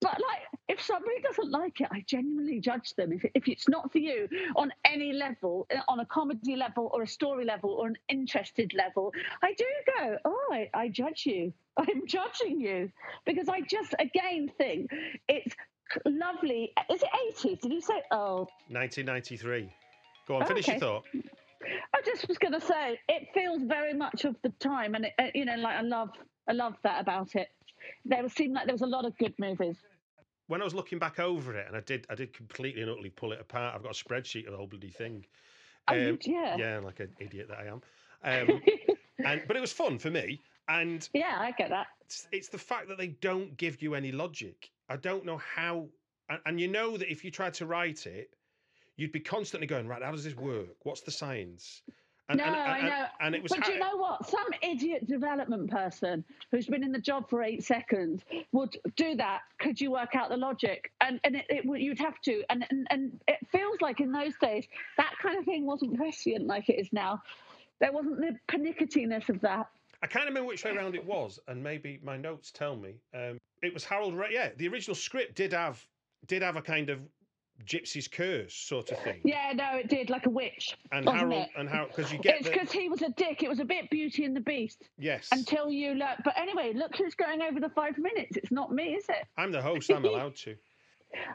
but 0.00 0.20
like 0.28 0.42
if 0.68 0.80
somebody 0.82 1.20
doesn't 1.22 1.50
like 1.50 1.80
it 1.80 1.88
i 1.92 2.04
genuinely 2.06 2.60
judge 2.60 2.94
them. 2.94 3.12
If, 3.12 3.24
if 3.34 3.48
it's 3.48 3.68
not 3.68 3.90
for 3.92 3.98
you 3.98 4.28
on 4.56 4.72
any 4.84 5.12
level 5.12 5.66
eh, 5.70 5.80
on 5.88 6.00
a 6.00 6.06
comedy 6.06 6.56
level 6.56 6.90
or 6.92 7.02
a 7.02 7.06
story 7.06 7.44
level 7.44 7.70
or 7.70 7.86
an 7.88 7.96
interested 8.08 8.72
level 8.74 9.12
i 9.42 9.52
do 9.54 9.64
go 9.98 10.16
oh 10.24 10.48
i, 10.52 10.70
I 10.74 10.88
judge 10.88 11.26
you. 11.26 11.52
I'm 11.76 12.06
judging 12.06 12.60
you. 12.60 12.90
Because 13.24 13.48
i 13.48 13.60
just 13.60 13.94
again 13.98 14.50
think 14.58 14.90
it's 15.28 15.54
lovely. 16.04 16.72
Is 16.90 17.02
it 17.02 17.08
80s 17.36 17.60
did 17.60 17.72
you 17.72 17.80
say 17.80 18.02
oh. 18.10 18.48
1993. 18.68 19.72
Go 20.28 20.36
on, 20.36 20.42
Oh, 20.42 20.46
finish 20.46 20.64
okay. 20.68 20.72
your 20.74 20.80
thought. 20.80 21.04
I 21.62 22.00
just 22.04 22.26
was 22.28 22.38
going 22.38 22.52
to 22.58 22.60
say 22.60 22.98
it 23.08 23.28
feels 23.34 23.62
very 23.62 23.92
much 23.94 24.24
of 24.24 24.36
the 24.42 24.48
time, 24.60 24.94
and 24.94 25.06
it, 25.06 25.12
uh, 25.18 25.26
you 25.34 25.44
know, 25.44 25.56
like 25.56 25.76
I 25.76 25.82
love, 25.82 26.10
I 26.48 26.52
love 26.52 26.76
that 26.84 27.00
about 27.00 27.34
it. 27.36 27.48
There 28.04 28.26
seemed 28.28 28.54
like 28.54 28.66
there 28.66 28.74
was 28.74 28.82
a 28.82 28.86
lot 28.86 29.04
of 29.04 29.16
good 29.18 29.34
movies. 29.38 29.76
when 30.48 30.60
I 30.60 30.64
was 30.64 30.74
looking 30.74 30.98
back 30.98 31.18
over 31.20 31.54
it, 31.54 31.66
and 31.66 31.76
I 31.76 31.80
did, 31.80 32.06
I 32.10 32.14
did 32.14 32.32
completely 32.32 32.82
and 32.82 32.90
utterly 32.90 33.10
pull 33.10 33.32
it 33.32 33.40
apart. 33.40 33.74
I've 33.74 33.82
got 33.82 33.94
a 34.00 34.04
spreadsheet 34.04 34.46
of 34.46 34.52
the 34.52 34.56
whole 34.56 34.66
bloody 34.66 34.90
thing. 34.90 35.24
Oh, 35.88 35.94
you- 35.94 36.18
yeah. 36.22 36.56
yeah, 36.56 36.78
like 36.78 37.00
an 37.00 37.12
idiot 37.20 37.48
that 37.48 37.58
I 37.58 37.66
am. 37.66 37.82
Um, 38.22 38.62
and 39.24 39.42
but 39.46 39.56
it 39.56 39.60
was 39.60 39.72
fun 39.72 39.98
for 39.98 40.10
me, 40.10 40.40
and 40.68 41.08
yeah, 41.14 41.36
I 41.40 41.52
get 41.52 41.70
that. 41.70 41.86
It's, 42.02 42.26
it's 42.32 42.48
the 42.48 42.58
fact 42.58 42.88
that 42.88 42.98
they 42.98 43.08
don't 43.08 43.56
give 43.56 43.80
you 43.82 43.94
any 43.94 44.12
logic. 44.12 44.70
I 44.88 44.96
don't 44.96 45.24
know 45.24 45.38
how, 45.38 45.88
and, 46.28 46.40
and 46.46 46.60
you 46.60 46.68
know 46.68 46.96
that 46.96 47.10
if 47.10 47.24
you 47.24 47.30
tried 47.30 47.54
to 47.54 47.66
write 47.66 48.06
it, 48.06 48.34
you'd 48.96 49.12
be 49.12 49.20
constantly 49.20 49.66
going 49.66 49.86
right. 49.86 50.02
How 50.02 50.12
does 50.12 50.24
this 50.24 50.36
work? 50.36 50.68
What's 50.82 51.02
the 51.02 51.10
science? 51.10 51.82
And, 52.30 52.38
no, 52.38 52.44
and, 52.44 52.54
and, 52.54 52.70
I 52.70 52.80
know. 52.82 53.06
and 53.20 53.34
it 53.34 53.42
was 53.42 53.50
but 53.50 53.64
ha- 53.64 53.72
you 53.72 53.80
know 53.80 53.96
what? 53.96 54.28
Some 54.28 54.46
idiot 54.62 55.08
development 55.08 55.68
person 55.68 56.24
who's 56.52 56.68
been 56.68 56.84
in 56.84 56.92
the 56.92 57.00
job 57.00 57.28
for 57.28 57.42
eight 57.42 57.64
seconds 57.64 58.22
would 58.52 58.76
do 58.94 59.16
that. 59.16 59.40
Could 59.58 59.80
you 59.80 59.90
work 59.90 60.14
out 60.14 60.28
the 60.28 60.36
logic? 60.36 60.92
And 61.00 61.18
and 61.24 61.34
it, 61.34 61.46
it 61.48 61.64
you'd 61.80 61.98
have 61.98 62.20
to. 62.22 62.44
And, 62.48 62.64
and 62.70 62.86
and 62.90 63.20
it 63.26 63.38
feels 63.50 63.80
like 63.80 63.98
in 63.98 64.12
those 64.12 64.34
days 64.40 64.64
that 64.96 65.12
kind 65.20 65.38
of 65.38 65.44
thing 65.44 65.66
wasn't 65.66 65.96
prescient 65.96 66.46
like 66.46 66.68
it 66.68 66.78
is 66.78 66.88
now. 66.92 67.20
There 67.80 67.90
wasn't 67.92 68.20
the 68.20 68.36
pernicketiness 68.48 69.28
of 69.28 69.40
that. 69.40 69.66
I 70.02 70.06
can't 70.06 70.26
remember 70.26 70.46
which 70.46 70.64
way 70.64 70.70
around 70.70 70.94
it 70.94 71.04
was, 71.04 71.40
and 71.48 71.62
maybe 71.62 71.98
my 72.02 72.16
notes 72.16 72.52
tell 72.52 72.76
me. 72.76 72.94
Um, 73.12 73.38
it 73.60 73.74
was 73.74 73.84
Harold. 73.84 74.14
Yeah, 74.30 74.50
the 74.56 74.68
original 74.68 74.94
script 74.94 75.34
did 75.34 75.52
have 75.52 75.84
did 76.26 76.42
have 76.42 76.56
a 76.56 76.62
kind 76.62 76.90
of 76.90 77.00
gypsy's 77.66 78.08
curse 78.08 78.54
sort 78.54 78.90
of 78.90 78.98
thing. 79.00 79.20
Yeah, 79.24 79.52
no, 79.54 79.76
it 79.78 79.88
did 79.88 80.10
like 80.10 80.26
a 80.26 80.30
witch. 80.30 80.76
And 80.92 81.08
Harold 81.08 81.32
it? 81.32 81.48
and 81.56 81.68
Harold 81.68 81.90
because 81.94 82.12
you 82.12 82.18
get 82.18 82.36
It's 82.36 82.44
the 82.46 82.52
because 82.52 82.72
he 82.72 82.88
was 82.88 83.02
a 83.02 83.10
dick. 83.10 83.42
It 83.42 83.48
was 83.48 83.60
a 83.60 83.64
bit 83.64 83.90
Beauty 83.90 84.24
and 84.24 84.34
the 84.34 84.40
Beast. 84.40 84.88
yes. 84.98 85.28
Until 85.32 85.70
you 85.70 85.94
look, 85.94 86.18
But 86.24 86.38
anyway, 86.38 86.72
look 86.74 86.96
who's 86.96 87.14
going 87.14 87.42
over 87.42 87.60
the 87.60 87.70
five 87.70 87.96
minutes. 87.98 88.36
It's 88.36 88.50
not 88.50 88.72
me, 88.72 88.94
is 88.94 89.04
it? 89.08 89.26
I'm 89.36 89.52
the 89.52 89.62
host. 89.62 89.90
I'm 89.90 90.04
allowed 90.12 90.36
to. 90.36 90.56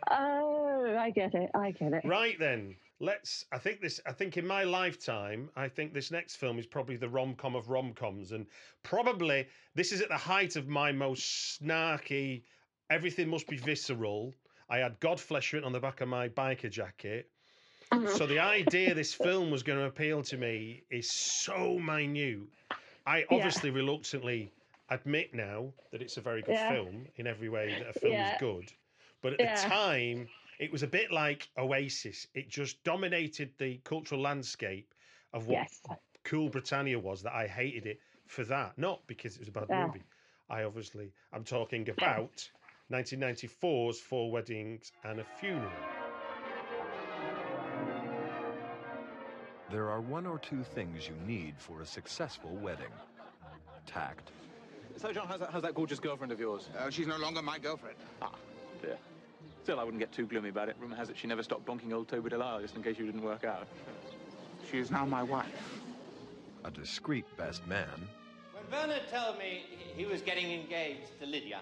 Oh, 0.10 0.96
I 0.98 1.10
get 1.10 1.34
it. 1.34 1.50
I 1.54 1.72
get 1.72 1.94
it. 1.94 2.06
Right 2.06 2.38
then, 2.40 2.76
let's. 3.00 3.46
I 3.52 3.58
think 3.58 3.82
this. 3.82 4.00
I 4.06 4.12
think 4.14 4.38
in 4.38 4.48
my 4.48 4.64
lifetime, 4.64 5.50
I 5.56 5.68
think 5.68 5.94
this 5.94 6.12
next 6.12 6.38
film 6.38 6.60
is 6.60 6.66
probably 6.66 6.96
the 6.96 7.10
rom 7.10 7.36
com 7.36 7.56
of 7.56 7.70
rom 7.70 7.94
coms, 7.94 8.32
and 8.32 8.46
probably 8.84 9.48
this 9.76 9.92
is 9.92 10.02
at 10.02 10.10
the 10.10 10.18
height 10.18 10.56
of 10.56 10.68
my 10.68 10.92
most 10.92 11.60
snarky. 11.62 12.44
Everything 12.90 13.28
must 13.30 13.48
be 13.48 13.58
visceral. 13.58 14.34
I 14.70 14.78
had 14.80 15.00
Godflesh 15.00 15.54
written 15.54 15.66
on 15.66 15.74
the 15.74 15.80
back 15.80 16.02
of 16.02 16.08
my 16.08 16.30
biker 16.30 16.70
jacket. 16.72 17.30
Uh-huh. 17.92 18.08
So 18.18 18.26
the 18.26 18.40
idea 18.40 18.94
this 18.96 19.14
film 19.14 19.52
was 19.52 19.62
going 19.64 19.78
to 19.80 19.86
appeal 19.86 20.24
to 20.24 20.38
me 20.38 20.84
is 20.90 21.10
so 21.12 21.78
minute. 21.78 22.48
I 23.06 23.20
Yeah. 23.20 23.26
obviously 23.32 23.70
reluctantly 23.70 24.52
admit 24.90 25.34
now 25.34 25.72
that 25.92 26.02
it's 26.02 26.18
a 26.18 26.22
very 26.22 26.42
good 26.42 26.56
Yeah. 26.56 26.72
film 26.74 27.08
in 27.18 27.28
every 27.28 27.50
way 27.50 27.70
that 27.80 27.90
a 27.96 28.00
film 28.00 28.14
Yeah. 28.14 28.34
is 28.36 28.40
good. 28.40 28.74
But 29.22 29.34
at 29.34 29.40
Yeah. 29.40 29.56
the 29.56 29.70
time, 29.70 30.30
it 30.60 30.72
was 30.72 30.82
a 30.84 30.88
bit 30.88 31.12
like 31.12 31.48
Oasis. 31.58 32.28
It 32.34 32.50
just 32.50 32.84
dominated 32.84 33.52
the 33.58 33.78
cultural 33.84 34.22
landscape 34.22 34.94
of 35.34 35.48
what 35.48 35.68
Yes. 35.70 35.82
cool 36.24 36.50
Britannia 36.50 36.98
was 36.98 37.22
that 37.22 37.34
I 37.34 37.48
hated 37.48 37.86
it 37.86 38.00
for 38.26 38.44
that, 38.46 38.78
not 38.80 39.06
because 39.06 39.36
it 39.36 39.40
was 39.40 39.48
a 39.50 39.52
bad 39.52 39.68
Yeah. 39.70 39.86
movie. 39.86 40.04
I 40.50 40.64
obviously 40.64 41.12
I'm 41.32 41.44
talking 41.44 41.88
about 41.90 42.50
1994's 42.92 44.00
Four 44.00 44.30
Weddings 44.32 44.92
and 45.04 45.20
a 45.20 45.24
Funeral. 45.40 45.72
There 49.72 49.90
are 49.90 50.00
one 50.02 50.28
or 50.28 50.38
two 50.38 50.64
things 50.64 51.08
you 51.08 51.16
need 51.26 51.56
for 51.58 51.82
a 51.82 51.86
successful 51.86 52.52
wedding 52.62 52.92
tact, 53.88 54.30
So, 54.98 55.12
John, 55.12 55.28
how's 55.28 55.40
that, 55.40 55.50
how's 55.52 55.64
that 55.64 55.74
gorgeous 55.76 56.00
girlfriend 56.00 56.32
of 56.32 56.40
yours? 56.40 56.70
Uh, 56.78 56.90
she's 56.90 57.08
no 57.08 57.18
longer 57.18 57.42
my 57.42 57.58
girlfriend. 57.60 57.98
Ah, 58.22 58.32
dear. 58.82 58.98
Still, 59.64 59.80
I 59.80 59.84
wouldn't 59.84 60.00
get 60.00 60.12
too 60.12 60.26
gloomy 60.28 60.50
about 60.50 60.70
it. 60.70 60.76
Rumour 60.80 60.96
has 60.96 61.10
it 61.10 61.18
she 61.18 61.28
never 61.28 61.42
stopped 61.44 61.66
bonking 61.66 61.92
old 61.92 62.08
Toby 62.08 62.30
Delisle 62.30 62.62
just 62.62 62.76
in 62.76 62.84
case 62.84 62.98
you 63.00 63.06
didn't 63.06 63.24
work 63.24 63.44
out. 63.44 63.68
She 64.72 64.78
is 64.80 64.92
now 64.92 65.06
my 65.06 65.24
wife. 65.24 65.46
a 66.64 66.72
discreet 66.72 67.26
best 67.38 67.66
man, 67.68 67.88
When 68.54 68.64
Bernard 68.72 69.04
told 69.12 69.38
me 69.38 69.66
he- 69.70 70.04
he 70.04 70.06
was 70.06 70.22
getting 70.22 70.52
engaged 70.52 71.20
to 71.20 71.26
Lydia, 71.28 71.60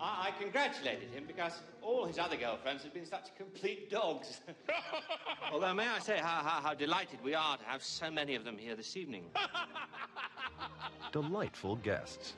I, 0.00 0.28
I 0.28 0.40
congratulated 0.40 1.10
him 1.10 1.24
because 1.26 1.52
all 1.82 2.04
his 2.04 2.18
other 2.18 2.36
girlfriends 2.36 2.82
had 2.82 2.92
been 2.92 3.06
such 3.06 3.34
complete 3.36 3.90
dogs. 3.90 4.40
Although, 5.52 5.74
may 5.74 5.86
I 5.86 5.98
say 5.98 6.18
how, 6.18 6.42
how, 6.42 6.60
how 6.60 6.74
delighted 6.74 7.22
we 7.22 7.34
are 7.34 7.56
to 7.56 7.64
have 7.64 7.82
so 7.82 8.10
many 8.10 8.34
of 8.34 8.44
them 8.44 8.58
here 8.58 8.74
this 8.74 8.96
evening. 8.96 9.24
delightful 11.12 11.76
guests. 11.76 12.34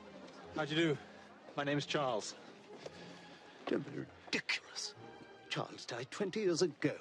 How 0.56 0.64
do 0.64 0.74
you 0.74 0.80
do? 0.88 0.98
My 1.56 1.64
name's 1.64 1.86
Charles. 1.86 2.34
Don't 3.66 3.84
be 3.92 4.00
ridiculous. 4.30 4.94
Charles 5.50 5.84
died 5.84 6.06
20 6.10 6.40
years 6.40 6.62
ago. 6.62 6.94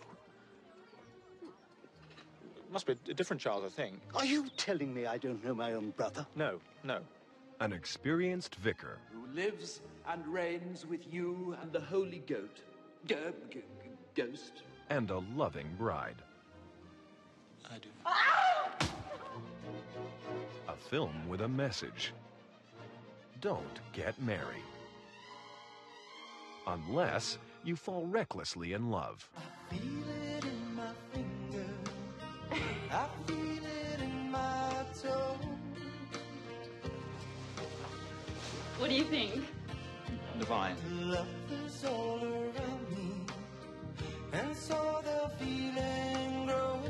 Must 2.72 2.86
be 2.86 2.96
a 3.10 3.14
different 3.14 3.42
Charles, 3.42 3.64
I 3.64 3.70
think. 3.70 4.00
Are 4.14 4.26
you 4.26 4.48
telling 4.58 4.94
me 4.94 5.06
I 5.06 5.18
don't 5.18 5.44
know 5.44 5.54
my 5.54 5.74
own 5.74 5.92
brother? 5.92 6.26
No, 6.36 6.60
no. 6.84 7.00
An 7.60 7.74
experienced 7.74 8.56
vicar 8.56 9.00
Who 9.12 9.26
lives 9.36 9.82
and 10.08 10.26
reigns 10.28 10.86
with 10.86 11.12
you 11.12 11.56
and 11.62 11.72
the 11.72 11.80
holy 11.82 12.20
goat. 12.28 12.60
G- 13.08 13.16
g- 13.50 13.60
g- 13.84 13.90
ghost. 14.16 14.62
and 14.90 15.10
a 15.10 15.20
loving 15.36 15.68
bride. 15.78 16.22
I 17.70 17.78
do. 17.80 17.90
A 20.70 20.76
film 20.90 21.28
with 21.28 21.42
a 21.42 21.48
message. 21.48 22.14
Don't 23.42 23.80
get 23.92 24.20
married. 24.22 24.64
Unless 26.68 27.38
you 27.64 27.76
fall 27.76 28.06
recklessly 28.08 28.74
in 28.74 28.90
love. 28.90 29.30
Feel 29.70 29.80
it 30.36 30.46
in 30.46 30.76
my 30.76 30.92
finger. 31.14 31.66
I 32.92 33.08
feel 33.26 33.66
it 33.66 34.02
in 34.02 34.32
my 34.32 34.74
toe. 35.02 35.27
What 38.78 38.90
do 38.90 38.96
you 38.96 39.06
think? 39.06 39.44
Divine. 40.38 40.76
Love 41.02 41.28
is 41.66 41.84
all 41.84 42.22
around 42.24 42.92
me, 42.92 43.12
and 44.34 44.56
so 44.56 45.02
the 45.04 45.30
feeling 45.44 46.46
grows. 46.46 46.90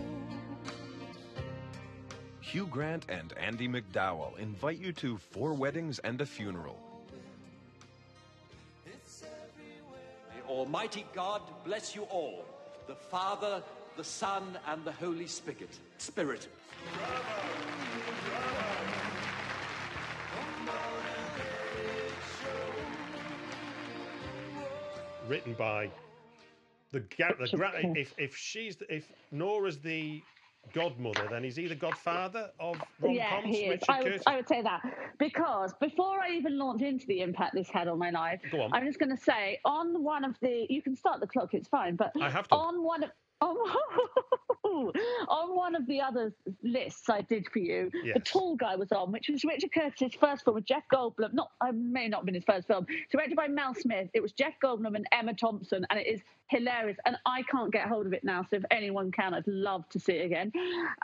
Hugh 2.41 2.67
Grant 2.67 3.05
and 3.07 3.33
Andie 3.37 3.69
MacDowell 3.69 4.37
invite 4.37 4.79
you 4.79 4.91
to 4.93 5.17
Four 5.17 5.53
Weddings 5.53 5.99
and 5.99 6.19
a 6.19 6.25
Funeral. 6.25 6.77
May 8.85 10.41
Almighty 10.49 11.05
God 11.13 11.41
bless 11.63 11.95
you 11.95 12.03
all, 12.03 12.43
the 12.87 12.95
Father, 12.95 13.63
the 13.95 14.03
Son, 14.03 14.57
and 14.67 14.83
the 14.83 14.91
Holy 14.91 15.27
Spirit. 15.27 15.79
Spirit. 15.97 16.47
Written 25.27 25.53
by 25.53 25.89
the, 26.91 26.99
the 26.99 27.47
gra- 27.55 27.73
if 27.95 28.13
if 28.17 28.35
she's 28.35 28.77
the- 28.77 28.93
if 28.93 29.11
Nora's 29.31 29.79
the 29.79 30.21
godmother, 30.73 31.27
then 31.29 31.43
he's 31.43 31.59
either 31.59 31.75
godfather 31.75 32.51
of 32.59 32.81
rom 32.99 33.13
yeah, 33.13 33.41
he 33.41 33.65
is. 33.65 33.81
I 33.87 34.03
would, 34.03 34.21
I 34.27 34.35
would 34.35 34.47
say 34.47 34.61
that 34.61 34.81
because 35.17 35.73
before 35.79 36.19
I 36.19 36.31
even 36.31 36.57
launch 36.57 36.81
into 36.81 37.05
the 37.07 37.21
impact 37.21 37.55
this 37.55 37.69
had 37.69 37.87
on 37.87 37.99
my 37.99 38.09
life, 38.09 38.41
on. 38.53 38.73
I'm 38.73 38.85
just 38.85 38.99
going 38.99 39.15
to 39.15 39.21
say 39.21 39.59
on 39.65 40.03
one 40.03 40.23
of 40.23 40.35
the. 40.41 40.65
You 40.69 40.81
can 40.81 40.95
start 40.95 41.19
the 41.19 41.27
clock; 41.27 41.53
it's 41.53 41.67
fine. 41.67 41.95
But 41.95 42.11
I 42.19 42.29
have 42.29 42.47
to. 42.49 42.55
on 42.55 42.83
one 42.83 43.03
of. 43.03 43.11
On, 43.41 43.55
on 45.27 45.55
one 45.55 45.75
of 45.75 45.85
the 45.85 46.01
other 46.01 46.33
lists 46.63 47.09
I 47.09 47.21
did 47.21 47.47
for 47.51 47.59
you, 47.59 47.91
the 48.13 48.19
tall 48.19 48.55
guy 48.55 48.75
was 48.75 48.91
on, 48.91 49.11
which 49.11 49.29
was 49.29 49.43
Richard 49.43 49.71
Curtis's 49.73 50.15
first 50.15 50.43
film 50.43 50.55
with 50.55 50.65
Jeff 50.65 50.83
Goldblum. 50.91 51.33
Not, 51.33 51.51
I 51.61 51.71
may 51.71 52.07
not 52.07 52.19
have 52.19 52.25
been 52.25 52.35
his 52.35 52.43
first 52.43 52.67
film. 52.67 52.85
Directed 53.11 53.35
by 53.35 53.47
Mel 53.47 53.75
Smith. 53.75 54.09
It 54.13 54.21
was 54.21 54.31
Jeff 54.31 54.53
Goldblum 54.63 54.95
and 54.95 55.05
Emma 55.11 55.33
Thompson, 55.33 55.85
and 55.89 55.99
it 55.99 56.07
is 56.07 56.21
hilarious. 56.47 56.97
And 57.05 57.17
I 57.25 57.43
can't 57.43 57.71
get 57.71 57.87
hold 57.87 58.05
of 58.07 58.13
it 58.13 58.23
now, 58.23 58.43
so 58.49 58.57
if 58.57 58.63
anyone 58.71 59.11
can, 59.11 59.33
I'd 59.33 59.47
love 59.47 59.87
to 59.89 59.99
see 59.99 60.13
it 60.13 60.25
again. 60.25 60.51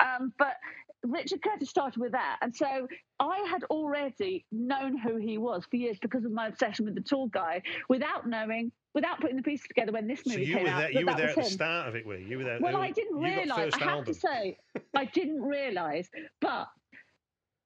Um, 0.01 0.33
but 0.39 0.55
Richard 1.03 1.41
Curtis 1.41 1.69
started 1.69 1.99
with 1.99 2.13
that, 2.13 2.37
and 2.41 2.55
so 2.55 2.87
I 3.19 3.45
had 3.49 3.63
already 3.65 4.45
known 4.51 4.97
who 4.97 5.17
he 5.17 5.37
was 5.37 5.65
for 5.69 5.75
years 5.75 5.97
because 6.01 6.25
of 6.25 6.31
my 6.31 6.47
obsession 6.47 6.85
with 6.85 6.95
the 6.95 7.01
tall 7.01 7.27
guy, 7.27 7.61
without 7.89 8.27
knowing, 8.27 8.71
without 8.93 9.19
putting 9.19 9.35
the 9.35 9.43
pieces 9.43 9.67
together 9.67 9.91
when 9.91 10.07
this 10.07 10.21
so 10.23 10.31
movie 10.31 10.45
you 10.45 10.53
came 10.55 10.63
were 10.63 10.69
out. 10.69 10.77
there. 10.79 10.93
that 10.93 10.99
You 10.99 11.05
were 11.05 11.13
there 11.15 11.29
at 11.29 11.35
the 11.35 11.43
start 11.43 11.87
of 11.89 11.95
it, 11.95 12.05
were 12.05 12.17
you? 12.17 12.27
You 12.27 12.37
were 12.39 12.43
there. 12.45 12.57
Well, 12.61 12.77
I 12.77 12.91
didn't 12.91 13.17
realise. 13.17 13.73
I 13.75 13.79
have 13.79 13.89
album. 13.89 14.05
to 14.05 14.13
say, 14.13 14.57
I 14.95 15.05
didn't 15.05 15.41
realise. 15.41 16.09
But 16.41 16.67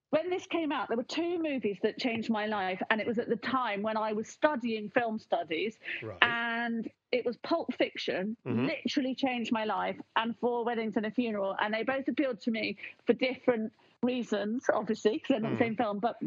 when 0.10 0.30
this 0.30 0.46
came 0.48 0.72
out, 0.72 0.88
there 0.88 0.98
were 0.98 1.04
two 1.04 1.42
movies 1.42 1.78
that 1.84 1.98
changed 1.98 2.30
my 2.30 2.46
life, 2.46 2.82
and 2.90 3.02
it 3.02 3.08
was 3.08 3.20
at 3.20 3.28
the 3.28 3.36
time 3.36 3.82
when 3.82 3.98
I 3.98 4.14
was 4.14 4.28
studying 4.28 4.90
film 4.90 5.20
studies, 5.20 5.78
Right. 6.02 6.18
and 6.22 6.90
it 7.12 7.26
was 7.26 7.38
Pulp 7.38 7.74
Fiction, 7.76 8.38
Mhm. 8.46 8.68
literally 8.68 9.16
changed 9.16 9.52
my 9.52 9.66
life, 9.66 10.00
and 10.16 10.38
Four 10.40 10.64
Weddings 10.64 10.96
and 10.96 11.06
a 11.06 11.12
Funeral, 11.12 11.56
and 11.60 11.74
they 11.74 11.84
both 11.84 12.08
appealed 12.08 12.40
to 12.42 12.52
me 12.52 12.78
for 13.06 13.14
different 13.14 13.74
reasons, 14.02 14.70
obviously, 14.74 15.14
because 15.14 15.28
they're 15.30 15.40
not 15.42 15.50
Hmm. 15.52 15.58
the 15.58 15.64
same 15.66 15.76
film, 15.76 16.00
but. 16.00 16.18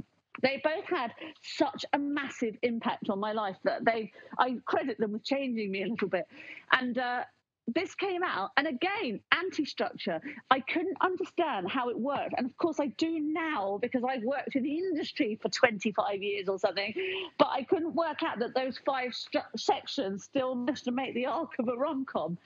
They 0.42 0.58
both 0.62 0.84
had 0.84 1.12
such 1.42 1.84
a 1.92 1.98
massive 1.98 2.56
impact 2.62 3.10
on 3.10 3.18
my 3.18 3.32
life 3.32 3.56
that 3.64 3.84
they, 3.84 4.12
I 4.38 4.54
credit 4.64 4.96
them 4.96 5.12
with 5.12 5.24
changing 5.24 5.70
me 5.70 5.82
a 5.82 5.86
little 5.88 6.08
bit. 6.08 6.26
And 6.70 6.96
uh, 6.96 7.24
this 7.74 7.94
came 7.94 8.22
out, 8.22 8.50
and 8.56 8.66
again, 8.66 9.20
anti 9.32 9.64
structure. 9.64 10.20
I 10.50 10.60
couldn't 10.60 10.96
understand 11.00 11.70
how 11.70 11.88
it 11.88 11.98
worked. 11.98 12.34
And 12.36 12.46
of 12.46 12.56
course, 12.56 12.80
I 12.80 12.86
do 12.86 13.20
now 13.20 13.78
because 13.80 14.02
I've 14.08 14.22
worked 14.22 14.56
in 14.56 14.62
the 14.62 14.78
industry 14.78 15.38
for 15.40 15.48
25 15.48 16.22
years 16.22 16.48
or 16.48 16.58
something. 16.58 16.94
But 17.38 17.48
I 17.52 17.62
couldn't 17.62 17.94
work 17.94 18.22
out 18.22 18.38
that 18.40 18.54
those 18.54 18.78
five 18.84 19.12
stru- 19.12 19.42
sections 19.56 20.24
still 20.24 20.54
managed 20.54 20.84
to 20.84 20.92
make 20.92 21.14
the 21.14 21.26
arc 21.26 21.50
of 21.58 21.68
a 21.68 21.76
rom 21.76 22.04
com. 22.04 22.38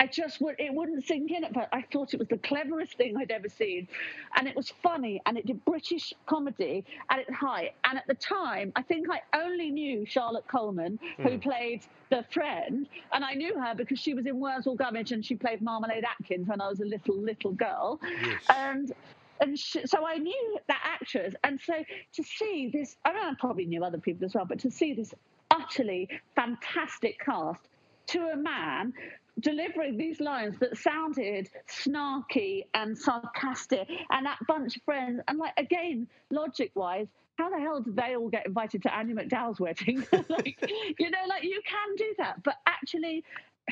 I 0.00 0.08
just 0.08 0.40
would, 0.42 0.56
it 0.60 0.74
wouldn't 0.74 1.06
sink 1.06 1.32
in 1.32 1.44
at 1.44 1.54
first. 1.54 1.68
I 1.72 1.84
thought 1.92 2.14
it 2.14 2.20
was 2.20 2.28
the 2.28 2.38
cleverest 2.38 2.96
thing 2.98 3.16
I'd 3.18 3.32
ever 3.32 3.50
seen. 3.50 3.88
And 4.36 4.48
it 4.48 4.56
was 4.56 4.70
funny 4.82 5.22
and 5.26 5.38
it 5.38 5.46
did 5.46 5.64
British 5.66 6.14
comedy 6.28 6.86
at 7.10 7.20
its 7.20 7.34
height. 7.34 7.72
And 7.84 7.98
at 7.98 8.04
the 8.08 8.16
time, 8.16 8.72
I 8.76 8.82
think 8.84 9.08
I 9.10 9.20
only 9.38 9.72
knew 9.72 10.06
Charlotte 10.06 10.46
Coleman, 10.50 11.00
who 11.24 11.32
Hmm. 11.34 11.38
played 11.38 11.84
the 12.10 12.24
friend. 12.32 12.88
And 13.14 13.24
I 13.24 13.34
knew 13.34 13.60
her 13.60 13.74
because 13.76 14.00
she 14.00 14.14
was 14.14 14.26
in 14.26 14.40
Wurzel 14.40 14.76
Gummidge 14.76 15.12
and 15.12 15.24
she 15.24 15.36
played 15.36 15.62
Marmalade 15.62 16.04
Atkins 16.04 16.48
when 16.48 16.62
I 16.62 16.68
was 16.68 16.80
a 16.80 16.86
little, 16.86 17.22
little 17.22 17.52
girl. 17.52 18.00
Yes. 18.02 18.44
And 18.50 18.92
and 19.40 19.58
so 19.58 20.06
I 20.06 20.18
knew 20.18 20.58
that 20.68 20.80
actress, 20.84 21.34
and 21.44 21.60
so 21.60 21.74
to 22.14 22.24
see 22.24 22.70
this, 22.72 22.96
I 23.04 23.12
mean, 23.12 23.22
I 23.22 23.34
probably 23.40 23.66
knew 23.66 23.84
other 23.84 23.98
people 23.98 24.26
as 24.26 24.34
well, 24.34 24.46
but 24.46 24.60
to 24.60 24.70
see 24.72 24.94
this 24.94 25.14
utterly 25.50 26.08
fantastic 26.36 27.18
cast 27.24 27.68
to 28.08 28.20
a 28.28 28.36
man 28.38 28.94
delivering 29.40 29.96
these 29.96 30.20
lines 30.20 30.58
that 30.58 30.76
sounded 30.76 31.48
snarky 31.68 32.64
and 32.74 32.96
sarcastic, 32.96 33.88
and 34.10 34.26
that 34.26 34.38
bunch 34.46 34.76
of 34.76 34.82
friends, 34.82 35.20
and 35.28 35.38
like 35.38 35.54
again, 35.56 36.08
logic-wise. 36.30 37.08
How 37.36 37.48
the 37.48 37.58
hell 37.58 37.80
did 37.80 37.96
they 37.96 38.16
all 38.16 38.28
get 38.28 38.44
invited 38.44 38.82
to 38.82 38.94
Andie 38.94 39.14
MacDowell's 39.14 39.58
wedding? 39.58 40.06
like, 40.28 40.58
you 40.98 41.10
know, 41.10 41.24
like 41.26 41.42
you 41.42 41.60
can 41.66 41.96
do 41.96 42.14
that, 42.18 42.42
but 42.42 42.56
actually, 42.66 43.24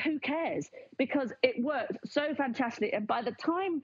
who 0.03 0.19
cares? 0.19 0.69
Because 0.97 1.31
it 1.43 1.63
worked 1.63 1.97
so 2.05 2.33
fantastically. 2.33 2.93
And 2.93 3.05
by 3.05 3.21
the 3.21 3.31
time 3.31 3.83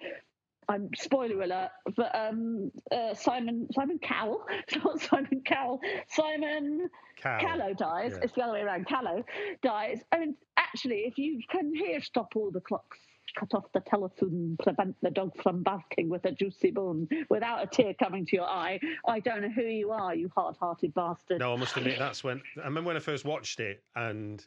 I'm 0.68 0.89
spoiler 0.95 1.41
alert, 1.41 1.72
but 1.95 2.16
um, 2.16 2.72
uh, 2.91 3.13
Simon 3.13 3.68
Simon 3.74 3.99
Cowell, 3.99 4.45
not 4.84 4.99
Simon 5.01 5.41
Cowell, 5.45 5.80
Simon. 6.09 6.89
Callow 7.22 7.74
dies. 7.74 8.11
Yeah. 8.13 8.20
It's 8.24 8.34
the 8.34 8.41
other 8.43 8.53
way 8.53 8.61
around. 8.61 8.88
Callow 8.88 9.24
dies. 9.63 10.01
I 10.11 10.20
mean, 10.20 10.36
actually, 10.57 11.05
if 11.05 11.18
you 11.18 11.41
can 11.49 11.74
hear 11.74 12.01
"Stop 12.01 12.36
all 12.36 12.51
the 12.51 12.61
clocks." 12.61 12.97
Cut 13.36 13.53
off 13.53 13.66
the 13.74 13.82
telephone, 13.82 14.55
prevent 14.63 14.95
the 15.01 15.09
dog 15.09 15.32
from 15.41 15.61
barking 15.61 16.07
with 16.07 16.24
a 16.24 16.32
juicy 16.32 16.72
bone 16.72 17.09
without 17.28 17.61
a 17.61 17.68
tear 17.68 17.93
coming 17.93 18.26
to 18.28 18.36
your 18.36 18.45
eye. 18.45 18.80
I 19.05 19.20
don't 19.20 19.41
know 19.41 19.49
who 19.49 19.63
you 19.63 19.91
are, 19.91 20.16
you 20.16 20.32
hard 20.34 20.55
hearted 20.57 20.93
bastard. 20.93 21.39
No, 21.39 21.51
I 21.51 21.57
must 21.57 21.76
admit 21.76 21.99
that's 21.99 22.24
when 22.24 22.41
I 22.61 22.66
remember 22.66 22.89
when 22.89 22.95
I 22.95 23.01
first 23.01 23.26
watched 23.26 23.59
it, 23.59 23.84
and 23.95 24.45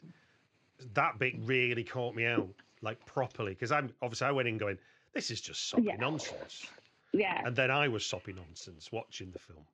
that 0.93 1.19
bit 1.19 1.35
really 1.39 1.83
caught 1.83 2.15
me 2.15 2.25
out, 2.25 2.49
like 2.81 3.05
properly, 3.05 3.53
because 3.53 3.71
I'm 3.71 3.93
obviously 4.01 4.27
I 4.27 4.31
went 4.31 4.47
in 4.47 4.57
going, 4.57 4.77
"This 5.13 5.31
is 5.31 5.41
just 5.41 5.67
soppy 5.69 5.83
Yeah. 5.83 5.95
nonsense," 5.95 6.69
Yeah. 7.13 7.41
and 7.45 7.55
then 7.55 7.71
I 7.71 7.87
was 7.87 8.05
soppy 8.05 8.33
nonsense 8.33 8.91
watching 8.91 9.31
the 9.31 9.39
film. 9.39 9.65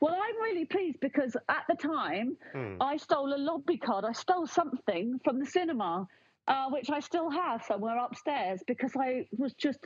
Well, 0.00 0.14
I'm 0.14 0.36
really 0.42 0.64
pleased 0.64 1.00
because 1.00 1.36
at 1.48 1.64
the 1.68 1.74
time 1.74 2.36
Hmm. 2.52 2.80
I 2.80 2.96
stole 2.96 3.34
a 3.34 3.38
lobby 3.38 3.76
card. 3.76 4.04
I 4.04 4.12
stole 4.12 4.46
something 4.46 5.18
from 5.20 5.38
the 5.38 5.46
cinema, 5.46 6.08
uh, 6.48 6.70
which 6.70 6.88
I 6.90 7.00
still 7.00 7.30
have 7.30 7.62
somewhere 7.64 7.98
upstairs 7.98 8.62
because 8.66 8.92
I 8.96 9.26
was 9.36 9.52
just 9.52 9.78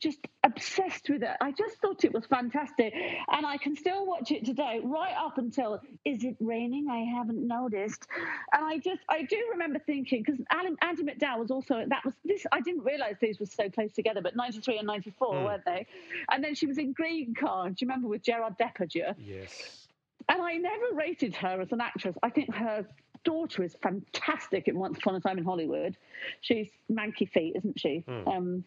just 0.00 0.18
obsessed 0.44 1.08
with 1.08 1.22
it. 1.22 1.36
I 1.40 1.50
just 1.52 1.78
thought 1.78 2.04
it 2.04 2.12
was 2.12 2.26
fantastic, 2.26 2.92
and 3.28 3.46
I 3.46 3.56
can 3.56 3.74
still 3.74 4.06
watch 4.06 4.30
it 4.30 4.44
today, 4.44 4.80
right 4.84 5.14
up 5.18 5.38
until 5.38 5.80
"Is 6.04 6.22
it 6.22 6.36
raining? 6.38 6.88
I 6.90 7.18
haven't 7.18 7.46
noticed." 7.46 8.06
And 8.52 8.64
I 8.64 8.78
just 8.78 9.00
I 9.08 9.22
do 9.22 9.36
remember 9.52 9.78
thinking 9.78 10.22
because 10.24 10.40
Andie 10.52 11.02
MacDowell 11.02 11.38
was 11.38 11.50
also 11.50 11.82
that 11.88 12.04
was 12.04 12.14
this 12.24 12.46
I 12.52 12.60
didn't 12.60 12.84
realise 12.84 13.16
these 13.20 13.40
were 13.40 13.46
so 13.46 13.70
close 13.70 13.92
together, 13.92 14.20
but 14.20 14.36
'93 14.36 14.78
and 14.78 14.86
'94 14.86 15.28
Hmm. 15.38 15.44
weren't 15.44 15.64
they? 15.64 15.86
And 16.30 16.44
then 16.44 16.54
she 16.54 16.66
was 16.66 16.76
in 16.78 16.92
Green 16.92 17.34
Card. 17.34 17.76
Do 17.76 17.84
you 17.84 17.88
remember 17.88 18.08
with 18.08 18.22
Gerard 18.22 18.58
Depardieu? 18.58 19.14
Yes. 19.18 19.86
And 20.28 20.40
I 20.42 20.56
never 20.56 20.94
rated 20.94 21.34
her 21.36 21.60
as 21.60 21.72
an 21.72 21.80
actress. 21.80 22.16
I 22.22 22.30
think 22.30 22.54
her 22.54 22.86
daughter 23.24 23.62
is 23.62 23.76
fantastic 23.82 24.68
in 24.68 24.78
Once 24.78 24.98
Upon 24.98 25.14
a 25.14 25.20
Time 25.20 25.38
in 25.38 25.44
Hollywood. 25.44 25.96
She's 26.40 26.68
manky 26.90 27.28
feet, 27.28 27.54
isn't 27.56 27.78
she? 27.78 28.04
Hmm. 28.06 28.28
Um, 28.28 28.64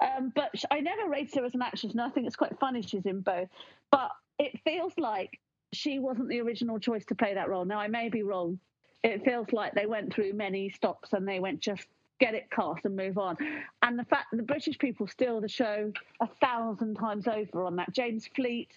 um, 0.00 0.32
but 0.34 0.50
I 0.70 0.80
never 0.80 1.08
rated 1.08 1.34
her 1.36 1.44
as 1.44 1.54
an 1.54 1.62
actress, 1.62 1.92
and 1.92 2.00
I 2.00 2.10
think 2.10 2.26
it's 2.26 2.36
quite 2.36 2.58
funny 2.58 2.82
she's 2.82 3.06
in 3.06 3.20
both. 3.20 3.48
But 3.90 4.10
it 4.38 4.60
feels 4.64 4.92
like 4.98 5.38
she 5.72 5.98
wasn't 5.98 6.28
the 6.28 6.40
original 6.40 6.78
choice 6.78 7.04
to 7.06 7.14
play 7.14 7.34
that 7.34 7.48
role. 7.48 7.64
Now, 7.64 7.78
I 7.78 7.88
may 7.88 8.08
be 8.08 8.22
wrong. 8.22 8.58
It 9.02 9.24
feels 9.24 9.52
like 9.52 9.74
they 9.74 9.86
went 9.86 10.14
through 10.14 10.32
many 10.32 10.70
stops 10.70 11.12
and 11.12 11.28
they 11.28 11.38
went 11.38 11.60
just 11.60 11.86
get 12.20 12.34
it 12.34 12.50
cast 12.50 12.84
and 12.84 12.96
move 12.96 13.18
on. 13.18 13.36
And 13.82 13.98
the 13.98 14.04
fact 14.04 14.30
that 14.30 14.36
the 14.38 14.42
British 14.42 14.78
people 14.78 15.06
steal 15.06 15.40
the 15.40 15.48
show 15.48 15.92
a 16.20 16.28
thousand 16.40 16.94
times 16.94 17.26
over 17.26 17.64
on 17.64 17.76
that. 17.76 17.92
James 17.92 18.28
Fleet, 18.34 18.70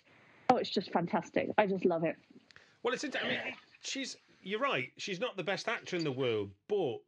oh, 0.49 0.57
it's 0.57 0.69
just 0.69 0.91
fantastic. 0.91 1.49
I 1.57 1.65
just 1.67 1.85
love 1.85 2.03
it. 2.03 2.17
Well, 2.83 2.93
it's. 2.93 3.05
I 3.05 3.27
mean, 3.27 3.39
she's. 3.81 4.17
You're 4.47 4.61
right. 4.61 4.91
She's 4.97 5.19
not 5.19 5.35
the 5.35 5.43
best 5.43 5.67
actor 5.67 5.97
in 5.97 6.03
the 6.03 6.11
world, 6.11 6.51
but 6.69 6.99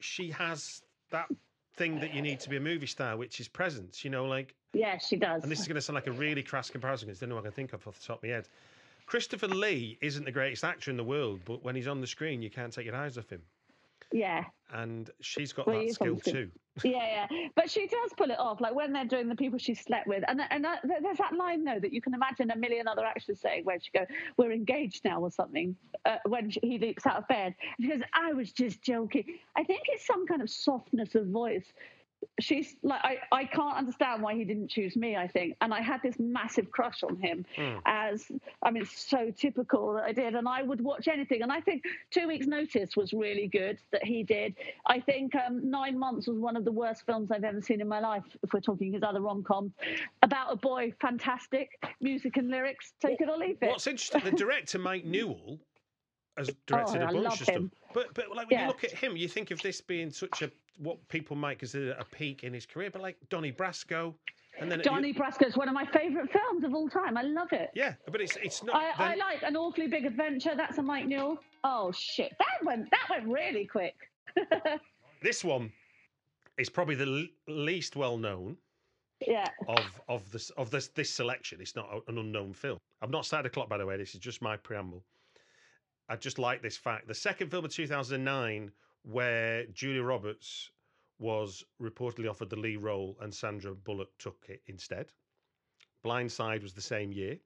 she 0.00 0.30
has 0.30 0.82
that 1.10 1.28
thing 1.76 2.00
that 2.00 2.14
you 2.14 2.22
need 2.22 2.40
to 2.40 2.48
be 2.48 2.56
a 2.56 2.60
movie 2.60 2.86
star, 2.86 3.16
which 3.16 3.38
is 3.38 3.48
presence. 3.48 4.02
You 4.04 4.10
know, 4.10 4.24
like. 4.24 4.54
Yeah, 4.72 4.98
she 4.98 5.16
does. 5.16 5.42
And 5.42 5.52
this 5.52 5.60
is 5.60 5.68
going 5.68 5.76
to 5.76 5.82
sound 5.82 5.94
like 5.94 6.06
a 6.06 6.12
really 6.12 6.42
crass 6.42 6.70
comparison 6.70 7.06
because 7.06 7.22
I 7.22 7.26
don't 7.26 7.30
know 7.30 7.34
what 7.36 7.44
I 7.44 7.48
can 7.48 7.52
think 7.52 7.72
of 7.74 7.86
off 7.86 8.00
the 8.00 8.06
top 8.06 8.18
of 8.18 8.22
my 8.24 8.30
head. 8.30 8.48
Christopher 9.06 9.48
Lee 9.48 9.98
isn't 10.00 10.24
the 10.24 10.32
greatest 10.32 10.64
actor 10.64 10.90
in 10.90 10.96
the 10.96 11.04
world, 11.04 11.40
but 11.44 11.62
when 11.62 11.76
he's 11.76 11.86
on 11.86 12.00
the 12.00 12.06
screen, 12.06 12.40
you 12.40 12.50
can't 12.50 12.72
take 12.72 12.86
your 12.86 12.96
eyes 12.96 13.18
off 13.18 13.28
him. 13.28 13.42
Yeah. 14.14 14.44
And 14.72 15.10
she's 15.20 15.52
got 15.52 15.66
Well, 15.66 15.80
that 15.80 15.92
skill 15.92 16.16
too. 16.16 16.50
yeah, 16.84 17.26
yeah, 17.30 17.48
but 17.54 17.70
she 17.70 17.86
does 17.86 18.12
pull 18.16 18.30
it 18.30 18.38
off. 18.38 18.60
Like 18.60 18.74
when 18.74 18.92
they're 18.92 19.04
doing 19.04 19.28
the 19.28 19.34
people 19.34 19.58
she 19.58 19.74
slept 19.74 20.06
with, 20.08 20.24
and 20.26 20.40
and 20.50 20.66
uh, 20.66 20.76
there's 20.82 21.18
that 21.18 21.34
line 21.36 21.64
though 21.64 21.78
that 21.78 21.92
you 21.92 22.00
can 22.00 22.14
imagine 22.14 22.50
a 22.50 22.56
million 22.56 22.88
other 22.88 23.04
actors 23.04 23.40
saying, 23.40 23.64
where 23.64 23.78
she 23.80 23.90
go, 23.96 24.04
"We're 24.36 24.50
engaged 24.50 25.04
now" 25.04 25.20
or 25.20 25.30
something. 25.30 25.76
Uh, 26.04 26.16
when 26.26 26.50
she, 26.50 26.58
he 26.62 26.78
leaps 26.78 27.06
out 27.06 27.16
of 27.16 27.28
bed, 27.28 27.54
and 27.78 27.84
she 27.84 27.88
goes, 27.88 28.02
"I 28.12 28.32
was 28.32 28.52
just 28.52 28.82
joking." 28.82 29.24
I 29.56 29.62
think 29.62 29.82
it's 29.86 30.04
some 30.06 30.26
kind 30.26 30.42
of 30.42 30.50
softness 30.50 31.14
of 31.14 31.28
voice. 31.28 31.72
She's 32.40 32.76
like, 32.82 33.00
I, 33.02 33.18
I 33.32 33.44
can't 33.44 33.76
understand 33.76 34.22
why 34.22 34.34
he 34.34 34.44
didn't 34.44 34.68
choose 34.68 34.96
me. 34.96 35.16
I 35.16 35.28
think, 35.28 35.56
and 35.60 35.72
I 35.72 35.80
had 35.80 36.00
this 36.02 36.18
massive 36.18 36.70
crush 36.70 37.02
on 37.02 37.16
him. 37.16 37.44
Hmm. 37.56 37.78
As 37.86 38.26
I 38.62 38.70
mean, 38.70 38.82
it's 38.82 39.08
so 39.08 39.30
typical 39.30 39.94
that 39.94 40.04
I 40.04 40.12
did, 40.12 40.34
and 40.34 40.48
I 40.48 40.62
would 40.62 40.80
watch 40.80 41.08
anything. 41.08 41.42
And 41.42 41.52
I 41.52 41.60
think 41.60 41.84
Two 42.10 42.28
Weeks 42.28 42.46
Notice 42.46 42.96
was 42.96 43.12
really 43.12 43.48
good 43.48 43.78
that 43.92 44.04
he 44.04 44.22
did. 44.22 44.54
I 44.86 45.00
think 45.00 45.34
um, 45.34 45.70
Nine 45.70 45.98
Months 45.98 46.26
was 46.26 46.38
one 46.38 46.56
of 46.56 46.64
the 46.64 46.72
worst 46.72 47.04
films 47.06 47.30
I've 47.30 47.44
ever 47.44 47.60
seen 47.60 47.80
in 47.80 47.88
my 47.88 48.00
life. 48.00 48.24
If 48.42 48.52
we're 48.52 48.60
talking 48.60 48.92
his 48.92 49.02
other 49.02 49.20
rom 49.20 49.42
com, 49.42 49.72
about 50.22 50.52
a 50.52 50.56
boy, 50.56 50.92
fantastic 51.00 51.70
music 52.00 52.36
and 52.36 52.50
lyrics. 52.50 52.92
Take 53.00 53.20
it 53.20 53.28
or 53.28 53.36
leave 53.36 53.58
it. 53.60 53.68
What's 53.68 53.86
interesting, 53.86 54.22
the 54.24 54.32
director 54.32 54.78
Mike 54.78 55.04
Newell 55.04 55.58
has 56.36 56.50
oh, 56.50 56.52
directed 56.66 57.02
Oh, 57.02 57.08
a 57.08 57.12
bunch 57.22 57.40
of 57.40 57.46
stuff. 57.46 57.62
But 57.92 58.14
but 58.14 58.28
like 58.34 58.50
when 58.50 58.58
Yeah. 58.58 58.62
you 58.62 58.68
look 58.68 58.84
at 58.84 58.92
him, 58.92 59.16
you 59.16 59.28
think 59.28 59.50
of 59.50 59.60
this 59.62 59.80
being 59.80 60.10
such 60.10 60.42
a 60.42 60.50
what 60.78 61.06
people 61.08 61.36
might 61.36 61.58
consider 61.60 61.92
a 61.98 62.04
peak 62.04 62.42
in 62.42 62.52
his 62.52 62.66
career, 62.66 62.90
but 62.90 63.00
like 63.00 63.16
Donnie 63.28 63.52
Brasco, 63.52 64.12
and 64.58 64.70
then 64.70 64.80
Donnie 64.80 65.14
Brasco 65.14 65.46
is 65.46 65.56
one 65.56 65.68
of 65.68 65.74
my 65.74 65.86
favourite 65.86 66.30
films 66.32 66.64
of 66.64 66.74
all 66.74 66.88
time. 66.88 67.16
I 67.16 67.22
love 67.22 67.52
it. 67.52 67.70
Yeah, 67.74 67.94
but 68.10 68.20
it's 68.20 68.36
it's 68.42 68.62
not. 68.64 68.74
I, 68.76 69.12
I 69.12 69.14
like 69.14 69.42
an 69.42 69.56
awfully 69.56 69.86
big 69.86 70.04
adventure. 70.04 70.54
That's 70.56 70.78
a 70.78 70.82
Mike 70.82 71.06
Newell. 71.06 71.38
Oh 71.62 71.92
shit, 71.92 72.32
that 72.38 72.64
went 72.66 72.90
that 72.90 73.06
went 73.08 73.26
really 73.28 73.66
quick. 73.66 73.94
this 75.22 75.44
one 75.44 75.72
is 76.58 76.68
probably 76.68 76.94
the 76.96 77.06
l- 77.48 77.54
least 77.54 77.94
well 77.96 78.16
known 78.16 78.56
Yeah. 79.24 79.46
of 79.68 80.00
of 80.08 80.30
this 80.32 80.50
of 80.50 80.70
this 80.70 80.88
this 80.88 81.10
selection. 81.10 81.60
It's 81.60 81.76
not 81.76 81.88
a- 81.92 82.10
an 82.10 82.18
unknown 82.18 82.52
film. 82.52 82.78
I've 83.02 83.10
not 83.10 83.26
started 83.26 83.46
a 83.46 83.50
clock, 83.50 83.68
by 83.68 83.78
the 83.78 83.86
way. 83.86 83.96
This 83.96 84.14
is 84.14 84.20
just 84.20 84.42
my 84.42 84.56
preamble. 84.56 85.04
I 86.08 86.16
just 86.16 86.38
like 86.38 86.62
this 86.62 86.76
fact. 86.76 87.08
The 87.08 87.14
second 87.14 87.50
film 87.50 87.64
of 87.64 87.72
2009, 87.72 88.70
where 89.02 89.64
Julia 89.66 90.02
Roberts 90.02 90.70
was 91.18 91.64
reportedly 91.80 92.28
offered 92.28 92.50
the 92.50 92.56
lead 92.56 92.78
role 92.78 93.16
and 93.20 93.32
Sandra 93.32 93.74
Bullock 93.74 94.10
took 94.18 94.36
it 94.48 94.62
instead. 94.66 95.06
Blindside 96.04 96.62
was 96.62 96.74
the 96.74 96.80
same 96.82 97.12
year. 97.12 97.38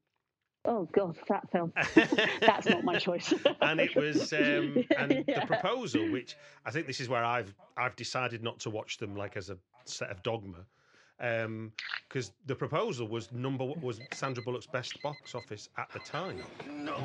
Oh 0.64 0.88
god, 0.92 1.16
that 1.28 1.48
film. 1.52 1.72
That's 2.40 2.66
not 2.66 2.82
my 2.82 2.98
choice. 2.98 3.32
and 3.62 3.80
it 3.80 3.94
was 3.94 4.32
um, 4.32 4.84
and 4.98 5.24
Yeah. 5.28 5.40
the 5.40 5.46
proposal, 5.46 6.10
which 6.10 6.36
I 6.66 6.70
think 6.72 6.86
this 6.86 7.00
is 7.00 7.08
where 7.08 7.24
I've 7.24 7.54
I've 7.76 7.94
decided 7.94 8.42
not 8.42 8.58
to 8.60 8.70
watch 8.70 8.98
them 8.98 9.14
like 9.16 9.36
as 9.36 9.50
a 9.50 9.58
set 9.84 10.10
of 10.10 10.22
dogma, 10.24 10.66
because 11.18 12.32
the 12.46 12.54
proposal 12.56 13.06
was 13.06 13.30
number 13.30 13.64
was 13.64 14.00
Sandra 14.12 14.42
Bullock's 14.42 14.66
best 14.66 15.00
box 15.02 15.34
office 15.36 15.68
at 15.78 15.88
the 15.92 16.00
time. 16.00 16.42
No. 16.68 16.98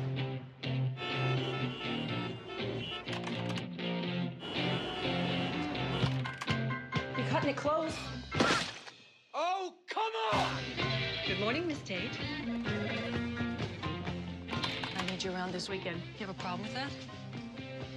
You're 7.16 7.26
cutting 7.28 7.50
it 7.50 7.56
close. 7.56 7.94
Oh, 9.34 9.74
come 9.88 10.12
on! 10.32 10.56
Good 11.26 11.40
morning, 11.40 11.66
Miss 11.66 11.78
Tate. 11.80 12.10
I 14.96 15.06
need 15.10 15.22
you 15.22 15.32
around 15.32 15.52
this 15.52 15.68
weekend. 15.68 16.00
You 16.18 16.26
have 16.26 16.30
a 16.36 16.40
problem 16.40 16.62
with 16.62 16.74
that? 16.74 16.90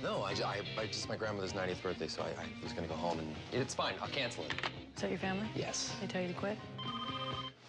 No, 0.04 0.22
I, 0.22 0.32
I, 0.32 0.62
I 0.80 0.86
just 0.88 1.10
my 1.10 1.16
grandmother's 1.16 1.54
90th 1.54 1.82
birthday, 1.82 2.08
so 2.08 2.22
I, 2.22 2.28
I 2.42 2.46
was 2.64 2.74
gonna 2.74 2.88
go 2.88 2.94
home 2.96 3.20
and 3.20 3.36
it's 3.52 3.74
fine. 3.74 3.94
I'll 4.02 4.08
cancel 4.10 4.44
it. 4.46 4.54
Is 4.96 5.02
that 5.02 5.10
your 5.10 5.20
family? 5.20 5.48
Yes, 5.56 5.94
They 6.02 6.08
tell 6.08 6.22
you 6.22 6.28
to 6.28 6.34
quit? 6.34 6.58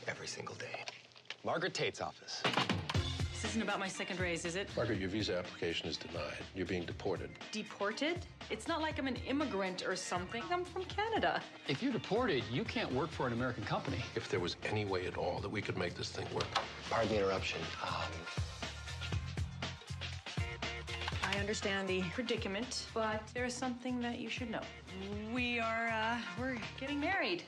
every 0.06 0.26
single 0.26 0.54
day. 0.54 0.84
Margaret 1.44 1.74
Tate's 1.74 2.00
office. 2.00 2.42
This 3.48 3.54
isn't 3.54 3.66
about 3.66 3.80
my 3.80 3.88
second 3.88 4.20
raise, 4.20 4.44
is 4.44 4.56
it? 4.56 4.68
Margaret, 4.76 5.00
your 5.00 5.08
visa 5.08 5.38
application 5.38 5.88
is 5.88 5.96
denied. 5.96 6.36
You're 6.54 6.66
being 6.66 6.84
deported. 6.84 7.30
Deported? 7.50 8.18
It's 8.50 8.68
not 8.68 8.82
like 8.82 8.98
I'm 8.98 9.06
an 9.06 9.16
immigrant 9.26 9.88
or 9.88 9.96
something. 9.96 10.42
I'm 10.52 10.66
from 10.66 10.84
Canada. 10.84 11.40
If 11.66 11.82
you're 11.82 11.94
deported, 11.94 12.44
you 12.52 12.62
can't 12.62 12.92
work 12.92 13.10
for 13.10 13.26
an 13.26 13.32
American 13.32 13.64
company. 13.64 14.04
If 14.14 14.28
there 14.28 14.38
was 14.38 14.56
any 14.64 14.84
way 14.84 15.06
at 15.06 15.16
all 15.16 15.40
that 15.40 15.48
we 15.48 15.62
could 15.62 15.78
make 15.78 15.94
this 15.94 16.10
thing 16.10 16.26
work. 16.34 16.44
Pardon 16.90 17.08
the 17.08 17.16
interruption. 17.16 17.58
Um, 17.82 18.02
I 21.24 21.38
understand 21.38 21.88
the 21.88 22.02
predicament, 22.12 22.84
but 22.92 23.22
there's 23.32 23.54
something 23.54 23.98
that 24.02 24.18
you 24.18 24.28
should 24.28 24.50
know. 24.50 24.60
We 25.32 25.58
are, 25.58 25.88
uh, 25.88 26.18
we're 26.38 26.58
getting 26.78 27.00
married. 27.00 27.44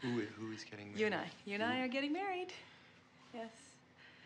who, 0.00 0.22
who 0.36 0.50
is 0.50 0.64
getting 0.64 0.86
married? 0.86 0.98
You 0.98 1.06
and 1.06 1.14
I. 1.14 1.26
You 1.44 1.54
and 1.54 1.62
I 1.62 1.78
are 1.78 1.88
getting 1.88 2.12
married. 2.12 2.52
Yes. 3.32 3.67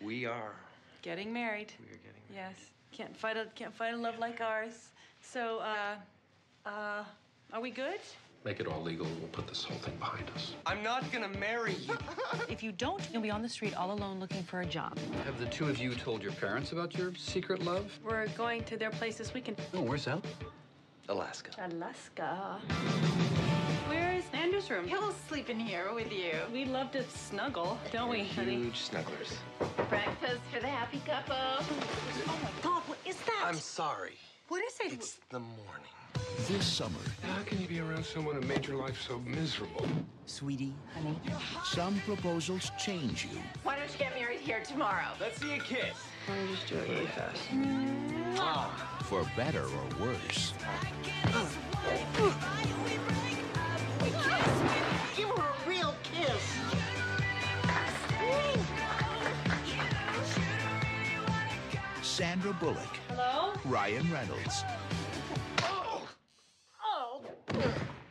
We 0.02 0.26
are. 0.26 0.54
Getting 1.02 1.32
married. 1.32 1.72
We 1.80 1.86
are 1.86 1.98
getting 1.98 2.22
Yes. 2.34 2.54
Can't 2.90 3.16
fight 3.16 3.36
a 3.36 3.46
can't 3.54 3.72
fight 3.74 3.94
a 3.94 3.96
love 3.96 4.18
like 4.18 4.40
ours. 4.40 4.90
So, 5.20 5.58
uh, 5.58 6.68
uh, 6.68 7.04
are 7.52 7.60
we 7.60 7.70
good? 7.70 8.00
Make 8.44 8.58
it 8.58 8.66
all 8.66 8.82
legal, 8.82 9.06
and 9.06 9.18
we'll 9.20 9.28
put 9.28 9.46
this 9.46 9.62
whole 9.62 9.78
thing 9.78 9.96
behind 9.98 10.28
us. 10.34 10.54
I'm 10.66 10.82
not 10.82 11.10
gonna 11.12 11.28
marry 11.28 11.74
you. 11.74 11.96
If 12.48 12.62
you 12.62 12.72
don't, 12.72 13.00
you'll 13.12 13.22
be 13.22 13.30
on 13.30 13.40
the 13.40 13.48
street 13.48 13.74
all 13.74 13.92
alone 13.92 14.18
looking 14.18 14.42
for 14.42 14.60
a 14.60 14.66
job. 14.66 14.98
Have 15.24 15.38
the 15.38 15.46
two 15.46 15.68
of 15.68 15.78
you 15.78 15.94
told 15.94 16.22
your 16.22 16.32
parents 16.32 16.72
about 16.72 16.98
your 16.98 17.14
secret 17.14 17.62
love? 17.62 17.96
We're 18.04 18.26
going 18.28 18.64
to 18.64 18.76
their 18.76 18.90
place 18.90 19.16
this 19.16 19.32
weekend. 19.32 19.58
Oh, 19.72 19.82
where's 19.82 20.06
that? 20.06 20.24
Alaska. 21.08 21.50
Alaska. 21.70 22.60
Where 24.52 24.58
is 24.58 24.70
Andrew's 24.70 24.90
room? 24.92 25.00
He'll 25.00 25.14
sleep 25.28 25.48
in 25.48 25.58
here 25.58 25.94
with 25.94 26.12
you. 26.12 26.32
We 26.52 26.66
love 26.66 26.92
to 26.92 27.02
snuggle, 27.04 27.78
don't 27.90 28.10
we, 28.10 28.24
honey? 28.24 28.56
Huge 28.56 28.82
snugglers. 28.90 29.32
Breakfast 29.88 30.42
for 30.52 30.60
the 30.60 30.66
happy 30.66 31.00
couple. 31.06 31.34
Oh 31.34 32.38
my 32.42 32.50
God, 32.62 32.82
what 32.82 32.98
is 33.06 33.16
that? 33.20 33.44
I'm 33.46 33.54
sorry. 33.54 34.18
What 34.48 34.62
is 34.62 34.78
it? 34.84 34.92
It's 34.92 35.18
the 35.30 35.38
morning. 35.38 35.88
This 36.48 36.66
summer. 36.66 36.98
How 37.22 37.42
can 37.44 37.62
you 37.62 37.66
be 37.66 37.80
around 37.80 38.04
someone 38.04 38.34
who 38.34 38.42
made 38.42 38.66
your 38.66 38.76
life 38.76 39.00
so 39.00 39.20
miserable? 39.20 39.86
Sweetie, 40.26 40.74
honey, 40.94 41.18
some 41.64 41.98
proposals 42.00 42.70
change 42.78 43.24
you. 43.24 43.40
Why 43.62 43.76
don't 43.76 43.90
you 43.90 43.98
get 43.98 44.14
married 44.14 44.40
here 44.40 44.60
tomorrow? 44.60 45.08
Let's 45.18 45.40
see 45.40 45.54
a 45.54 45.60
kiss. 45.60 45.96
Why 46.26 46.36
don't 46.36 46.48
you 46.50 46.54
just 46.56 46.68
do 46.68 46.76
it 46.76 46.88
really 46.90 47.06
fast? 47.06 47.40
Ah. 48.36 48.76
Ah. 48.76 49.02
For 49.04 49.24
better 49.34 49.62
or 49.64 50.06
worse. 50.06 50.52
Sandra 62.22 62.52
Bullock, 62.52 62.78
Hello? 63.08 63.52
Ryan 63.64 64.08
Reynolds, 64.12 64.62
Oh! 65.62 66.06
Oh. 66.80 67.20
Oh 67.50 67.60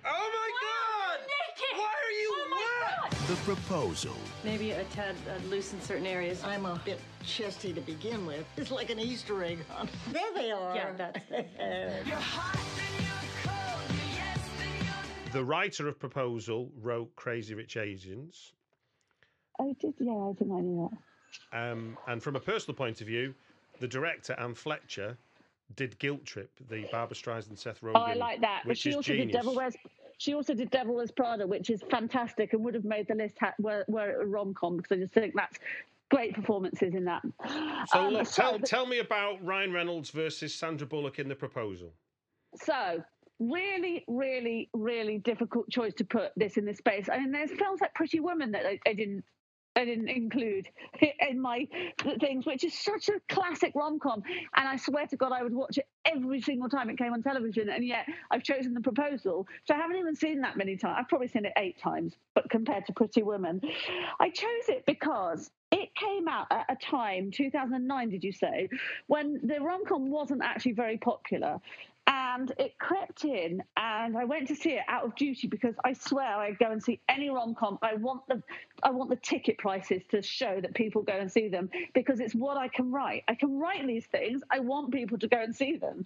my 0.03 0.51
God! 0.62 1.20
naked! 1.22 1.78
Why 1.78 1.86
are 1.86 2.12
you 2.12 2.34
Oh 2.36 2.47
my 2.49 2.57
wet? 3.05 3.12
God! 3.12 3.28
The 3.30 3.36
Proposal, 3.45 4.18
Maybe 4.43 4.72
a 4.72 4.84
tad 4.84 5.16
uh, 5.30 5.47
loose 5.47 5.72
in 5.72 5.80
certain 5.80 6.05
areas. 6.05 6.43
I'm 6.43 6.66
a 6.66 6.76
bit 6.84 6.99
chesty 7.24 7.72
to 7.72 7.80
begin 7.80 8.26
with. 8.26 8.45
It's 8.57 8.70
like 8.70 8.89
an 8.89 8.99
Easter 8.99 9.41
egg 9.45 9.59
hunt. 9.70 9.89
There 10.12 10.34
they 10.36 10.51
are. 10.51 10.76
Yeah, 10.76 10.91
that's 10.91 11.26
The 15.32 15.45
writer 15.45 15.88
of 15.88 15.97
Proposal 15.99 16.70
wrote 16.82 17.16
Crazy 17.16 17.53
Rich 17.53 17.78
Asians. 17.78 18.51
I 19.57 19.74
did. 19.80 19.93
Yeah, 19.99 20.12
I 20.12 20.34
think 20.38 20.51
I 20.51 20.59
knew 20.59 20.89
that. 20.91 20.97
Um, 21.72 21.97
and 22.09 22.22
from 22.22 22.36
a 22.36 22.41
personal 22.41 22.76
point 22.76 22.99
of 22.99 23.07
view, 23.07 23.34
the 23.82 23.88
director 23.88 24.34
Anne 24.40 24.54
Fletcher 24.54 25.18
did 25.76 25.98
Guilt 26.00 26.24
Trip, 26.24 26.50
the 26.70 26.86
Barbra 26.92 27.16
Streisand 27.16 27.58
Seth 27.58 27.82
Rogen. 27.82 27.94
Oh, 27.96 28.02
I 28.02 28.14
like 28.14 28.40
that. 28.42 28.62
Which 28.66 28.78
she 28.80 28.90
is 28.90 28.96
also 28.96 29.12
genius. 29.14 29.28
did 29.28 29.34
Devil 29.34 29.56
Wears. 29.56 29.76
She 30.18 30.34
also 30.36 30.54
did 30.54 30.70
Devil 30.70 30.96
Wears 30.96 31.12
Prada, 31.12 31.48
which 31.48 31.70
is 31.72 31.82
fantastic 31.90 32.54
and 32.54 32.64
would 32.64 32.76
have 32.76 32.86
made 32.86 33.08
the 33.08 33.16
list 33.16 33.38
ha- 33.40 33.54
were, 33.60 33.84
were 33.88 34.12
it 34.12 34.22
a 34.22 34.26
rom 34.26 34.54
com 34.54 34.78
because 34.78 34.96
I 34.96 35.00
just 35.02 35.14
think 35.14 35.34
that's 35.36 35.58
great 36.12 36.36
performances 36.36 36.94
in 36.94 37.06
that. 37.06 37.24
So 37.92 38.00
Um, 38.00 38.14
look, 38.14 38.28
so 38.28 38.42
tell, 38.42 38.60
the- 38.60 38.68
tell 38.68 38.86
me 38.86 39.00
about 39.00 39.44
Ryan 39.44 39.74
Reynolds 39.74 40.12
versus 40.12 40.54
Sandra 40.54 40.86
Bullock 40.86 41.18
in 41.18 41.28
the 41.28 41.36
proposal. 41.36 41.92
So, 42.56 43.02
really, 43.40 44.04
really, 44.08 44.70
really 44.74 45.18
difficult 45.18 45.70
choice 45.70 45.94
to 45.96 46.04
put 46.04 46.34
this 46.36 46.58
in 46.58 46.66
this 46.66 46.78
space. 46.78 47.10
I 47.12 47.18
mean, 47.18 47.32
there's 47.32 47.52
films 47.52 47.82
like 47.82 47.94
Pretty 47.96 48.20
Woman 48.20 48.52
that 48.52 48.66
I, 48.68 48.80
I 48.86 48.94
didn't 48.94 49.24
I 49.76 49.86
didn't 49.86 50.10
include 50.10 50.68
it 51.00 51.16
in 51.30 51.40
my 51.40 51.68
things, 52.20 52.46
which 52.46 52.64
is 52.64 52.78
such 52.78 53.10
a 53.10 53.20
classic 53.34 53.74
rom 53.76 54.00
com. 54.00 54.24
And 54.56 54.68
I 54.68 54.76
swear 54.76 55.08
to 55.08 55.16
God, 55.16 55.32
I 55.32 55.44
would 55.44 55.54
watch 55.54 55.78
it 55.78 55.88
every 56.06 56.42
single 56.42 56.70
time 56.70 56.90
it 56.90 56.98
came 56.98 57.14
on 57.14 57.24
television. 57.24 57.70
And 57.70 57.86
yet 57.86 58.06
I've 58.30 58.44
chosen 58.44 58.74
The 58.74 58.82
Proposal, 58.82 59.40
which 59.40 59.72
I 59.72 59.78
haven't 59.78 59.98
even 59.98 60.16
seen 60.16 60.42
that 60.42 60.58
many 60.58 60.76
times. 60.78 60.98
I've 61.00 61.08
probably 61.08 61.28
seen 61.30 61.46
it 61.46 61.54
eight 61.58 61.80
times, 61.80 62.16
but 62.34 62.50
compared 62.50 62.86
to 62.88 62.94
Pretty 62.94 63.24
Women, 63.24 63.62
I 64.20 64.30
chose 64.30 64.68
it 64.68 64.86
because 64.86 65.50
it 65.72 65.96
came 65.96 66.28
out 66.28 66.48
at 66.52 66.66
a 66.70 66.76
time, 66.76 67.32
2009, 67.32 68.10
did 68.10 68.24
you 68.24 68.34
say, 68.34 68.68
when 69.08 69.40
the 69.44 69.62
rom 69.62 69.86
com 69.86 70.10
wasn't 70.10 70.42
actually 70.44 70.74
very 70.74 70.98
popular. 70.98 71.62
And 72.14 72.51
it 72.59 72.78
crept 72.78 73.24
in, 73.24 73.64
and 73.78 74.18
I 74.18 74.26
went 74.26 74.49
to 74.49 74.55
see 74.55 74.72
it 74.72 74.84
out 74.89 75.05
of 75.05 75.16
duty 75.16 75.47
because 75.47 75.76
I 75.86 75.93
swear 75.93 76.28
I'd 76.28 76.59
go 76.59 76.70
and 76.70 76.84
see 76.84 76.99
any 77.07 77.30
rom 77.30 77.55
com. 77.55 77.80
I 77.82 77.95
want 77.95 78.28
the, 78.28 78.43
I 78.84 78.89
want 78.91 79.09
the 79.09 79.16
ticket 79.16 79.57
prices 79.57 80.01
to 80.09 80.22
show 80.22 80.59
that 80.59 80.74
people 80.74 81.03
go 81.03 81.14
and 81.14 81.32
see 81.32 81.47
them 81.47 81.70
because 81.93 82.20
it's 82.20 82.36
what 82.36 82.57
I 82.57 82.68
can 82.68 82.91
write. 82.91 83.24
I 83.30 83.36
can 83.36 83.57
write 83.57 83.88
these 83.88 84.07
things. 84.07 84.41
I 84.51 84.59
want 84.59 84.91
people 84.91 85.20
to 85.20 85.28
go 85.30 85.38
and 85.41 85.55
see 85.55 85.78
them. 85.78 86.05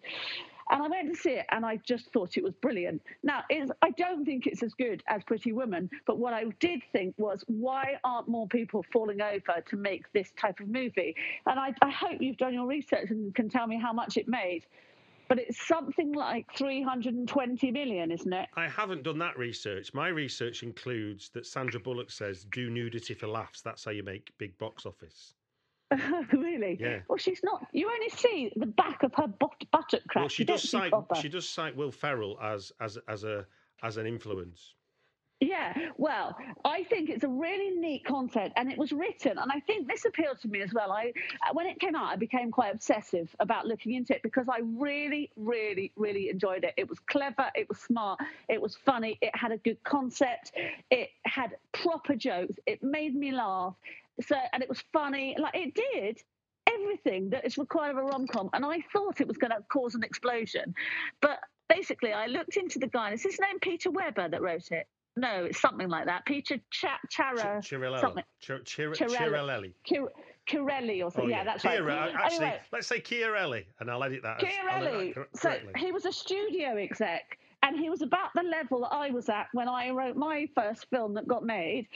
And 0.69 0.83
I 0.83 0.87
went 0.87 1.11
to 1.11 1.19
see 1.19 1.31
it, 1.31 1.47
and 1.49 1.65
I 1.65 1.77
just 1.77 2.11
thought 2.11 2.37
it 2.37 2.43
was 2.43 2.53
brilliant. 2.53 3.01
Now, 3.23 3.41
I 3.81 3.89
don't 3.97 4.25
think 4.25 4.45
it's 4.45 4.61
as 4.61 4.75
good 4.75 5.01
as 5.07 5.23
Pretty 5.23 5.53
Woman, 5.53 5.89
but 6.05 6.19
what 6.19 6.33
I 6.33 6.43
did 6.59 6.81
think 6.91 7.15
was, 7.17 7.43
why 7.47 7.97
aren't 8.03 8.27
more 8.27 8.47
people 8.47 8.85
falling 8.93 9.21
over 9.21 9.61
to 9.69 9.75
make 9.75 10.11
this 10.13 10.31
type 10.39 10.59
of 10.59 10.67
movie? 10.67 11.15
And 11.47 11.59
I, 11.59 11.73
I 11.81 11.89
hope 11.89 12.21
you've 12.21 12.37
done 12.37 12.53
your 12.53 12.67
research 12.67 13.09
and 13.09 13.33
can 13.33 13.49
tell 13.49 13.65
me 13.65 13.79
how 13.79 13.93
much 13.93 14.17
it 14.17 14.27
made. 14.27 14.65
But 15.27 15.39
it's 15.39 15.67
something 15.67 16.13
like 16.13 16.45
320 16.55 17.71
million, 17.71 18.11
isn't 18.11 18.33
it? 18.33 18.47
I 18.55 18.67
haven't 18.67 19.03
done 19.03 19.17
that 19.19 19.37
research. 19.37 19.93
My 19.93 20.07
research 20.07 20.63
includes 20.63 21.29
that 21.29 21.45
Sandra 21.45 21.79
Bullock 21.79 22.11
says, 22.11 22.45
"Do 22.45 22.69
nudity 22.69 23.13
for 23.13 23.27
laughs." 23.27 23.61
That's 23.61 23.83
how 23.83 23.91
you 23.91 24.03
make 24.03 24.31
big 24.37 24.57
box 24.57 24.85
office. 24.85 25.33
really? 26.33 26.77
Yeah. 26.79 26.99
Well, 27.07 27.17
she's 27.17 27.41
not. 27.43 27.67
You 27.71 27.89
only 27.89 28.09
see 28.09 28.51
the 28.55 28.65
back 28.65 29.03
of 29.03 29.13
her 29.15 29.27
butt, 29.27 29.63
buttock 29.71 30.01
crack. 30.07 30.23
Well, 30.23 30.29
she 30.29 30.43
You 30.43 30.47
does 30.47 30.69
cite 30.69 30.93
she 31.21 31.29
does 31.29 31.47
cite 31.47 31.75
Will 31.75 31.91
Ferrell 31.91 32.37
as 32.41 32.71
as 32.79 32.97
as 33.07 33.23
a 33.23 33.45
as 33.83 33.97
an 33.97 34.05
influence. 34.05 34.73
Yeah, 35.41 35.73
well, 35.97 36.37
I 36.63 36.83
think 36.85 37.09
it's 37.09 37.25
a 37.25 37.27
really 37.27 37.69
neat 37.71 38.05
concept, 38.05 38.53
and 38.55 38.71
it 38.71 38.77
was 38.77 38.93
written, 38.93 39.37
and 39.37 39.51
I 39.51 39.59
think 39.59 39.85
this 39.87 40.05
appealed 40.05 40.39
to 40.41 40.47
me 40.47 40.61
as 40.61 40.73
well. 40.73 40.93
I, 40.93 41.11
uh, 41.45 41.53
when 41.53 41.67
it 41.67 41.77
came 41.79 41.93
out, 41.93 42.05
I 42.05 42.15
became 42.15 42.51
quite 42.51 42.73
obsessive 42.73 43.35
about 43.39 43.67
looking 43.67 43.95
into 43.95 44.15
it 44.15 44.23
because 44.23 44.47
I 44.49 44.61
really, 44.63 45.29
really, 45.35 45.91
really 45.97 46.29
enjoyed 46.29 46.63
it. 46.63 46.73
It 46.77 46.89
was 46.89 46.99
clever, 46.99 47.51
it 47.53 47.67
was 47.67 47.79
smart, 47.79 48.21
it 48.47 48.61
was 48.61 48.77
funny, 48.77 49.17
it 49.21 49.35
had 49.35 49.51
a 49.51 49.57
good 49.57 49.77
concept, 49.83 50.53
it 50.89 51.09
had 51.25 51.57
proper 51.73 52.15
jokes, 52.15 52.55
it 52.65 52.81
made 52.81 53.13
me 53.13 53.33
laugh, 53.33 53.75
so 54.21 54.37
and 54.53 54.63
it 54.63 54.69
was 54.69 54.83
funny. 54.93 55.35
Like 55.37 55.55
it 55.55 55.75
did 55.75 56.23
everything 56.65 57.29
that 57.31 57.45
is 57.45 57.57
required 57.57 57.91
of 57.91 57.97
a 57.97 58.03
rom 58.03 58.25
com, 58.25 58.49
and 58.53 58.65
I 58.65 58.79
thought 58.93 59.19
it 59.19 59.27
was 59.27 59.37
going 59.37 59.51
to 59.51 59.61
cause 59.69 59.95
an 59.95 60.03
explosion, 60.03 60.73
but 61.21 61.39
basically, 61.67 62.13
I 62.13 62.27
looked 62.27 62.55
into 62.55 62.79
the 62.79 62.87
guy. 62.87 63.07
And 63.07 63.15
Is 63.15 63.23
his 63.23 63.39
name 63.39 63.59
Peter 63.59 63.91
Weber 63.91 64.29
that 64.29 64.41
wrote 64.41 64.71
it? 64.71 64.87
No, 65.17 65.45
it's 65.45 65.61
something 65.61 65.87
like 65.89 66.05
that. 66.05 66.25
Peter 66.25 66.57
Cha- 66.71 66.99
Chara 67.09 67.61
Chirelelli. 67.61 68.01
something. 68.01 68.23
Chir- 68.41 68.63
Chir- 68.63 68.91
Chirelli. 68.95 69.73
Chir- 69.89 70.09
Chirelli 70.47 71.01
or 71.01 71.05
Oh, 71.05 71.09
something. 71.09 71.29
yeah. 71.29 71.43
that's 71.43 71.63
right. 71.63 71.79
Actually, 71.81 72.45
Anyway, 72.45 72.59
let's 72.71 72.87
say 72.87 72.99
Chiarelli, 73.01 73.65
and 73.79 73.89
I'll 73.89 74.03
edit 74.03 74.21
that. 74.23 74.43
as- 74.43 74.49
Chiarelli. 74.49 75.13
that 75.15 75.37
So 75.37 75.57
he 75.77 75.91
was 75.91 76.05
a 76.05 76.11
studio 76.11 76.75
exec, 76.77 77.37
and 77.65 77.79
he 77.79 77.89
was 77.89 78.03
about 78.03 78.29
the 78.35 78.43
level 78.43 78.81
that 78.81 78.93
I 78.93 79.09
was 79.09 79.27
at 79.27 79.47
when 79.53 79.67
I 79.67 79.89
wrote 79.89 80.15
my 80.15 80.47
first 80.53 80.87
film 80.91 81.15
that 81.15 81.27
got 81.27 81.43
made. 81.43 81.87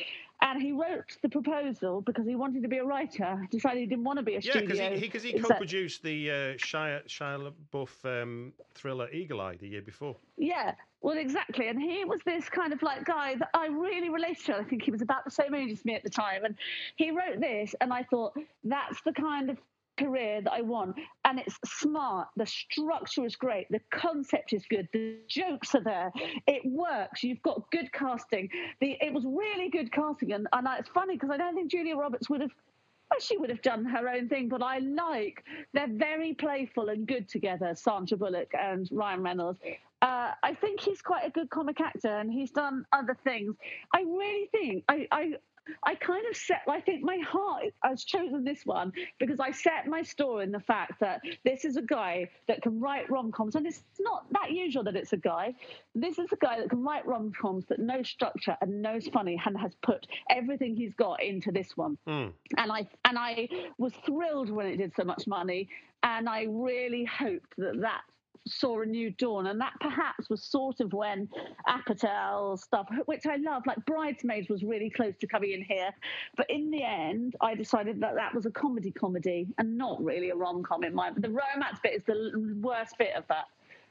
And 0.42 0.62
he 0.62 0.72
wrote 0.72 1.18
the 1.22 1.30
proposal 1.30 2.02
because 2.02 2.26
he 2.26 2.36
wanted 2.36 2.64
to 2.64 2.70
be 2.70 2.78
a 2.78 2.84
writer. 2.84 3.46
Decided 3.52 3.80
he 3.80 3.86
didn't 3.86 4.06
want 4.06 4.18
to 4.18 4.24
be 4.24 4.36
a 4.36 4.40
Yeah, 4.40 4.52
studio. 4.54 4.68
because 4.68 4.80
he 4.80 5.00
because 5.00 5.24
he, 5.24 5.34
co-produced 5.34 6.02
the 6.02 6.32
uh, 6.32 6.34
Shia 6.56 7.06
Shia 7.08 7.52
LaBeouf 7.74 8.22
um, 8.24 8.54
thriller 8.74 9.10
Eagle 9.12 9.42
Eye 9.42 9.58
the 9.58 9.68
year 9.68 9.82
before. 9.82 10.16
Yeah, 10.38 10.74
well, 11.02 11.18
exactly. 11.18 11.68
And 11.68 11.80
he 11.80 12.06
was 12.06 12.20
this 12.26 12.50
kind 12.50 12.74
of 12.74 12.82
like 12.82 13.06
guy 13.06 13.36
that 13.36 13.50
I 13.54 13.68
really 13.68 14.10
related 14.10 14.46
to. 14.46 14.56
I 14.56 14.64
think 14.64 14.84
he 14.84 14.92
was 14.92 15.02
about 15.02 15.26
the 15.26 15.32
same 15.32 15.54
age 15.54 15.72
as 15.72 15.86
me 15.86 15.94
at 15.94 16.04
the 16.04 16.10
time. 16.10 16.46
And 16.46 16.56
he 16.96 17.12
wrote 17.12 17.42
this, 17.42 17.76
and 17.82 17.94
I 17.94 18.04
thought, 18.04 18.34
that's 18.64 19.02
the 19.06 19.12
kind 19.14 19.50
of 19.50 19.58
career 20.00 20.42
that 20.42 20.52
I 20.52 20.62
want. 20.62 20.96
And 21.26 21.40
it's 21.40 21.58
smart. 21.66 22.28
The 22.38 22.46
structure 22.46 23.26
is 23.26 23.36
great. 23.36 23.68
The 23.70 23.82
concept 23.92 24.54
is 24.54 24.66
good. 24.70 24.88
The 24.94 25.18
jokes 25.28 25.76
are 25.76 25.84
there. 25.84 26.12
It 26.48 26.62
works. 26.66 27.24
You've 27.24 27.42
got 27.42 27.70
good 27.72 27.92
casting. 27.92 28.50
The, 28.82 28.98
it 29.02 29.14
was 29.14 29.26
really 29.26 29.70
good 29.70 29.92
casting. 29.92 30.34
And, 30.34 30.48
and 30.54 30.68
it's 30.80 30.90
funny 30.90 31.16
because 31.16 31.30
I 31.30 31.38
don't 31.38 31.56
think 31.56 31.70
Julia 31.72 31.96
Roberts 31.96 32.30
would 32.30 32.42
have 32.42 32.52
well, 33.10 33.20
she 33.20 33.38
would 33.38 33.50
have 33.50 33.62
done 33.64 33.86
her 33.86 34.08
own 34.08 34.30
thing, 34.30 34.50
but 34.50 34.62
I 34.62 34.80
like 34.80 35.44
they're 35.74 35.88
very 35.90 36.34
playful 36.34 36.90
and 36.90 37.08
good 37.08 37.28
together, 37.28 37.74
Sandra 37.76 38.18
Bullock 38.18 38.52
and 38.54 38.88
Ryan 38.92 39.24
Reynolds. 39.24 39.60
Uh, 40.02 40.32
I 40.44 40.54
think 40.54 40.80
he's 40.80 41.02
quite 41.02 41.26
a 41.26 41.30
good 41.30 41.50
comic 41.50 41.82
actor, 41.82 42.20
and 42.20 42.32
he's 42.32 42.52
done 42.52 42.86
other 42.94 43.18
things. 43.24 43.56
I 43.94 44.02
really 44.02 44.48
think 44.52 44.84
I. 44.88 45.08
I 45.12 45.34
I 45.84 45.96
kind 45.96 46.26
of 46.30 46.36
set, 46.36 46.62
I 46.68 46.82
think 46.82 47.04
my 47.04 47.18
heart 47.18 47.66
has 47.84 48.04
chosen 48.04 48.44
this 48.44 48.66
one 48.66 48.92
because 49.20 49.40
I 49.40 49.52
set 49.52 49.88
my 49.88 50.02
store 50.02 50.42
in 50.44 50.52
the 50.52 50.60
fact 50.60 51.00
that 51.00 51.22
this 51.44 51.66
is 51.66 51.78
a 51.78 51.82
guy 51.82 52.30
that 52.48 52.62
can 52.62 52.80
write 52.80 53.10
rom 53.10 53.32
coms, 53.32 53.56
and 53.56 53.66
it's 53.66 53.84
not 54.00 54.26
that 54.32 54.52
usual 54.52 54.84
that 54.84 54.96
it's 54.96 55.14
a 55.14 55.18
guy. 55.18 55.54
This 55.96 56.20
is 56.20 56.32
a 56.32 56.38
guy 56.38 56.60
that 56.60 56.70
can 56.70 56.84
write 56.84 57.06
rom 57.06 57.32
coms 57.40 57.66
that 57.68 57.80
knows 57.80 58.08
structure 58.08 58.58
and 58.62 58.82
knows 58.82 59.08
funny 59.08 59.42
and 59.46 59.58
has 59.58 59.76
put 59.82 60.08
everything 60.30 60.76
he's 60.76 60.94
got 60.94 61.22
into 61.24 61.52
this 61.52 61.76
one. 61.76 61.98
Hmm. 62.08 62.28
And 62.58 62.72
I 62.72 62.88
and 63.06 63.18
I 63.18 63.48
was 63.78 63.94
thrilled 64.06 64.50
when 64.50 64.68
it 64.68 64.78
did 64.78 64.94
so 64.96 65.04
much 65.04 65.28
money, 65.28 65.70
and 66.04 66.30
I 66.30 66.46
really 66.50 67.06
hoped 67.06 67.54
that 67.58 67.82
that 67.82 68.02
saw 68.48 68.82
a 68.82 68.86
new 68.86 69.12
dawn, 69.12 69.48
and 69.48 69.60
that 69.62 69.74
perhaps 69.80 70.30
was 70.30 70.44
sort 70.44 70.80
of 70.80 70.94
when 70.94 71.30
Apatow 71.68 72.58
stuff, 72.60 72.88
which 73.06 73.26
I 73.26 73.36
love, 73.38 73.64
like 73.66 73.84
Bridesmaids, 73.86 74.50
was 74.50 74.64
really 74.64 74.90
close 74.90 75.16
to 75.18 75.28
coming 75.28 75.52
in 75.52 75.64
here, 75.64 75.92
but 76.38 76.50
in 76.50 76.72
the 76.72 76.84
end, 76.84 77.36
I 77.42 77.56
decided 77.56 78.00
that 78.02 78.16
that 78.16 78.34
was 78.34 78.46
a 78.46 78.52
comedy 78.52 78.92
comedy 78.92 79.48
and 79.58 79.78
not 79.78 80.04
really 80.04 80.30
a 80.30 80.36
rom 80.36 80.64
com 80.64 80.84
in 80.84 80.94
my. 80.94 81.12
The 81.16 81.30
romance 81.30 81.80
bit 81.84 81.94
is 81.94 82.04
the 82.04 82.58
worst 82.62 82.98
bit 82.98 83.16
of 83.16 83.26
that 83.30 83.46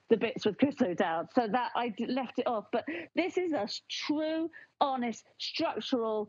the 0.09 0.16
bits 0.16 0.46
with 0.46 0.59
Chris 0.59 0.80
O'Dowd. 0.80 1.28
So 1.34 1.46
that 1.49 1.70
I 1.76 1.94
left 2.09 2.38
it 2.38 2.46
off. 2.46 2.66
But 2.72 2.84
this 3.14 3.36
is 3.36 3.53
a 3.53 3.68
true, 3.90 4.51
honest, 4.80 5.24
structural 5.38 6.28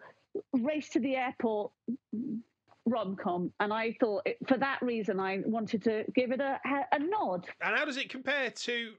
race 0.53 0.89
to 0.89 0.99
the 0.99 1.15
airport 1.15 1.71
rom 2.89 3.15
com, 3.15 3.51
and 3.59 3.71
I 3.73 3.95
thought 3.99 4.23
it, 4.25 4.37
for 4.47 4.57
that 4.57 4.81
reason 4.81 5.19
I 5.19 5.41
wanted 5.45 5.83
to 5.83 6.03
give 6.15 6.31
it 6.31 6.41
a, 6.41 6.59
a 6.91 6.99
nod. 6.99 7.47
And 7.61 7.77
how 7.77 7.85
does 7.85 7.97
it 7.97 8.09
compare 8.09 8.49
to 8.49 8.93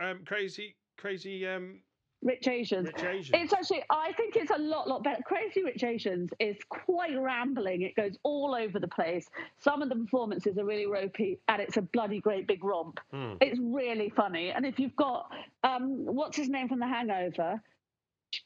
um, 0.00 0.20
Crazy 0.26 0.76
Crazy 0.98 1.46
um, 1.46 1.80
Rich 2.22 2.48
Asians. 2.48 2.86
Rich 2.86 3.04
Asians? 3.04 3.42
It's 3.42 3.52
actually, 3.52 3.82
I 3.90 4.12
think 4.12 4.34
it's 4.34 4.50
a 4.50 4.58
lot, 4.58 4.88
lot 4.88 5.04
better. 5.04 5.22
Crazy 5.26 5.62
Rich 5.62 5.84
Asians 5.84 6.30
is 6.40 6.56
quite 6.70 7.18
rambling. 7.18 7.82
It 7.82 7.94
goes 7.94 8.16
all 8.22 8.56
over 8.58 8.80
the 8.80 8.88
place. 8.88 9.26
Some 9.60 9.82
of 9.82 9.90
the 9.90 9.94
performances 9.96 10.56
are 10.56 10.64
really 10.64 10.86
ropey, 10.86 11.38
and 11.48 11.60
it's 11.60 11.76
a 11.76 11.82
bloody 11.82 12.20
great 12.20 12.46
big 12.46 12.64
romp. 12.64 12.98
Hmm. 13.12 13.34
It's 13.42 13.60
really 13.60 14.10
funny. 14.16 14.50
And 14.50 14.64
if 14.64 14.78
you've 14.78 14.96
got, 14.96 15.30
um, 15.64 16.06
what's 16.06 16.36
his 16.36 16.48
name 16.48 16.68
from 16.68 16.78
The 16.78 16.86
Hangover? 16.86 17.60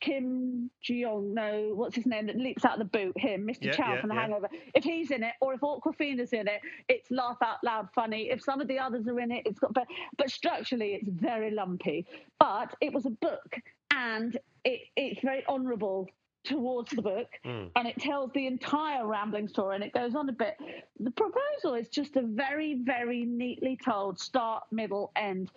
Kim 0.00 0.70
Jeong, 0.84 1.32
no, 1.34 1.72
what's 1.74 1.94
his 1.96 2.06
name 2.06 2.26
that 2.26 2.36
leaps 2.36 2.64
out 2.64 2.72
of 2.72 2.78
the 2.78 2.98
boot? 2.98 3.18
Him, 3.18 3.46
Mr. 3.46 3.66
Yeah, 3.66 3.72
Chow 3.72 3.94
yeah, 3.94 4.00
from 4.00 4.08
The 4.08 4.14
yeah. 4.14 4.20
Hangover. 4.22 4.48
If 4.74 4.84
he's 4.84 5.10
in 5.10 5.22
it, 5.22 5.34
or 5.40 5.54
if 5.54 5.60
Awkwafina's 5.60 6.32
in 6.32 6.48
it, 6.48 6.60
it's 6.88 7.10
laugh 7.10 7.38
out 7.42 7.58
loud 7.64 7.88
funny. 7.94 8.30
If 8.30 8.42
some 8.42 8.60
of 8.60 8.68
the 8.68 8.78
others 8.78 9.06
are 9.08 9.20
in 9.20 9.30
it, 9.30 9.42
it's 9.46 9.58
got, 9.58 9.72
but, 9.74 9.86
but 10.16 10.30
structurally, 10.30 10.94
it's 10.94 11.08
very 11.08 11.50
lumpy. 11.50 12.06
But 12.38 12.74
it 12.80 12.92
was 12.92 13.06
a 13.06 13.10
book, 13.10 13.56
and 13.92 14.38
it, 14.64 14.80
it's 14.96 15.20
very 15.22 15.44
honourable 15.46 16.08
towards 16.44 16.90
the 16.92 17.02
book 17.02 17.28
Mm. 17.44 17.70
and 17.76 17.86
it 17.88 17.98
tells 17.98 18.30
the 18.32 18.46
entire 18.46 19.06
rambling 19.06 19.48
story 19.48 19.74
and 19.74 19.84
it 19.84 19.92
goes 19.92 20.14
on 20.14 20.28
a 20.28 20.32
bit. 20.32 20.56
The 20.98 21.10
proposal 21.10 21.74
is 21.74 21.88
just 21.88 22.16
a 22.16 22.22
very, 22.22 22.80
very 22.82 23.24
neatly 23.24 23.76
told 23.84 24.18
start, 24.18 24.64
middle, 24.70 25.12
end, 25.16 25.50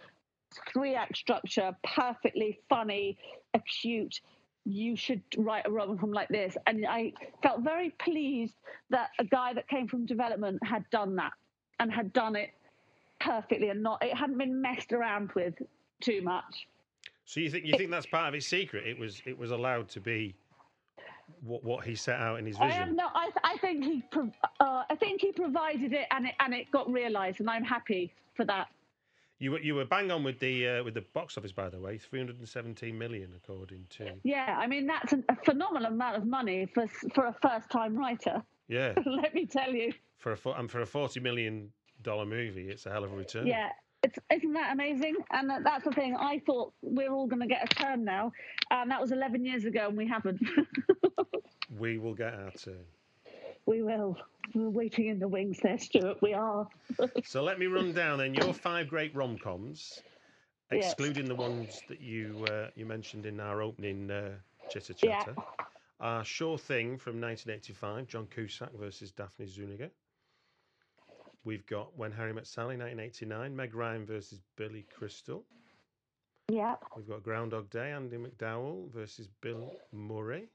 three 0.71 0.95
act 0.95 1.17
structure, 1.17 1.75
perfectly 1.83 2.59
funny, 2.69 3.17
acute. 3.53 4.21
You 4.65 4.95
should 4.95 5.21
write 5.37 5.65
a 5.65 5.71
rom 5.71 5.97
com 5.97 6.11
like 6.11 6.29
this. 6.29 6.55
And 6.67 6.85
I 6.87 7.13
felt 7.41 7.61
very 7.61 7.91
pleased 7.91 8.55
that 8.89 9.09
a 9.19 9.23
guy 9.23 9.53
that 9.53 9.67
came 9.67 9.87
from 9.87 10.05
development 10.05 10.59
had 10.63 10.87
done 10.91 11.15
that 11.15 11.33
and 11.79 11.91
had 11.91 12.13
done 12.13 12.35
it 12.35 12.51
perfectly 13.19 13.69
and 13.69 13.81
not, 13.81 14.03
it 14.03 14.15
hadn't 14.15 14.37
been 14.37 14.61
messed 14.61 14.93
around 14.93 15.31
with 15.35 15.55
too 16.01 16.21
much. 16.21 16.67
So 17.25 17.39
you 17.39 17.49
think 17.49 17.65
you 17.65 17.77
think 17.77 17.91
that's 17.91 18.05
part 18.05 18.27
of 18.27 18.33
his 18.33 18.45
secret? 18.45 18.85
It 18.85 18.99
was 18.99 19.21
it 19.25 19.37
was 19.37 19.51
allowed 19.51 19.87
to 19.89 19.99
be 19.99 20.35
what 21.41 21.63
what 21.63 21.85
he 21.85 21.95
set 21.95 22.19
out 22.19 22.39
in 22.39 22.45
his 22.45 22.57
I 22.59 22.67
vision. 22.67 22.81
am 22.81 22.95
not. 22.95 23.11
I, 23.15 23.29
I 23.43 23.57
think 23.57 23.83
he. 23.85 24.03
Uh, 24.59 24.83
I 24.89 24.95
think 24.99 25.21
he 25.21 25.31
provided 25.31 25.93
it, 25.93 26.07
and 26.11 26.27
it 26.27 26.33
and 26.39 26.53
it 26.53 26.69
got 26.71 26.91
realised, 26.91 27.39
and 27.39 27.49
I'm 27.49 27.63
happy 27.63 28.13
for 28.35 28.43
that. 28.45 28.67
You 29.41 29.51
were 29.53 29.59
you 29.59 29.73
were 29.73 29.85
bang 29.85 30.11
on 30.11 30.23
with 30.23 30.37
the 30.39 30.67
uh, 30.67 30.83
with 30.83 30.93
the 30.93 31.01
box 31.13 31.35
office, 31.35 31.51
by 31.51 31.67
the 31.69 31.79
way. 31.79 31.97
Three 31.97 32.19
hundred 32.19 32.37
and 32.37 32.47
seventeen 32.47 32.95
million, 32.97 33.33
according 33.35 33.87
to. 33.97 34.13
Yeah, 34.23 34.55
I 34.57 34.67
mean 34.67 34.85
that's 34.85 35.13
a 35.13 35.35
phenomenal 35.43 35.91
amount 35.91 36.17
of 36.17 36.25
money 36.27 36.67
for 36.73 36.85
for 37.15 37.25
a 37.25 37.35
first-time 37.41 37.97
writer. 37.97 38.43
Yeah. 38.67 38.93
Let 39.05 39.33
me 39.33 39.47
tell 39.47 39.73
you. 39.73 39.93
For 40.19 40.33
a 40.33 40.49
and 40.51 40.69
for 40.69 40.81
a 40.81 40.85
forty 40.85 41.19
million 41.19 41.71
dollar 42.03 42.25
movie, 42.25 42.69
it's 42.69 42.85
a 42.85 42.91
hell 42.91 43.03
of 43.03 43.11
a 43.11 43.15
return. 43.15 43.47
Yeah. 43.47 43.69
It's, 44.03 44.17
isn't 44.31 44.53
that 44.53 44.73
amazing? 44.73 45.15
And 45.31 45.49
that- 45.49 45.63
that's 45.63 45.83
the 45.85 45.91
thing. 45.91 46.15
I 46.15 46.39
thought 46.45 46.73
we're 46.81 47.11
all 47.11 47.27
going 47.27 47.41
to 47.41 47.47
get 47.47 47.63
a 47.71 47.75
turn 47.75 48.03
now, 48.03 48.31
and 48.71 48.89
that 48.89 48.99
was 48.99 49.11
11 49.11 49.45
years 49.45 49.65
ago, 49.65 49.87
and 49.87 49.95
we 49.97 50.07
haven't. 50.07 50.39
We 51.79 51.97
will 51.99 52.13
get 52.15 52.33
our 52.33 52.51
turn. 52.51 52.83
we 53.65 53.81
will. 53.81 54.17
We're 54.53 54.69
waiting 54.69 55.07
in 55.07 55.19
the 55.19 55.27
wings 55.27 55.59
there, 55.61 55.77
Stuart. 55.77 56.21
We 56.21 56.33
are. 56.33 56.67
So 57.23 57.43
let 57.43 57.59
me 57.59 57.67
run 57.67 57.93
down 57.93 58.17
then 58.19 58.33
your 58.33 58.53
five 58.53 58.87
great 58.89 59.15
rom 59.15 59.37
coms, 59.37 60.01
Yes. 60.71 60.85
excluding 60.85 61.25
the 61.25 61.35
ones 61.35 61.83
that 61.87 62.01
you 62.01 62.45
uh, 62.45 62.69
you 62.75 62.85
mentioned 62.85 63.25
in 63.25 63.39
our 63.39 63.61
opening 63.61 64.09
uh, 64.11 64.31
chitter 64.69 64.93
Yeah. 65.01 65.19
chatter. 65.23 65.35
Uh, 65.99 66.23
sure 66.23 66.57
Thing 66.57 66.97
from 66.97 67.21
1985, 67.21 68.07
John 68.07 68.27
Cusack 68.27 68.71
versus 68.73 69.11
Daphne 69.11 69.45
Zuniga. 69.45 69.89
We've 71.43 71.65
got 71.65 71.95
When 71.97 72.11
Harry 72.11 72.33
Met 72.33 72.47
Sally, 72.47 72.75
1989, 72.77 73.55
Meg 73.55 73.73
Ryan 73.75 74.05
versus 74.05 74.41
Billy 74.55 74.85
Crystal. 74.95 75.43
Yeah. 76.49 76.75
We've 76.95 77.07
got 77.07 77.23
Groundhog 77.23 77.69
Day, 77.69 77.91
Andie 77.91 78.17
MacDowell 78.17 78.91
versus 78.91 79.27
Bill 79.41 79.71
Murray. 79.91 80.49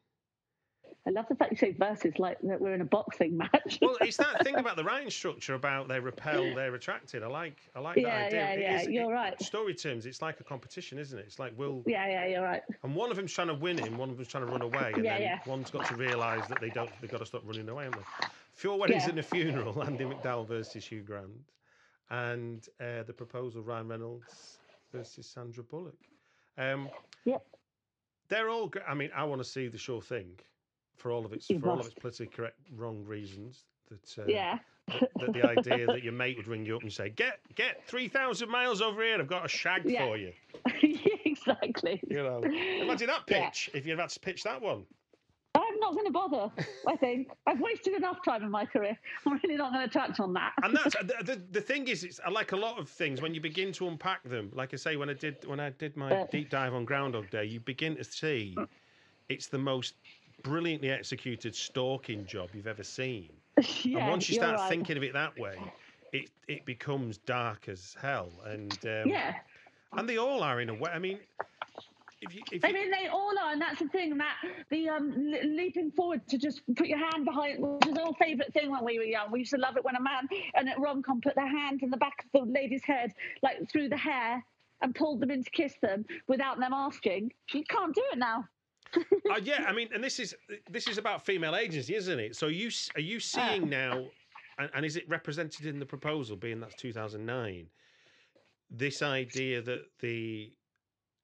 I 1.07 1.11
love 1.11 1.27
the 1.29 1.37
fact 1.37 1.53
you 1.53 1.57
say 1.57 1.71
versus 1.73 2.15
like 2.19 2.37
that 2.43 2.61
we're 2.61 2.75
in 2.75 2.81
a 2.81 2.85
boxing 2.85 3.37
match. 3.39 3.79
Well, 3.81 3.97
it's 4.01 4.17
that 4.17 4.43
thing 4.45 4.57
about 4.57 4.77
the 4.77 4.83
writing 4.83 5.11
structure 5.11 5.55
about 5.55 5.87
they 5.87 6.01
repel, 6.01 6.53
they're 6.55 6.75
attracted. 6.75 7.23
I 7.23 7.29
like, 7.29 7.57
I 7.77 7.81
like 7.81 7.97
Yeah, 7.97 8.05
that 8.05 8.27
idea. 8.27 8.41
yeah, 8.41 8.51
It 8.53 8.61
yeah, 8.61 8.81
is- 8.81 8.89
you're 8.89 9.11
it- 9.13 9.15
right. 9.15 9.41
Story 9.43 9.75
terms, 9.75 10.05
it's 10.07 10.21
like 10.21 10.41
a 10.41 10.45
competition, 10.45 10.99
isn't 10.99 11.17
it? 11.19 11.25
It's 11.27 11.39
like 11.39 11.57
will 11.57 11.83
yeah, 11.87 12.09
yeah, 12.09 12.27
you're 12.27 12.43
right. 12.43 12.63
And 12.83 12.95
one 12.95 13.11
of 13.11 13.17
them's 13.17 13.33
trying 13.33 13.49
to 13.49 13.55
win 13.55 13.79
him, 13.79 13.97
one 13.99 14.11
of 14.11 14.17
them's 14.17 14.29
trying 14.29 14.47
to 14.47 14.51
run 14.53 14.63
away, 14.63 14.93
and 14.95 15.05
Yeah, 15.05 15.15
then 15.19 15.23
yeah. 15.23 15.39
one's 15.47 15.71
got 15.71 15.87
to 15.87 15.95
realise 15.95 16.45
that 16.49 16.61
they 16.61 16.71
don't. 16.71 16.91
They've 17.01 17.11
got 17.11 17.19
to 17.21 17.27
stop 17.27 17.43
running 17.45 17.69
away, 17.69 17.85
haven't 17.85 18.01
they? 18.21 18.27
Four 18.55 18.79
weddings 18.79 19.05
Yeah. 19.05 19.11
and 19.11 19.19
a 19.21 19.23
funeral. 19.23 19.75
Andie 19.83 20.05
MacDowell 20.05 20.47
versus 20.49 20.85
Hugh 20.87 21.03
Grant, 21.03 21.31
and 22.11 22.67
uh, 22.81 23.03
the 23.07 23.13
proposal 23.13 23.63
Ryan 23.63 23.89
Reynolds 23.89 24.59
versus 24.93 25.27
Sandra 25.27 25.63
Bullock. 25.63 25.99
Um, 26.59 26.89
yep. 27.25 27.45
They're 28.29 28.49
all. 28.49 28.73
I 28.89 28.95
mean, 28.95 29.11
I 29.15 29.23
want 29.25 29.41
to 29.41 29.49
see 29.49 29.69
the 29.69 29.79
sure 29.79 30.03
thing 30.03 30.27
for 30.97 31.11
all 31.11 31.25
of 31.25 31.33
its 31.33 31.49
You 31.51 31.59
for 31.61 31.71
all 31.71 31.81
of 31.81 31.87
its 31.87 31.95
politically 31.95 32.27
correct 32.29 32.59
wrong 32.77 33.05
reasons. 33.05 33.65
That 33.89 34.19
uh, 34.19 34.27
Yeah. 34.27 34.59
that, 35.19 35.33
the 35.33 35.43
idea 35.43 35.87
that 35.87 36.03
your 36.03 36.13
mate 36.23 36.37
would 36.37 36.49
ring 36.49 36.65
you 36.67 36.77
up 36.77 36.83
and 36.83 36.93
say, 36.93 37.11
"Get 37.11 37.41
get 37.55 37.85
three 37.87 38.09
thousand 38.09 38.51
miles 38.51 38.81
over 38.83 39.03
here. 39.03 39.19
I've 39.19 39.29
got 39.29 39.45
a 39.45 39.49
shag 39.49 39.89
Yeah. 39.89 40.05
for 40.05 40.17
you." 40.17 40.33
exactly. 41.25 42.01
You 42.09 42.23
know, 42.23 42.43
imagine 42.81 43.09
that 43.09 43.23
Yeah. 43.29 43.47
pitch 43.47 43.71
if 43.75 43.87
you'd 43.87 43.99
had 43.99 44.11
to 44.11 44.21
pitch 44.21 44.43
that 44.45 44.61
one. 44.61 44.85
I'm 45.55 45.81
not 45.81 45.95
going 45.95 46.05
to 46.05 46.13
bother. 46.13 46.51
I 46.87 46.97
think 46.97 47.31
I've 47.47 47.61
wasted 47.61 47.95
enough 47.95 48.19
time 48.23 48.43
in 48.43 48.51
my 48.51 48.67
career. 48.67 48.97
I'm 49.25 49.41
really 49.43 49.57
not 49.57 49.73
going 49.73 49.89
to 49.89 49.93
touch 49.93 50.21
on 50.21 50.35
that. 50.35 50.53
and 50.63 50.77
that's 50.77 50.95
the, 51.01 51.15
the, 51.25 51.43
the 51.51 51.61
thing 51.63 51.89
is 51.89 52.05
it's 52.05 52.21
like 52.31 52.53
a 52.53 52.57
lot 52.57 52.79
of 52.79 52.91
things 52.91 53.23
when 53.23 53.35
you 53.35 53.41
begin 53.41 53.73
to 53.73 53.89
unpack 53.89 54.23
them 54.25 54.51
like 54.55 54.75
i 54.75 54.77
say 54.77 54.97
when 54.97 55.09
i 55.09 55.15
did 55.15 55.37
when 55.47 55.59
i 55.61 55.71
did 55.71 55.97
my 55.97 56.13
Uh. 56.13 56.27
deep 56.31 56.51
dive 56.51 56.75
on 56.75 56.85
groundhog 56.85 57.31
day 57.31 57.45
you 57.45 57.59
begin 57.61 57.97
to 57.97 58.05
see 58.05 58.55
it's 59.31 59.47
the 59.47 59.59
most 59.59 59.95
brilliantly 60.47 60.91
executed 60.91 61.55
stalking 61.55 62.25
job 62.25 62.49
you've 62.55 62.69
ever 62.69 62.85
seen 62.85 63.31
and 63.85 64.09
once 64.09 64.29
you 64.29 64.37
start 64.37 64.57
right. 64.57 64.69
thinking 64.69 64.97
of 64.97 65.03
it 65.03 65.13
that 65.13 65.37
way 65.37 65.59
it 66.13 66.31
it 66.47 66.65
becomes 66.65 67.19
dark 67.19 67.69
as 67.69 67.97
hell 68.01 68.31
and 68.45 68.73
um, 68.85 69.09
Yeah. 69.09 69.35
and 69.97 70.09
they 70.09 70.19
all 70.19 70.45
are 70.45 70.61
in 70.61 70.69
a 70.69 70.75
way 70.75 70.91
i 70.93 71.01
mean 71.01 71.19
if 72.23 72.35
you, 72.35 72.43
if 72.51 72.65
I 72.65 72.73
mean, 72.73 72.91
they 72.91 73.09
all 73.09 73.33
are, 73.39 73.53
and 73.53 73.61
that's 73.61 73.79
the 73.79 73.89
thing 73.89 74.17
that 74.17 74.37
the 74.71 74.89
um, 74.89 75.13
leaping 75.45 75.91
forward 75.91 76.27
to 76.29 76.39
just 76.39 76.63
put 76.75 76.87
your 76.87 76.99
hand 76.99 77.27
behind, 77.27 77.59
which 77.61 77.87
is 77.89 77.99
our 77.99 78.15
favourite 78.15 78.55
thing 78.55 78.71
when 78.71 78.85
we 78.85 78.99
were 78.99 79.05
young. 79.05 79.31
We 79.31 79.41
used 79.41 79.51
to 79.53 79.59
love 79.59 79.77
it 79.77 79.85
when 79.85 79.97
a 79.97 80.01
man 80.01 80.27
and 80.55 80.67
at 80.67 80.81
rom 80.81 81.03
com 81.03 81.21
put 81.21 81.35
their 81.35 81.47
hand 81.47 81.83
in 81.83 81.91
the 81.91 81.99
back 81.99 82.25
of 82.25 82.47
the 82.47 82.51
lady's 82.51 82.85
head, 82.85 83.13
like 83.43 83.71
through 83.71 83.91
the 83.91 83.99
hair, 83.99 84.43
and 84.81 84.95
pulled 84.95 85.21
them 85.21 85.31
in 85.31 85.45
to 85.45 85.51
kiss 85.51 85.75
them 85.83 86.07
without 86.27 86.59
them 86.59 86.73
asking. 86.73 87.33
You 87.53 87.65
can't 87.65 87.95
do 87.95 88.03
it 88.13 88.19
now. 88.19 88.47
Uh, 89.31 89.41
yeah, 89.43 89.65
I 89.67 89.73
mean, 89.73 89.89
and 89.95 90.03
this 90.03 90.19
is 90.19 90.35
this 90.71 90.87
is 90.89 90.99
about 90.99 91.25
female 91.25 91.57
agency, 91.57 91.95
isn't 91.95 92.19
it? 92.19 92.37
So 92.37 92.47
you 92.47 92.71
are 92.95 93.01
you 93.01 93.21
seeing 93.21 93.69
now, 93.69 94.05
and, 94.59 94.71
and 94.75 94.85
is 94.85 94.97
it 94.97 95.09
represented 95.09 95.67
in 95.67 95.79
the 95.79 95.87
proposal, 95.87 96.37
being 96.37 96.61
that's 96.61 96.75
two 96.75 96.93
thousand 96.93 97.25
nine? 97.27 97.67
This 98.71 99.03
idea 99.03 99.63
that 99.63 99.85
the 100.01 100.53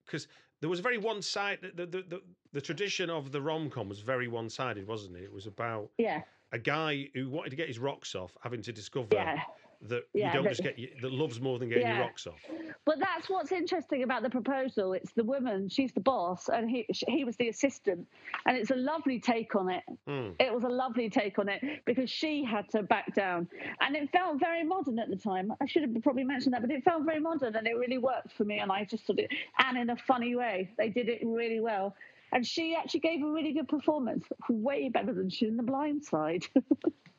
because 0.06 0.28
there 0.60 0.70
was 0.70 0.78
a 0.78 0.82
very 0.82 0.98
one 0.98 1.22
sided 1.22 1.76
the, 1.76 1.86
the 1.86 2.02
the 2.02 2.22
the 2.52 2.60
tradition 2.60 3.10
of 3.10 3.32
the 3.32 3.40
rom 3.40 3.70
com 3.70 3.88
was 3.88 4.00
very 4.00 4.28
one 4.28 4.48
sided, 4.48 4.86
wasn't 4.86 5.16
it? 5.16 5.24
It 5.24 5.32
was 5.32 5.46
about 5.46 5.90
Yeah. 5.98 6.22
a 6.52 6.58
guy 6.58 7.08
who 7.14 7.30
wanted 7.30 7.50
to 7.50 7.56
get 7.56 7.68
his 7.68 7.78
rocks 7.78 8.14
off, 8.14 8.36
having 8.42 8.62
to 8.62 8.72
discover 8.72 9.08
Yeah. 9.12 9.42
That 9.88 10.04
Yeah, 10.14 10.28
you 10.28 10.32
don't 10.34 10.44
that- 10.44 10.50
just 10.50 10.62
get 10.62 11.00
that 11.02 11.12
loves 11.12 11.40
more 11.40 11.58
than 11.58 11.68
getting 11.68 11.84
Yeah. 11.86 11.96
your 11.98 12.04
rocks 12.06 12.26
off. 12.26 12.40
But 12.84 12.98
that's 12.98 13.28
what's 13.28 13.52
interesting 13.52 14.02
about 14.02 14.22
the 14.22 14.30
proposal. 14.30 14.92
It's 14.92 15.12
the 15.12 15.24
woman, 15.24 15.68
she's 15.68 15.92
the 15.92 16.00
boss, 16.00 16.48
and 16.48 16.70
he 16.70 16.86
he 17.08 17.24
was 17.24 17.36
the 17.36 17.48
assistant, 17.48 18.06
and 18.46 18.56
it's 18.56 18.70
a 18.70 18.76
lovely 18.76 19.18
take 19.20 19.54
on 19.54 19.70
it. 19.70 19.84
Mm. 20.06 20.34
It 20.40 20.52
was 20.52 20.64
a 20.64 20.68
lovely 20.68 21.10
take 21.10 21.38
on 21.38 21.48
it 21.48 21.84
because 21.84 22.10
she 22.10 22.44
had 22.44 22.68
to 22.70 22.82
back 22.82 23.14
down, 23.14 23.48
and 23.80 23.96
it 23.96 24.10
felt 24.10 24.38
very 24.38 24.62
modern 24.64 24.98
at 24.98 25.08
the 25.10 25.16
time. 25.16 25.52
I 25.60 25.66
should 25.66 25.82
have 25.82 26.02
probably 26.02 26.24
mentioned 26.24 26.54
that, 26.54 26.62
but 26.62 26.70
it 26.70 26.84
felt 26.84 27.04
very 27.04 27.20
modern, 27.20 27.56
and 27.56 27.66
it 27.66 27.76
really 27.76 27.98
worked 27.98 28.32
for 28.32 28.44
me. 28.44 28.58
And 28.58 28.70
I 28.70 28.84
just 28.84 29.04
thought 29.04 29.18
it, 29.18 29.30
and 29.58 29.76
in 29.78 29.90
a 29.90 29.96
funny 29.96 30.34
way, 30.36 30.70
they 30.76 30.88
did 30.88 31.08
it 31.08 31.20
really 31.24 31.60
well. 31.60 31.94
And 32.34 32.46
she 32.46 32.74
actually 32.74 33.00
gave 33.00 33.22
a 33.22 33.30
really 33.30 33.52
good 33.52 33.68
performance, 33.68 34.24
way 34.48 34.88
better 34.88 35.12
than 35.12 35.28
she 35.28 35.46
in 35.46 35.56
The 35.58 35.62
Blind 35.62 36.02
Side. 36.04 36.46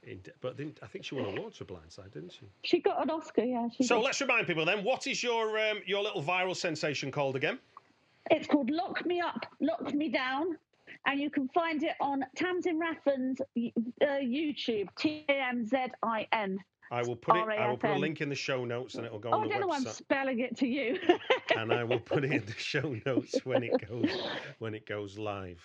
In- 0.05 0.21
But 0.41 0.57
didn't, 0.57 0.79
I 0.83 0.87
think 0.87 1.05
she 1.05 1.15
won 1.15 1.25
awards 1.37 1.57
for 1.57 1.65
Blindside, 1.65 2.11
didn't 2.11 2.31
she? 2.33 2.45
she 2.63 2.79
got 2.79 3.01
an 3.01 3.09
Oscar, 3.09 3.43
yeah. 3.43 3.67
So 3.81 3.97
did. 3.97 4.05
let's 4.05 4.21
remind 4.21 4.47
people 4.47 4.65
then, 4.65 4.83
what 4.83 5.07
is 5.07 5.23
your 5.23 5.57
um, 5.59 5.79
your 5.85 6.03
little 6.03 6.21
viral 6.23 6.55
sensation 6.55 7.11
called 7.11 7.35
again? 7.35 7.59
It's 8.31 8.47
called 8.47 8.69
Lock 8.69 9.05
Me 9.05 9.19
Up, 9.21 9.45
Lock 9.59 9.93
Me 9.93 10.09
Down. 10.09 10.57
And 11.05 11.19
you 11.19 11.29
can 11.29 11.49
find 11.49 11.83
it 11.83 11.95
on 11.99 12.23
Tamzin 12.37 12.79
Rafn's 12.79 13.41
uh, 13.41 14.05
YouTube, 14.05 14.87
T 14.97 15.25
A 15.27 15.31
M 15.49 15.65
Z 15.65 15.77
I 16.03 16.27
N. 16.31 16.57
I 16.91 17.01
will 17.01 17.15
put 17.15 17.35
it. 17.35 17.47
I 17.59 17.67
will 17.67 17.77
put 17.77 17.89
a 17.91 17.97
link 17.97 18.21
in 18.21 18.29
the 18.29 18.35
show 18.35 18.63
notes, 18.65 18.95
and 18.95 19.05
it 19.05 19.11
will 19.11 19.19
go 19.19 19.29
Oh, 19.29 19.39
on 19.39 19.39
I 19.41 19.43
the 19.47 19.49
don't 19.53 19.61
know 19.61 19.67
why 19.67 19.77
I'm 19.77 19.85
spelling 19.85 20.39
it 20.39 20.55
to 20.57 20.67
you. 20.67 20.99
and 21.57 21.73
I 21.73 21.83
will 21.83 21.99
put 21.99 22.23
it 22.23 22.31
in 22.31 22.45
the 22.45 22.53
show 22.57 22.95
notes 23.05 23.43
when 23.45 23.63
it 23.63 23.71
goes 23.89 24.09
when 24.59 24.73
it 24.75 24.85
goes 24.85 25.17
live. 25.17 25.59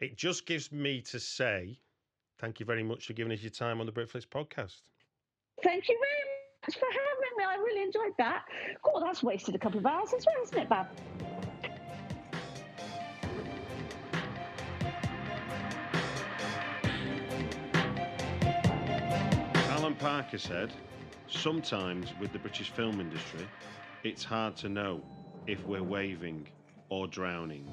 It 0.00 0.16
just 0.16 0.44
gives 0.46 0.70
me 0.70 1.00
to 1.02 1.18
say, 1.18 1.78
thank 2.38 2.60
you 2.60 2.66
very 2.66 2.82
much 2.82 3.06
for 3.06 3.12
giving 3.12 3.32
us 3.32 3.42
your 3.42 3.50
time 3.50 3.80
on 3.80 3.86
the 3.86 3.92
Britflicks 3.92 4.26
podcast. 4.26 4.80
Thank 5.62 5.88
you 5.88 5.98
very 5.98 6.22
much 6.66 6.78
for 6.78 6.86
having 6.86 7.36
me. 7.38 7.44
I 7.44 7.56
really 7.56 7.82
enjoyed 7.82 8.12
that. 8.18 8.44
Oh, 8.84 9.00
that's 9.00 9.22
wasted 9.22 9.54
a 9.54 9.58
couple 9.58 9.78
of 9.78 9.86
hours 9.86 10.12
as 10.16 10.26
well, 10.26 10.42
isn't 10.42 10.58
it, 10.58 10.68
Bab? 10.68 10.86
Alan 19.70 19.94
Parker 19.94 20.38
said, 20.38 20.72
sometimes 21.28 22.12
with 22.20 22.32
the 22.32 22.38
British 22.38 22.70
film 22.70 23.00
industry, 23.00 23.46
it's 24.04 24.24
hard 24.24 24.56
to 24.56 24.68
know 24.68 25.00
if 25.46 25.64
we're 25.66 25.82
waving 25.82 26.46
or 26.88 27.06
drowning. 27.06 27.72